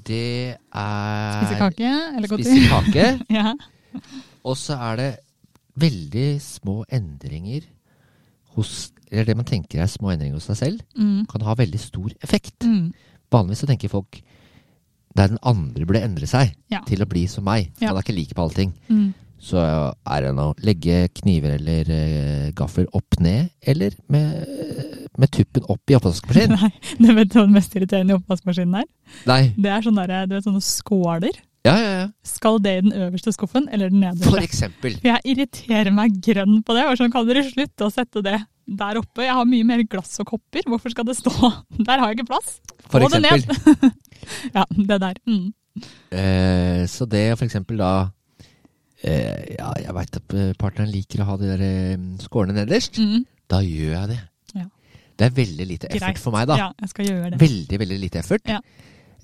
Det 0.04 0.58
er 0.74 1.46
Spise 1.46 1.58
kake? 1.58 2.16
Eller 2.16 2.28
gå 2.28 2.36
Spise 2.38 2.68
tur? 2.68 2.68
kake. 2.92 3.24
ja. 3.30 3.54
Og 4.44 4.56
så 4.56 4.76
er 4.78 4.96
det 4.96 5.18
veldig 5.78 6.40
små 6.42 6.84
endringer 6.92 7.62
hos 8.56 8.90
Eller 9.12 9.26
det 9.28 9.36
man 9.36 9.44
tenker 9.44 9.82
er 9.84 9.90
små 9.92 10.08
endringer 10.14 10.38
hos 10.38 10.46
seg 10.48 10.56
selv, 10.56 10.80
Mm. 10.96 11.26
kan 11.28 11.42
ha 11.44 11.52
veldig 11.54 11.78
stor 11.80 12.10
effekt. 12.24 12.64
Mm. 12.64 12.94
Vanligvis 13.30 13.60
så 13.60 13.66
tenker 13.68 13.90
folk 13.92 14.22
der 15.14 15.28
den 15.28 15.38
andre 15.44 15.84
burde 15.84 16.00
endre 16.00 16.24
seg 16.26 16.54
Ja. 16.72 16.80
til 16.88 17.02
å 17.04 17.08
bli 17.08 17.26
som 17.28 17.44
meg. 17.44 17.72
Ja. 17.78 17.88
Man 17.92 17.98
er 17.98 18.02
ikke 18.06 18.14
like 18.16 18.32
på 18.34 18.40
allting. 18.46 18.72
Mm. 18.88 19.12
Så 19.38 19.58
er 19.60 20.20
det 20.22 20.30
å 20.38 20.54
legge 20.64 21.08
kniver 21.12 21.58
eller 21.58 22.52
gafler 22.56 22.86
opp 22.94 23.20
ned, 23.20 23.50
eller 23.66 23.90
med, 24.08 24.46
med 25.18 25.30
tuppen 25.30 25.64
opp 25.68 25.90
i 25.90 25.94
oppvaskmaskinen. 25.98 26.56
Nei, 27.02 27.08
du 27.08 27.12
vet 27.14 27.28
hva 27.34 27.44
det 27.44 27.52
mest 27.52 27.74
irriterende 27.76 28.14
i 28.14 28.16
oppvaskmaskinen 28.16 28.76
er? 28.80 28.86
Nei. 29.26 29.42
Det 29.58 29.66
er 29.74 29.82
sånne, 29.82 30.06
der, 30.08 30.26
du 30.30 30.36
vet, 30.38 30.44
sånne 30.46 30.62
skåler. 30.64 31.36
Ja, 31.62 31.74
ja, 31.78 31.90
ja. 32.00 32.06
Skal 32.26 32.58
det 32.62 32.72
i 32.74 32.80
den 32.88 32.94
øverste 32.96 33.32
skuffen 33.34 33.68
eller 33.70 33.90
den 33.92 34.00
nederste? 34.02 34.30
For 34.34 34.42
eksempel. 34.42 34.96
Jeg 35.06 35.20
irriterer 35.30 35.92
meg 35.94 36.16
grønn 36.24 36.56
på 36.66 36.74
det. 36.74 36.86
Sånn, 36.98 37.12
kan 37.14 37.28
dere 37.28 37.44
slutte 37.46 37.86
å 37.86 37.92
sette 37.94 38.22
det 38.26 38.40
der 38.66 38.98
oppe? 38.98 39.22
Jeg 39.26 39.36
har 39.36 39.46
mye 39.46 39.66
mer 39.68 39.82
glass 39.86 40.18
og 40.22 40.32
kopper. 40.32 40.66
Hvorfor 40.66 40.90
skal 40.94 41.06
det 41.06 41.14
stå 41.20 41.30
Der 41.86 42.02
har 42.02 42.10
jeg 42.10 42.18
ikke 42.18 42.32
plass. 42.32 42.56
For 42.90 43.04
Få 43.06 43.12
det 43.14 43.22
eksempel. 43.30 43.76
ned. 43.78 44.00
ja, 44.58 44.64
det 44.74 44.98
der. 45.06 45.22
Mm. 45.30 45.46
Eh, 46.18 46.82
så 46.90 47.06
det 47.08 47.24
for 47.38 47.46
eksempel 47.46 47.78
da 47.80 47.92
eh, 49.00 49.54
Ja, 49.56 49.70
jeg 49.80 49.94
veit 49.96 50.18
at 50.18 50.34
eh, 50.36 50.50
partneren 50.60 50.90
liker 50.92 51.22
å 51.22 51.30
ha 51.30 51.38
de 51.40 51.48
der 51.54 51.62
eh, 51.68 51.96
skårene 52.26 52.58
nederst. 52.58 52.98
Mm. 52.98 53.22
Da 53.52 53.62
gjør 53.62 53.94
jeg 54.00 54.10
det. 54.16 54.20
Ja. 54.58 54.66
Det 55.14 55.28
er 55.30 55.36
veldig 55.38 55.66
lite 55.76 55.92
effort 55.94 56.08
Greit. 56.10 56.24
for 56.26 56.34
meg, 56.34 56.50
da. 56.50 56.58
Ja, 56.58 56.72
jeg 56.82 56.90
skal 56.90 57.08
gjøre 57.12 57.30
det. 57.36 57.40
Veldig, 57.46 57.80
veldig 57.86 58.00
lite 58.02 58.20
effort. 58.24 58.50
Ja. 58.50 58.58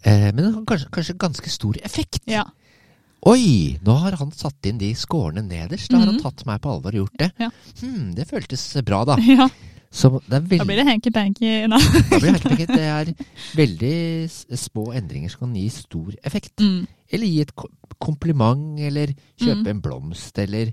Eh, 0.04 0.32
men 0.32 0.36
det 0.44 0.52
har 0.54 0.64
kanskje, 0.64 0.90
kanskje 0.94 1.16
ganske 1.18 1.50
stor 1.50 1.74
effekt. 1.84 2.20
Ja. 2.26 2.44
Oi, 3.26 3.78
nå 3.82 3.96
har 3.98 4.14
han 4.20 4.30
satt 4.32 4.64
inn 4.70 4.78
de 4.78 4.92
skårene 4.94 5.42
nederst. 5.42 5.90
Da 5.90 5.98
har 5.98 6.06
han 6.06 6.14
Mhm. 6.16 6.22
tatt 6.22 6.46
meg 6.46 6.60
på 6.62 6.70
alvor 6.70 6.94
og 6.94 7.00
gjort 7.08 7.18
det. 7.18 7.32
Ja. 7.38 7.50
Hmm, 7.80 8.14
det 8.14 8.28
føltes 8.28 8.62
bra, 8.84 9.04
da. 9.04 9.16
ja. 9.18 9.48
Så 9.90 10.20
det 10.28 10.42
veldig, 10.44 10.58
Da 10.58 10.64
blir 10.68 10.76
det 10.76 10.86
hanky-panky. 10.86 11.50
Da 11.68 12.18
blir 12.20 12.32
det, 12.36 12.58
helt 12.58 12.68
det 12.68 12.78
er 12.78 13.14
veldig 13.56 14.30
små 14.58 14.92
endringer 14.94 15.30
som 15.30 15.40
kan 15.48 15.54
gi 15.56 15.68
stor 15.70 16.12
effekt. 16.22 16.56
Mm. 16.60 16.86
Eller 17.10 17.26
gi 17.26 17.40
et 17.40 17.52
kompliment, 17.98 18.78
eller 18.78 19.14
kjøpe 19.40 19.64
Mm. 19.64 19.70
en 19.70 19.80
blomst, 19.80 20.38
eller 20.38 20.72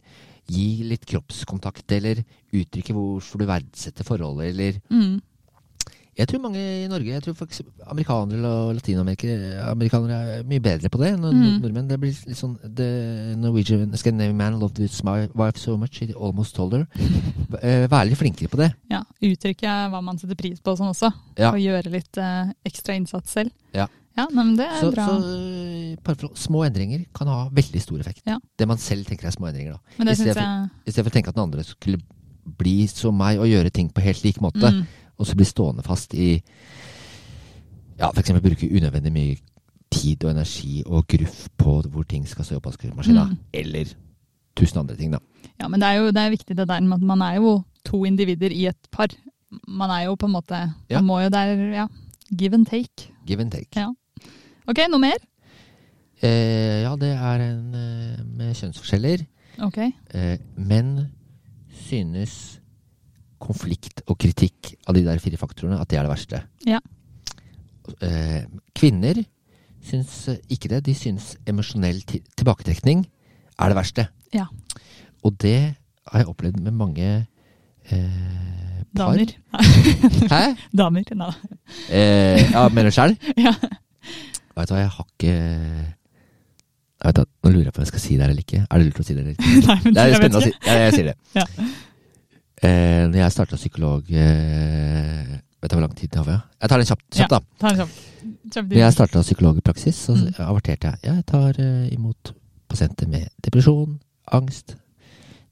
gi 0.51 0.83
litt 0.83 1.05
kroppskontakt, 1.05 1.89
eller 1.95 2.23
uttrykke 2.53 2.93
hvorfor 2.93 3.39
du 3.39 3.45
verdsetter 3.47 4.03
forholdet, 4.03 4.49
eller 4.53 4.81
Mm. 4.91 5.21
Jeg 6.15 6.29
tror 6.31 6.39
mange 6.45 6.59
i 6.61 6.87
Norge, 6.87 7.11
jeg 7.11 7.23
tror 7.25 7.33
faktisk 7.35 7.65
amerikanere 7.91 8.47
og 8.47 8.69
latinamerikanere 8.77 10.37
er 10.39 10.45
mye 10.47 10.61
bedre 10.63 10.87
på 10.91 11.01
det 11.01 11.09
enn 11.13 11.25
Mm. 11.25 11.59
nordmenn. 11.61 11.87
Det 11.89 11.97
blir 11.99 12.13
litt 12.27 12.37
sånn 12.39 12.55
The 12.63 13.35
Norwegian 13.35 13.91
Scandinavian 13.97 14.37
man 14.37 14.59
loved 14.59 14.77
his 14.79 15.01
wife 15.03 15.57
so 15.59 15.75
much 15.77 15.99
he 15.99 16.13
almost 16.13 16.55
told 16.55 16.73
her. 16.73 16.87
Eh, 17.61 17.87
Være 17.87 18.09
litt 18.09 18.17
flinkere 18.19 18.49
på 18.49 18.57
det. 18.57 18.73
Ja, 18.91 19.03
Uttrykke 19.21 19.75
hva 19.91 20.01
man 20.03 20.17
setter 20.17 20.35
pris 20.35 20.59
på 20.59 20.71
og 20.73 20.79
sånn 20.79 20.89
også. 20.91 21.11
Ja. 21.37 21.51
Og 21.51 21.59
gjøre 21.61 21.91
litt 21.93 22.17
eh, 22.17 22.49
ekstra 22.65 22.95
innsats 22.97 23.31
selv. 23.31 23.51
Ja. 23.73 23.85
ja 24.17 24.25
men 24.33 24.55
det 24.57 24.65
er 24.65 24.81
Så, 24.81 24.91
bra. 24.91 25.05
så 25.07 26.25
eh, 26.25 26.35
små 26.35 26.65
endringer 26.65 27.05
kan 27.15 27.27
ha 27.27 27.49
veldig 27.49 27.81
stor 27.81 27.99
effekt. 27.99 28.23
Ja. 28.27 28.39
Det 28.57 28.67
man 28.67 28.77
selv 28.81 29.05
tenker 29.05 29.27
er 29.27 29.35
små 29.35 29.47
endringer. 29.51 29.77
da. 29.77 29.79
i 30.11 30.15
stedet 30.15 30.17
syns 30.17 30.35
jeg 30.35 30.69
I 30.87 30.91
stedet 30.91 31.05
for 31.05 31.11
å 31.11 31.15
tenke 31.19 31.29
at 31.31 31.35
den 31.35 31.43
andre 31.47 31.63
skulle 31.63 32.01
bli 32.59 32.85
som 32.87 33.15
meg 33.17 33.39
og 33.39 33.47
gjøre 33.49 33.71
ting 33.73 33.89
på 33.89 34.03
helt 34.05 34.23
lik 34.23 34.37
måte, 34.43 34.61
mm. 34.69 34.83
Og 35.17 35.27
så 35.27 35.35
bli 35.35 35.45
stående 35.47 35.83
fast 35.85 36.13
i 36.13 36.41
Ja, 37.95 38.09
f.eks. 38.11 38.31
bruke 38.43 38.67
unødvendig 38.67 39.11
mye 39.15 39.35
tid 39.91 40.23
og 40.25 40.31
energi 40.33 40.81
og 40.85 41.05
gruff 41.07 41.45
på 41.57 41.77
hvor 41.87 42.03
ting 42.03 42.25
skal 42.27 42.43
stå 42.45 42.55
i 42.55 42.59
oppvaskmaskina. 42.59 43.23
Mm. 43.29 43.37
Eller 43.53 43.93
tusen 44.55 44.81
andre 44.81 44.97
ting, 44.99 45.13
da. 45.13 45.21
Ja, 45.61 45.69
men 45.71 45.79
det 45.79 45.87
er 45.87 46.01
jo 46.01 46.09
det 46.11 46.21
er 46.21 46.33
viktig 46.33 46.57
det 46.57 46.67
der 46.67 46.83
med 46.83 46.97
at 46.97 47.07
man 47.07 47.21
er 47.21 47.37
jo 47.39 47.61
to 47.85 48.03
individer 48.05 48.51
i 48.51 48.65
et 48.67 48.89
par. 48.91 49.07
Man 49.67 49.89
er 49.89 50.09
jo 50.09 50.15
på 50.15 50.27
en 50.27 50.35
måte 50.35 50.59
Ja. 50.89 50.99
Man 50.99 51.05
må 51.05 51.19
jo 51.21 51.29
der 51.29 51.55
Ja. 51.71 51.87
Give 52.37 52.53
and 52.53 52.65
take. 52.65 53.13
Give 53.27 53.41
and 53.41 53.51
take. 53.51 53.69
Ja. 53.75 53.93
Ok, 54.67 54.79
noe 54.89 54.99
mer? 54.99 55.21
Eh, 56.23 56.81
ja, 56.81 56.95
det 56.95 57.11
er 57.13 57.41
en 57.43 57.75
eh, 57.75 58.25
med 58.25 58.55
kjønnsforskjeller. 58.55 59.25
Ok. 59.61 59.77
Eh, 59.77 60.37
menn 60.57 61.07
synes 61.85 62.59
konflikt 63.45 64.01
og 64.09 64.17
kritikk 64.21 64.73
av 64.89 64.97
de 64.97 65.03
der 65.05 65.21
fire 65.23 65.37
faktorene 65.41 65.79
at 65.81 65.89
det 65.91 65.99
er 65.99 66.07
det 66.07 66.11
verste. 66.13 66.41
Ja. 66.67 66.79
Eh, 68.01 68.43
kvinner 68.75 69.21
syns 69.85 70.15
ikke 70.49 70.71
det. 70.73 70.83
De 70.87 70.95
syns 70.97 71.35
emosjonell 71.47 72.01
ti- 72.09 72.23
tilbaketrekning 72.37 73.05
er 73.61 73.71
det 73.71 73.77
verste. 73.77 74.07
Ja. 74.33 74.47
Og 75.23 75.37
det 75.41 75.57
har 76.11 76.21
jeg 76.23 76.29
opplevd 76.31 76.59
med 76.65 76.73
mange 76.77 77.09
eh, 77.91 78.83
par. 78.95 79.15
Damer. 79.17 79.33
Hæ? 80.33 80.41
Damer. 80.73 81.03
Nei. 81.19 81.31
Eh, 81.89 82.41
ja, 82.51 82.67
mener 82.69 82.89
du 82.89 82.95
sjøl? 82.97 83.17
Ja. 83.45 83.53
Vet 84.55 84.69
du 84.69 84.71
hva, 84.71 84.79
jeg 84.85 84.91
har 84.95 85.07
ikke 85.09 85.31
jeg 86.95 87.09
vet, 87.11 87.17
Nå 87.43 87.49
lurer 87.51 87.65
jeg 87.67 87.73
på 87.75 87.81
om 87.81 87.83
jeg 87.83 87.89
skal 87.91 88.01
si 88.01 88.15
det 88.15 88.23
her 88.23 88.31
eller 88.31 88.45
ikke. 88.45 88.61
Er 88.71 88.79
det 88.81 88.85
lurt 88.87 89.01
å 89.01 89.05
si 89.05 89.13
det 89.17 89.21
eller 89.25 89.33
ikke? 89.35 89.49
Nei, 89.67 89.75
men 89.83 89.97
Det 89.97 90.03
er 90.05 90.15
spennende 90.15 90.39
å 90.39 90.45
si. 90.45 90.53
Ja, 90.63 90.75
jeg 90.85 90.93
sier 90.95 91.09
det. 91.11 91.15
Ja. 91.35 91.45
Eh, 92.63 93.03
når 93.11 93.17
jeg 93.19 93.31
starta 93.35 93.55
psykolog 93.59 94.03
eh, 94.09 95.39
Vet 95.61 95.71
du 95.71 95.75
hvor 95.75 95.81
lang 95.83 95.95
tid 95.97 96.09
det 96.13 96.19
har 96.21 96.25
vi? 96.29 96.37
Jeg 96.61 96.69
tar 96.69 96.77
den 96.77 96.87
kjapt, 96.87 97.05
kjapt 97.17 97.31
da. 97.33 97.39
Ta 97.59 97.67
en 97.71 97.77
Kjapt. 97.81 97.95
kjapp 98.53 98.69
Når 98.69 98.77
jeg 98.79 98.93
starta 98.93 99.21
psykologpraksis, 99.25 99.95
så 100.05 100.13
Mm. 100.15 100.33
averterte 100.45 100.91
jeg. 100.91 100.99
Jeg 101.03 101.25
tar 101.25 101.53
eh, 101.59 101.93
imot 101.93 102.33
pasienter 102.69 103.07
med 103.07 103.27
depresjon, 103.43 103.99
angst, 104.31 104.75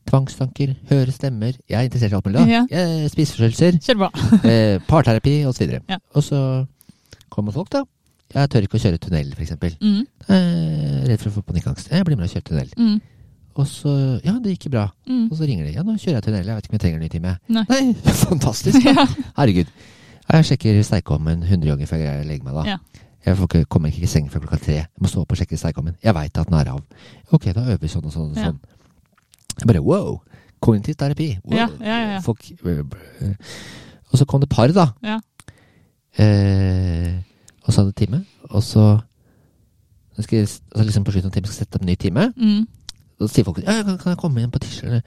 tvangstanker, 0.09 0.75
høre 0.89 1.11
stemmer. 1.11 1.53
Jeg 1.69 1.79
er 1.79 1.87
interessert 1.89 2.11
i 2.11 2.15
alt 2.15 2.25
mulig. 2.25 2.39
da. 2.39 2.45
Ja. 2.45 2.65
Jeg- 2.69 3.09
Spiseforstyrrelser, 3.11 3.79
eh, 4.51 4.79
parterapi 4.87 5.45
osv. 5.45 5.79
Ja. 5.89 5.97
Og 6.13 6.23
så 6.23 6.65
kommer 7.29 7.51
folk, 7.51 7.69
da. 7.71 7.83
Jeg 8.33 8.49
tør 8.49 8.61
ikke 8.65 8.77
å 8.79 8.81
kjøre 8.81 8.97
tunnel, 8.99 9.33
f.eks. 9.33 9.51
Mm, 9.81 10.05
Eh, 10.29 11.03
redd 11.07 11.19
for 11.19 11.29
å 11.29 11.33
få 11.33 11.41
panikkangst. 11.43 11.89
Jeg 11.91 12.05
blir 12.05 12.15
med 12.17 12.25
og 12.29 12.31
kjører 12.31 12.47
tunnel. 12.47 12.69
mm, 12.77 13.01
Og 13.55 13.67
så 13.69 13.91
Ja, 14.25 14.33
det 14.41 14.55
gikk 14.57 14.71
bra. 14.71 14.87
mm. 15.07 15.27
Og 15.31 15.37
så 15.37 15.45
ringer 15.45 15.65
de. 15.67 15.73
Ja, 15.75 15.83
nå 15.83 15.93
kjører 15.97 16.17
jeg 16.17 16.23
tunnel. 16.23 16.45
Jeg 16.45 16.55
vet 16.55 16.65
ikke 16.65 16.73
om 16.73 16.79
jeg 16.79 16.83
trenger 16.85 16.97
en 16.97 17.03
ny 17.03 17.09
time. 17.13 17.33
Nei. 17.49 17.93
fantastisk. 18.27 18.79
Ja. 18.89 19.05
Herregud. 19.37 19.69
Jeg 20.33 20.45
sjekker 20.47 20.79
sterkeovnen 20.87 21.43
100 21.43 21.67
ganger 21.69 21.85
før 21.89 21.97
jeg 22.01 22.25
legger 22.25 22.45
meg 22.47 22.55
da. 22.55 22.63
Ja. 22.73 22.77
Jeg 23.25 23.37
får 23.37 23.47
ikke, 23.49 23.65
kommer 23.71 23.91
ikke 23.91 24.03
i 24.03 24.09
seng 24.11 24.25
før 24.31 24.39
klokka 24.43 24.57
tre. 24.59 24.73
Jeg 24.81 25.01
må 25.03 25.07
stå 25.07 25.21
opp 25.23 25.31
og 25.31 25.37
sjekke 25.39 25.57
sterkeovnen. 25.59 25.95
Jeg 26.03 26.15
veit 26.15 26.37
at 26.37 26.47
den 26.49 26.57
er 26.59 26.71
av. 26.73 26.81
Ok, 27.31 27.45
da 27.55 27.61
øver 27.67 27.79
vi 27.83 27.91
sånn 27.91 28.07
og 28.09 28.11
sånn 28.15 28.31
og 28.33 28.39
sånn. 28.39 28.57
Jeg 29.59 29.67
bare 29.69 29.83
wow! 29.83 30.17
Kognitiv 30.63 30.95
terapi. 30.99 31.29
Wow. 31.43 31.57
Ja, 31.57 31.67
ja, 31.79 31.97
ja, 31.99 32.11
ja. 32.15 32.19
Folk 32.23 32.39
øh, 32.63 32.83
Og 34.11 34.17
så 34.19 34.25
kom 34.25 34.39
det 34.41 34.49
par, 34.49 34.71
da. 34.75 34.89
Ja. 35.03 35.19
Eh, 36.17 37.19
og 37.63 37.73
så 37.73 37.81
hadde 37.83 37.91
time. 37.97 38.23
Og 38.51 38.63
så 38.63 38.85
skal, 40.19 40.39
altså 40.39 40.83
liksom 40.85 41.03
på 41.03 41.11
slutten 41.11 41.31
av 41.31 41.35
timen 41.35 41.49
skal 41.49 41.63
sette 41.65 41.75
opp 41.79 41.83
en 41.83 41.89
ny 41.91 41.95
time. 41.99 42.27
Mm. 42.37 42.67
Så 43.23 43.37
sier 43.37 43.47
folk 43.47 43.61
ja, 43.63 43.79
kan, 43.85 43.97
kan 44.01 44.13
jeg 44.13 44.19
komme 44.19 44.43
inn 44.43 44.51
på 44.53 44.61
tirsdag? 44.63 45.01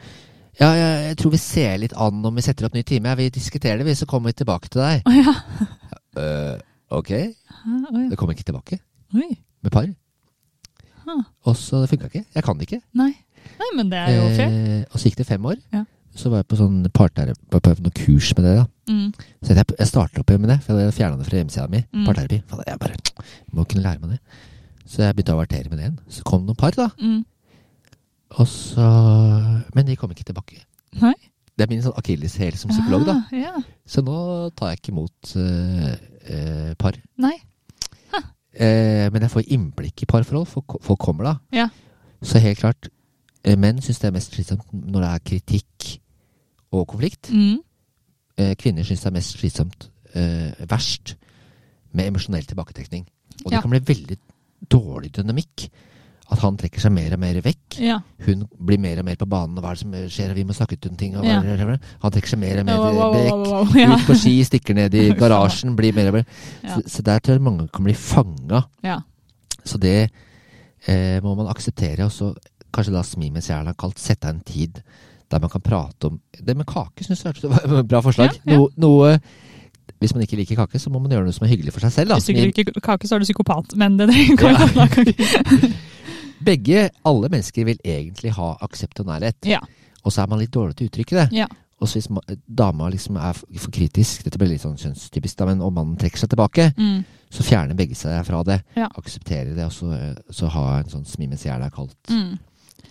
Ja, 0.56 0.70
jeg, 0.72 0.92
jeg 1.10 1.16
tror 1.20 1.32
vi 1.34 1.40
ser 1.40 1.74
litt 1.82 1.94
an 2.00 2.22
om 2.24 2.38
vi 2.38 2.44
setter 2.44 2.68
opp 2.68 2.76
ny 2.76 2.82
time. 2.86 3.10
Ja, 3.12 3.18
vi 3.18 3.28
diskuterer 3.32 3.80
det, 3.80 3.86
vi, 3.88 3.96
så 3.98 4.08
kommer 4.08 4.32
vi 4.32 4.38
tilbake 4.38 4.70
til 4.72 4.80
deg. 4.80 5.04
Oh, 5.04 5.18
ja. 5.18 5.34
uh, 6.16 6.54
ok. 6.96 7.12
Oh. 7.66 7.98
Det 8.08 8.16
kommer 8.16 8.36
ikke 8.36 8.46
tilbake 8.48 8.80
Oi. 9.16 9.34
med 9.66 9.74
par. 9.74 9.90
Huh. 11.04 11.20
Og 11.44 11.58
så 11.60 11.82
det 11.82 11.90
funka 11.92 12.08
ikke. 12.08 12.24
Jeg 12.34 12.46
kan 12.46 12.56
det 12.56 12.70
ikke. 12.70 12.80
Nei. 12.96 13.12
Nei, 13.60 13.68
men 13.76 13.92
det 13.92 14.00
er 14.00 14.16
jo 14.16 14.24
fair. 14.38 14.56
Uh, 14.56 14.80
og 14.88 14.96
så 14.96 15.10
gikk 15.10 15.20
det 15.20 15.28
fem 15.28 15.52
år. 15.52 15.60
Ja. 15.76 15.84
Så 16.16 16.32
var 16.32 16.40
jeg 16.40 16.48
på 16.48 16.56
sånn 16.56 16.80
parterapi, 16.96 17.36
på, 17.52 17.60
på 17.60 17.76
noen 17.76 17.96
kurs 18.00 18.32
med 18.38 18.48
det. 18.48 18.56
da. 18.56 18.66
Mm. 18.88 19.08
Så 19.44 19.52
jeg, 19.52 19.68
jeg 19.76 19.92
starta 19.92 20.22
opp 20.22 20.32
med 20.40 20.48
det, 20.48 20.60
for 20.64 20.80
jeg 20.80 20.96
fjerna 20.96 21.20
det 21.20 21.28
fra 21.28 21.42
hjemmesida 21.42 21.68
mi. 21.68 21.84
Mm. 21.92 22.06
Parterapi. 22.08 22.40
Jeg 22.64 22.80
bare 22.80 23.24
må 23.52 23.68
kunne 23.68 23.84
lære 23.84 24.00
meg 24.00 24.16
det. 24.16 24.44
Så 24.88 25.04
jeg 25.04 25.12
begynte 25.18 25.34
å 25.34 25.40
avertere 25.42 25.68
med 25.68 25.76
det 25.76 25.84
igjen. 25.84 25.98
Så 26.08 26.24
kom 26.24 26.46
det 26.46 26.54
noen 26.54 26.62
par, 26.64 26.76
da. 26.78 26.88
Mm. 26.96 27.20
Og 28.34 28.48
så 28.48 28.86
Men 29.74 29.86
de 29.86 29.96
kom 29.96 30.10
ikke 30.10 30.26
tilbake. 30.26 30.64
Nei. 31.00 31.14
Det 31.56 31.64
er 31.64 31.70
min 31.72 31.82
sånn 31.84 31.96
akilleshæl 31.96 32.56
som 32.60 32.68
psykolog, 32.68 33.06
da. 33.08 33.14
Ah, 33.30 33.36
ja. 33.36 33.52
Så 33.88 34.02
nå 34.04 34.16
tar 34.58 34.74
jeg 34.74 34.80
ikke 34.82 34.92
imot 34.92 35.30
uh, 35.40 35.94
uh, 36.28 36.72
par. 36.76 36.98
Nei. 37.22 37.36
Uh, 38.56 39.08
men 39.12 39.24
jeg 39.24 39.32
får 39.32 39.48
innblikk 39.52 40.04
i 40.04 40.08
parforhold. 40.08 40.46
Folk, 40.48 40.76
folk 40.84 41.00
kommer 41.00 41.30
da. 41.30 41.34
Ja. 41.56 41.66
Så 42.24 42.40
helt 42.44 42.60
klart, 42.60 42.90
menn 43.44 43.80
syns 43.84 44.02
det 44.02 44.10
er 44.10 44.14
mest 44.16 44.36
slitsomt 44.36 44.68
når 44.72 45.04
det 45.04 45.10
er 45.10 45.24
kritikk 45.30 45.88
og 46.76 46.86
konflikt. 46.92 47.30
Mm. 47.32 47.60
Kvinner 48.60 48.84
syns 48.84 49.04
det 49.04 49.10
er 49.10 49.16
mest 49.16 49.36
slitsomt, 49.36 49.90
verst, 50.68 51.14
med 51.96 52.10
emosjonell 52.10 52.48
tilbaketrekning. 52.48 53.04
Og 53.44 53.52
det 53.52 53.60
kan 53.62 53.72
bli 53.72 53.82
veldig 53.92 54.16
dårlig 54.72 55.12
dynamikk. 55.20 55.68
At 56.26 56.40
han 56.42 56.56
trekker 56.58 56.82
seg 56.82 56.90
mer 56.90 57.12
og 57.14 57.20
mer 57.22 57.36
vekk. 57.44 57.76
Ja. 57.78 58.00
Hun 58.26 58.40
blir 58.66 58.80
mer 58.82 58.98
og 58.98 59.04
mer 59.06 59.14
på 59.20 59.28
banen. 59.30 59.58
og 59.58 59.62
Hva 59.62 59.70
er 59.70 59.78
det 59.78 59.82
som 59.84 59.92
skjer? 60.10 60.32
Vi 60.34 60.44
må 60.48 60.56
snakke 60.56 60.74
ut 60.74 60.88
om 60.90 60.96
ting. 60.98 61.14
Og 61.16 61.24
Ja. 61.24 61.38
Han 62.02 62.10
trekker 62.16 62.32
seg 62.32 62.40
mer 62.42 62.58
og 62.60 62.66
mer 62.66 62.80
Wow, 62.82 62.96
wow, 62.96 63.44
wow, 63.46 63.64
vekk. 63.70 63.76
Ja. 63.78 63.94
Ut 63.94 64.06
på 64.08 64.16
ski, 64.18 64.32
stikker 64.48 64.74
ned 64.74 64.94
i 64.98 65.04
garasjen, 65.20 65.76
blir 65.78 65.94
mer 65.94 66.08
og 66.10 66.18
mer 66.18 66.24
Ja. 66.64 66.74
så, 66.74 66.82
så 66.96 67.02
der 67.06 67.18
tror 67.22 67.38
jeg 67.38 67.42
mange 67.46 67.68
kan 67.72 67.84
bli 67.86 67.94
fanga. 67.94 68.64
ja. 68.82 69.00
Så 69.66 69.78
det 69.82 70.10
eh, 70.86 71.18
må 71.22 71.34
man 71.34 71.48
akseptere. 71.50 72.04
Og 72.06 72.12
så 72.14 72.32
kanskje 72.74 72.92
da 72.94 73.02
smi 73.06 73.30
mens 73.34 73.46
der, 73.50 73.72
kalt 73.78 73.98
sette 73.98 74.28
av 74.28 74.34
en 74.36 74.42
tid 74.46 74.82
der 75.30 75.40
man 75.42 75.50
kan 75.50 75.60
prate 75.64 76.06
om 76.06 76.20
Det 76.38 76.54
med 76.54 76.66
kake 76.70 77.02
syns 77.02 77.24
jeg 77.24 77.50
var 77.50 77.64
et 77.80 77.88
bra 77.90 77.98
forslag. 78.04 78.36
Ja, 78.46 78.52
ja. 78.60 78.66
Noe, 78.78 79.16
Hvis 79.98 80.12
man 80.14 80.22
ikke 80.22 80.36
liker 80.38 80.56
kake, 80.60 80.78
så 80.78 80.90
må 80.90 80.98
man 81.02 81.10
gjøre 81.10 81.24
noe 81.26 81.34
som 81.34 81.46
er 81.46 81.50
hyggelig 81.54 81.72
for 81.74 81.80
seg 81.86 81.92
selv. 81.92 82.08
Da. 82.10 82.18
Hvis 82.20 82.26
du 82.26 82.32
ikke 82.34 82.62
liker 82.70 82.80
kake, 82.82 83.08
så 83.08 83.16
er 83.16 83.18
du 83.22 83.26
psykopat, 83.26 83.74
men 83.78 83.96
det 83.98 84.08
det 84.10 84.38
kan 84.38 84.54
kake. 84.74 85.14
Begge, 86.44 86.90
alle 87.04 87.28
mennesker 87.32 87.64
vil 87.64 87.78
egentlig 87.84 88.32
ha 88.36 88.56
aksept 88.62 89.00
og 89.00 89.06
nærhet. 89.06 89.36
Ja. 89.48 89.60
Og 90.04 90.12
så 90.12 90.22
er 90.22 90.26
man 90.28 90.38
litt 90.38 90.50
dårlig 90.54 90.76
til 90.76 90.86
å 90.86 90.90
uttrykke 90.90 91.16
det. 91.22 91.28
Ja. 91.32 91.46
Og 91.80 91.88
så 91.88 91.98
hvis 91.98 92.08
ma- 92.08 92.22
dama 92.48 92.88
liksom 92.88 93.16
er 93.20 93.32
for 93.36 93.70
kritisk, 93.70 94.22
dette 94.24 94.38
blir 94.38 94.48
litt 94.48 94.62
sånn 94.62 94.78
kjønnstypisk, 94.80 95.36
da, 95.36 95.46
men 95.46 95.60
om 95.60 95.74
mannen 95.74 95.96
trekker 96.00 96.18
seg 96.18 96.30
tilbake, 96.32 96.72
Mm. 96.78 97.04
så 97.30 97.42
fjerner 97.42 97.74
begge 97.76 97.94
seg 97.94 98.24
fra 98.24 98.42
det. 98.42 98.62
Ja. 98.76 98.88
Aksepterer 98.96 99.54
det, 99.54 99.64
og 99.64 99.72
så, 99.72 100.14
så 100.30 100.48
ha 100.48 100.78
en 100.78 100.88
sånn 100.88 101.04
smi 101.06 101.26
mens 101.28 101.44
jeg 101.44 101.52
er 101.52 101.70
kalt. 101.70 101.96
Mm. 102.08 102.38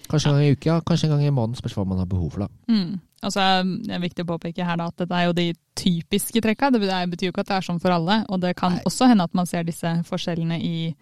Kanskje 0.08 0.30
en 0.30 0.36
gang 0.36 0.44
i 0.46 0.52
uka, 0.54 0.82
kanskje 0.86 1.06
en 1.10 1.16
gang 1.18 1.24
i 1.26 1.32
måneden, 1.34 1.56
spørs 1.58 1.74
hva 1.74 1.86
man 1.88 1.98
har 1.98 2.06
behov 2.06 2.32
for, 2.36 2.46
da. 2.46 2.48
Mm. 2.70 3.00
Og 3.26 3.32
så 3.34 3.40
er 3.42 3.64
det 3.64 4.02
viktig 4.04 4.22
å 4.26 4.38
påpeke 4.38 4.64
her 4.64 4.78
da, 4.78 4.86
at 4.92 4.98
dette 5.02 5.12
er 5.18 5.26
jo 5.26 5.34
de 5.34 5.54
typiske 5.76 6.42
trekka. 6.46 6.70
Det 6.72 6.82
betyr 7.10 7.26
jo 7.26 7.32
ikke 7.34 7.42
at 7.42 7.48
det 7.48 7.56
er 7.58 7.66
sånn 7.66 7.82
for 7.82 7.90
alle. 7.90 8.20
Og 8.30 8.40
det 8.44 8.56
kan 8.56 8.74
Nei. 8.76 8.84
også 8.86 9.08
hende 9.10 9.24
at 9.26 9.34
man 9.34 9.48
ser 9.50 9.64
disse 9.64 10.04
forskjellene 10.06 10.60
i, 10.62 10.94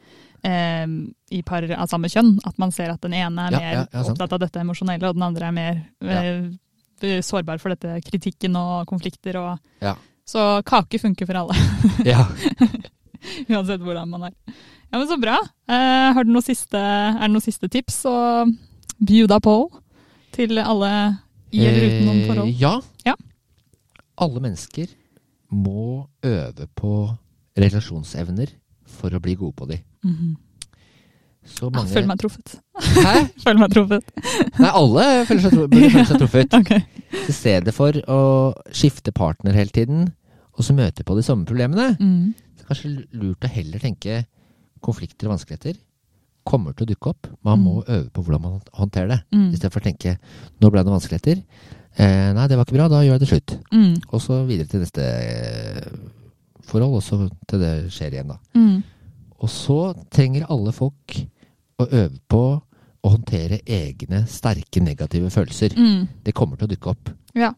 eh, 0.44 0.86
i 1.32 1.42
par 1.46 1.66
av 1.72 1.88
samme 1.92 2.10
kjønn. 2.12 2.36
At 2.48 2.60
man 2.62 2.72
ser 2.76 2.94
at 2.94 3.02
den 3.02 3.14
ene 3.18 3.48
er 3.48 3.52
Ja, 3.56 3.60
mer 3.60 3.74
ja, 3.78 3.86
ja, 3.92 4.04
opptatt 4.12 4.34
av 4.36 4.40
dette 4.44 4.62
emosjonelle, 4.64 5.10
og 5.10 5.16
den 5.18 5.26
andre 5.28 5.50
er 5.50 5.56
mer 5.58 5.82
eh, 7.02 7.22
sårbar 7.24 7.60
for 7.60 7.74
dette 7.76 7.98
kritikken 8.06 8.56
og 8.60 8.88
konflikter. 8.88 9.40
Og, 9.42 9.60
Ja. 9.84 9.96
Så 10.26 10.62
kake 10.64 11.02
funker 11.02 11.28
for 11.28 11.36
alle, 11.36 11.56
Ja. 12.14 12.24
uansett 13.52 13.82
hvordan 13.84 14.08
man 14.12 14.30
er. 14.30 14.34
Ja, 14.92 15.00
men 15.00 15.08
Så 15.10 15.18
bra. 15.20 15.40
Eh, 15.68 16.14
har 16.16 16.24
du 16.24 16.32
noe 16.32 16.46
siste, 16.46 16.78
er 16.80 17.20
det 17.20 17.34
noen 17.34 17.44
siste 17.44 17.68
tips 17.72 18.04
å 18.08 18.16
bjuda 19.04 19.40
på 19.44 19.56
til 20.32 20.60
alle 20.62 20.92
i 21.52 21.66
eller 21.66 21.88
utenom 21.90 22.08
noen 22.08 22.28
forhold? 22.30 22.54
Ja. 22.62 22.76
Ja. 23.06 23.16
Alle 24.22 24.40
mennesker 24.44 24.88
må 25.54 26.06
øve 26.26 26.68
på 26.78 26.94
relasjonsevner 27.58 28.54
for 28.90 29.14
å 29.14 29.22
bli 29.22 29.36
gode 29.38 29.58
på 29.58 29.68
de. 29.70 29.80
Så 31.44 31.70
mange... 31.70 31.90
Jeg 31.90 31.98
Føler 31.98 32.10
meg 32.10 32.20
truffet. 32.22 32.56
Hæ? 32.80 33.16
Føler 33.44 33.62
meg 33.62 33.74
truffet. 33.74 34.12
Nei, 34.60 34.70
alle 34.70 35.08
føler 35.28 35.44
seg, 35.44 35.56
burde 35.60 35.90
føle 35.96 36.06
seg 36.10 36.22
truffet. 36.22 36.56
okay. 36.60 36.84
I 37.24 37.36
stedet 37.36 37.74
for 37.76 38.00
å 38.12 38.20
skifte 38.72 39.14
partner 39.16 39.58
hele 39.58 39.74
tiden, 39.76 40.08
og 40.54 40.68
så 40.68 40.76
møte 40.78 41.06
på 41.08 41.18
de 41.18 41.26
samme 41.26 41.48
problemene. 41.50 41.94
Mm. 42.00 42.32
Så 42.34 42.62
det 42.62 42.66
er 42.66 42.72
kanskje 42.72 42.94
lurt 43.20 43.48
å 43.48 43.52
heller 43.52 43.84
tenke 43.84 44.22
konflikter 44.84 45.28
og 45.28 45.36
vanskeligheter 45.36 45.80
kommer 46.48 46.76
til 46.76 46.86
å 46.86 46.92
dukke 46.92 47.12
opp. 47.14 47.30
Man 47.46 47.62
må 47.64 47.78
øve 47.84 48.10
på 48.12 48.24
hvordan 48.24 48.44
man 48.44 48.58
håndterer 48.76 49.12
det. 49.14 49.20
Mm. 49.32 49.46
I 49.52 49.60
stedet 49.60 49.74
for 49.74 49.84
å 49.84 49.88
tenke 49.88 50.18
nå 50.60 50.72
ble 50.72 50.84
det 50.84 50.94
vanskeligheter. 50.94 51.44
Eh, 51.94 52.30
nei, 52.36 52.48
det 52.50 52.58
var 52.58 52.68
ikke 52.68 52.78
bra, 52.78 52.90
da 52.92 53.04
gjør 53.04 53.16
jeg 53.16 53.24
det 53.24 53.30
slutt. 53.30 53.56
Mm. 53.72 53.94
Og 54.10 54.24
så 54.24 54.40
videre 54.50 54.70
til 54.70 54.84
neste 54.84 55.06
forhold, 56.68 56.98
og 57.00 57.06
så 57.06 57.22
til 57.50 57.64
det 57.64 57.74
skjer 57.94 58.18
igjen, 58.18 58.34
da. 58.34 58.40
Og 59.44 59.52
så 59.52 59.80
trenger 60.14 60.48
alle 60.52 60.72
folk 60.76 61.18
å 61.82 61.88
øve 61.90 62.18
på 62.32 62.44
å 63.04 63.12
håndtere 63.12 63.60
egne 63.68 64.24
sterke 64.32 64.80
negative 64.84 65.30
følelser. 65.34 65.76
Mm. 65.76 66.08
Det 66.24 66.36
kommer 66.38 66.60
til 66.60 66.70
å 66.70 66.72
dukke 66.72 66.94
opp. 66.94 67.12
Ja. 67.36 67.52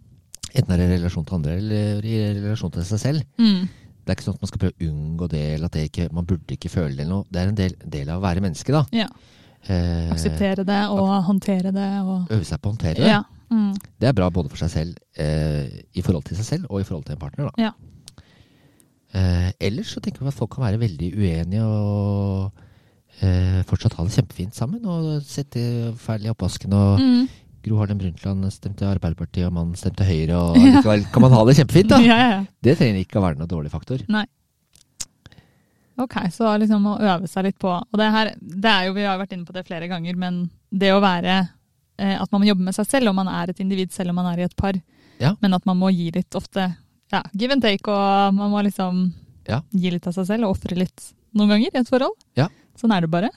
Enten 0.55 0.73
er 0.73 0.81
det 0.81 0.87
i 0.87 0.93
relasjon 0.95 1.27
til 1.27 1.37
andre 1.37 1.57
eller 1.59 2.07
i 2.07 2.15
relasjon 2.39 2.73
til 2.73 2.87
seg 2.87 3.01
selv. 3.03 3.27
Mm. 3.37 3.67
Det 4.05 4.13
er 4.13 4.17
ikke 4.17 4.27
sånn 4.27 4.37
at 4.37 4.43
man 4.45 4.49
skal 4.51 4.61
prøve 4.63 4.75
å 4.77 4.89
unngå 4.89 5.29
det, 5.29 5.45
eller 5.55 5.69
at 5.69 5.77
det 5.77 5.85
ikke, 5.89 6.09
man 6.13 6.27
burde 6.29 6.57
ikke 6.57 6.71
føle 6.73 6.93
det. 6.93 7.05
eller 7.05 7.11
noe. 7.11 7.29
Det 7.29 7.41
er 7.41 7.51
en 7.51 7.57
del, 7.57 7.77
del 7.97 8.11
av 8.13 8.21
å 8.21 8.25
være 8.25 8.43
menneske, 8.45 8.73
da. 8.73 8.83
Ja. 8.93 9.07
Eh, 9.65 10.11
Akseptere 10.13 10.65
det 10.65 10.81
og 10.93 11.09
håndtere 11.25 11.73
det. 11.73 11.89
Og... 12.03 12.29
øve 12.29 12.45
seg 12.45 12.61
på 12.61 12.69
å 12.69 12.75
håndtere 12.75 13.01
det. 13.01 13.09
Ja. 13.09 13.23
Mm. 13.53 13.73
Det 14.01 14.09
er 14.09 14.15
bra 14.17 14.29
både 14.33 14.49
for 14.49 14.61
seg 14.61 14.71
selv, 14.73 15.01
eh, 15.21 15.81
i 15.93 16.05
forhold 16.05 16.25
til 16.29 16.37
seg 16.37 16.49
selv, 16.49 16.69
og 16.69 16.81
i 16.81 16.87
forhold 16.87 17.05
til 17.09 17.17
en 17.17 17.21
partner. 17.21 17.49
Da. 17.49 17.69
Ja. 17.69 17.73
Eh, 19.15 19.49
ellers 19.63 19.93
så 19.95 20.01
tenker 20.03 20.25
vi 20.25 20.31
at 20.33 20.35
folk 20.37 20.51
kan 20.57 20.65
være 20.65 20.79
veldig 20.81 21.09
uenige 21.15 21.63
og 21.63 22.51
eh, 23.23 23.61
fortsatt 23.69 23.95
ha 23.95 24.03
det 24.07 24.15
kjempefint 24.17 24.57
sammen. 24.57 24.83
Og 24.85 25.21
sette 25.23 25.61
feil 26.03 26.27
i 26.27 26.31
oppvasken. 26.33 26.73
Og 26.75 26.99
Mm. 27.01 27.25
Gro 27.65 27.79
Harlem 27.79 27.97
Brundtland 27.97 28.45
stemte 28.53 28.85
Arbeiderpartiet, 28.85 29.47
og 29.47 29.53
mannen 29.55 29.73
stemte 29.79 30.05
Høyre. 30.05 30.37
Og 30.37 30.57
likevel 30.61 31.05
kan 31.09 31.23
man 31.23 31.33
ha 31.33 31.39
det 31.47 31.55
kjempefint, 31.57 31.89
da. 31.89 31.97
Ja, 32.03 32.17
ja. 32.29 32.35
Det 32.61 32.75
trenger 32.77 32.99
ikke 33.01 33.17
å 33.17 33.23
være 33.23 33.39
noe 33.39 33.49
dårlig 33.49 33.71
faktor. 33.73 34.03
Nei. 34.11 34.25
Ok, 35.97 36.17
så 36.35 36.51
liksom 36.59 36.85
å 36.91 36.97
øve 36.99 37.27
seg 37.31 37.45
litt 37.47 37.57
på 37.61 37.69
Og 37.71 37.95
det 37.99 38.09
her, 38.11 38.33
det 38.35 38.67
er 38.67 38.87
jo, 38.89 38.95
vi 38.97 39.05
har 39.07 39.15
vært 39.15 39.31
inne 39.31 39.47
på 39.47 39.53
det 39.55 39.61
flere 39.63 39.87
ganger, 39.87 40.17
men 40.19 40.41
det 40.69 40.89
å 40.91 40.99
være 40.99 41.37
eh, 41.39 42.17
At 42.19 42.27
man 42.33 42.41
må 42.43 42.49
jobbe 42.49 42.65
med 42.67 42.75
seg 42.75 42.89
selv, 42.89 43.13
og 43.13 43.15
man 43.15 43.29
er 43.31 43.53
et 43.53 43.61
individ 43.63 43.93
selv 43.95 44.11
om 44.11 44.19
man 44.19 44.27
er 44.33 44.41
i 44.43 44.47
et 44.49 44.55
par. 44.59 44.75
Ja. 45.23 45.31
Men 45.39 45.55
at 45.55 45.63
man 45.65 45.79
må 45.79 45.93
gi 45.95 46.09
litt 46.11 46.35
ofte 46.35 46.67
ja, 47.13 47.21
give 47.33 47.53
and 47.53 47.61
take, 47.63 47.85
og 47.91 48.33
man 48.35 48.51
må 48.53 48.63
liksom 48.65 49.07
Ja. 49.47 49.61
gi 49.71 49.91
litt 49.93 50.07
av 50.07 50.13
seg 50.15 50.25
selv 50.25 50.47
og 50.47 50.55
ofre 50.57 50.77
litt 50.77 51.11
noen 51.35 51.49
ganger 51.53 51.69
i 51.73 51.81
et 51.81 51.89
forhold. 51.89 52.15
Ja. 52.35 52.47
Sånn 52.79 52.93
er 52.95 53.01
det 53.05 53.11
bare. 53.13 53.29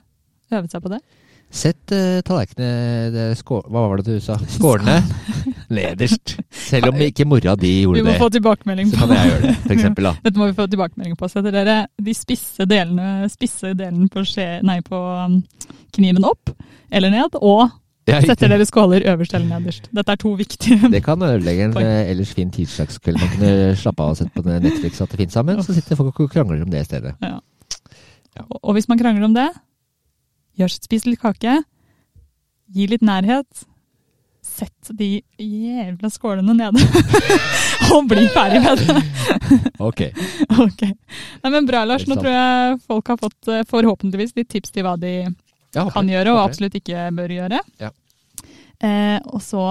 Øve 0.51 0.69
seg 0.71 0.83
på 0.83 0.89
det. 0.89 1.03
Sett 1.49 1.93
uh, 1.97 2.21
tallerkenene 2.29 3.31
Hva 3.41 3.63
var 3.73 4.01
det 4.03 4.19
du 4.19 4.21
sa? 4.21 4.35
Skålene 4.53 4.99
Nederst. 5.73 6.35
Selv 6.53 6.91
om 6.91 7.01
ikke 7.01 7.25
mora 7.25 7.55
di 7.57 7.87
Vi 7.87 8.03
må 8.03 8.11
det, 8.11 8.19
få 8.21 8.29
tilbakemelding 8.33 8.91
så 8.93 8.99
på 8.99 9.07
kan 9.07 9.15
jeg 9.17 9.31
gjøre 9.31 9.43
det, 9.47 9.55
for 9.63 9.75
eksempel. 9.77 10.09
Da. 10.11 10.13
Dette 10.27 10.41
må 10.41 10.49
vi 10.51 10.57
få 10.59 10.67
tilbakemelding 10.69 11.17
på. 11.17 11.29
Setter 11.33 11.57
dere 11.57 11.77
de 11.97 12.15
spisse 12.17 12.69
delene, 12.69 13.29
spisse 13.33 13.73
delen 13.79 14.11
på, 14.13 14.25
skje, 14.29 14.47
nei, 14.69 14.79
på 14.85 15.01
um, 15.01 15.39
kniven 15.97 16.29
opp 16.29 16.53
eller 16.93 17.13
ned, 17.13 17.37
og 17.41 17.69
setter 18.25 18.49
dere 18.53 18.65
skåler 18.69 19.05
øverst 19.13 19.35
eller 19.37 19.49
nederst. 19.59 19.89
Dette 19.95 20.15
er 20.15 20.21
to 20.23 20.33
viktige 20.39 20.79
Det 20.95 21.03
kan 21.05 21.23
ødelegge 21.23 21.69
en 21.69 21.77
eh, 21.83 22.11
ellers 22.13 22.33
fin 22.37 22.51
tirsdagskveld. 22.55 23.21
Man 23.21 23.33
kunne 23.37 23.53
slappe 23.81 24.05
av 24.07 24.15
og 24.15 24.21
sett 24.21 24.33
på 24.35 24.45
Netflix 24.49 25.01
at 25.05 25.11
det 25.13 25.21
finnes 25.23 25.37
sammen, 25.39 25.63
så 25.65 25.77
sitter 25.77 25.99
folk 26.01 26.21
og 26.25 26.31
krangler 26.33 26.63
om 26.67 26.71
det 26.73 26.85
i 26.85 26.89
stedet. 26.89 27.15
Og- 27.23 28.61
Og 28.63 28.73
hvis 28.77 28.87
man 28.89 28.99
krangler 29.01 29.25
om 29.27 29.35
det, 29.35 29.49
gjør, 30.59 30.71
spis 30.71 31.05
litt 31.07 31.19
kake, 31.21 31.57
gi 32.75 32.87
litt 32.87 33.03
nærhet, 33.03 33.65
sett 34.49 34.91
de 34.97 35.21
jævla 35.39 36.09
skålene 36.11 36.55
nede, 36.57 36.81
og 37.95 38.07
bli 38.11 38.25
ferdig 38.33 38.61
med 38.65 38.79
det. 38.79 39.03
Ok. 39.83 40.01
Ok. 40.65 40.83
Nei, 41.43 41.51
men 41.53 41.67
bra, 41.69 41.83
Lars. 41.85 42.07
Nå 42.09 42.17
tror 42.19 42.31
jeg 42.33 42.79
folk 42.87 43.11
har 43.13 43.19
fått 43.21 43.51
eh, 43.53 43.65
forhåpentligvis 43.69 44.33
litt 44.39 44.49
tips 44.55 44.71
til 44.75 44.87
hva 44.87 44.95
de 44.99 45.13
Ja, 45.27 45.31
håper 45.77 45.93
kan 45.93 46.09
gjøre, 46.09 46.33
og 46.35 46.45
absolutt 46.49 46.75
ikke 46.81 47.09
bør 47.17 47.29
gjøre. 47.39 47.59
Ja. 47.81 47.91
Eh, 48.81 49.19
og 49.35 49.41
så, 49.43 49.63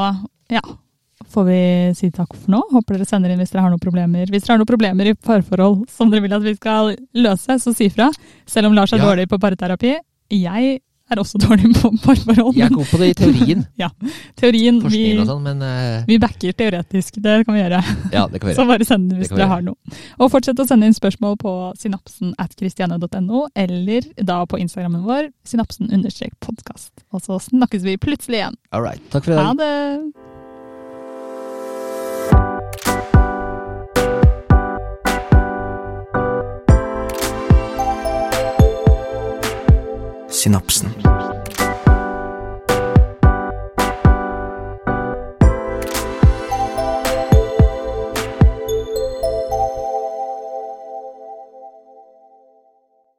ja, 0.51 0.61
får 1.31 1.45
vi 1.47 1.59
si 1.97 2.09
takk 2.11 2.35
for 2.35 2.51
nå. 2.53 2.61
Håper 2.71 2.97
dere 2.97 3.07
sender 3.09 3.31
inn 3.33 3.39
hvis 3.41 3.51
dere 3.53 3.63
har 3.65 3.71
noen 3.73 3.81
problemer. 3.83 4.27
Hvis 4.29 4.43
dere 4.45 4.55
har 4.55 4.61
noen 4.61 4.69
problemer 4.69 5.09
i 5.09 5.13
parforhold 5.15 5.87
som 5.89 6.11
dere 6.11 6.21
vil 6.25 6.35
at 6.37 6.43
vi 6.45 6.55
skal 6.55 6.93
løse, 7.17 7.57
så 7.63 7.73
si 7.75 7.89
fra. 7.93 8.09
Selv 8.45 8.67
om 8.69 8.75
Lars 8.77 8.93
er 8.93 8.97
Ja. 9.01 9.05
dårlig 9.09 9.27
på 9.31 9.39
parterapi. 9.39 9.97
Jeg 10.29 10.81
er 11.11 11.21
også 11.21 11.39
dårlig 11.41 11.71
på 11.77 11.91
parforhold. 12.03 12.55
Jeg 12.57 12.67
er 12.67 12.75
god 12.75 12.89
på 12.91 12.99
det 13.01 13.09
i 13.11 13.15
teorien, 13.17 13.63
ja, 13.83 13.89
teorien, 14.39 14.79
vi, 14.87 15.03
og 15.17 15.29
sånn, 15.29 15.43
men 15.45 15.63
uh... 15.63 16.07
vi 16.07 16.19
backer 16.21 16.55
teoretisk. 16.57 17.21
Det 17.23 17.39
kan 17.47 17.57
vi 17.57 17.63
gjøre. 17.63 17.81
ja, 18.13 18.25
det 18.31 18.41
kan 18.41 18.49
vi 18.49 18.53
gjøre. 18.55 18.59
Så 18.59 18.67
bare 18.69 18.89
send 18.89 19.09
det 19.11 19.21
hvis 19.21 19.33
dere 19.33 19.49
har 19.51 19.65
noe. 19.65 19.97
Og 20.17 20.31
fortsett 20.33 20.59
å 20.63 20.67
sende 20.69 20.89
inn 20.89 20.97
spørsmål 20.97 21.37
på 21.41 21.53
synapsen 21.79 22.33
at 22.41 22.55
christiane.no, 22.57 23.47
eller 23.55 24.09
da 24.17 24.41
på 24.49 24.61
Instagrammen 24.63 25.05
vår, 25.07 25.31
synapsen 25.47 25.91
understrek 25.93 26.35
podkast. 26.43 26.93
Og 27.11 27.23
så 27.25 27.39
snakkes 27.49 27.87
vi 27.87 27.99
plutselig 28.01 28.43
igjen. 28.43 28.59
All 28.71 28.85
right. 28.85 29.03
Takk 29.13 29.27
for 29.27 29.37
i 29.37 29.41
Ha 29.41 29.53
det! 29.57 30.46
synapsen. 40.37 40.93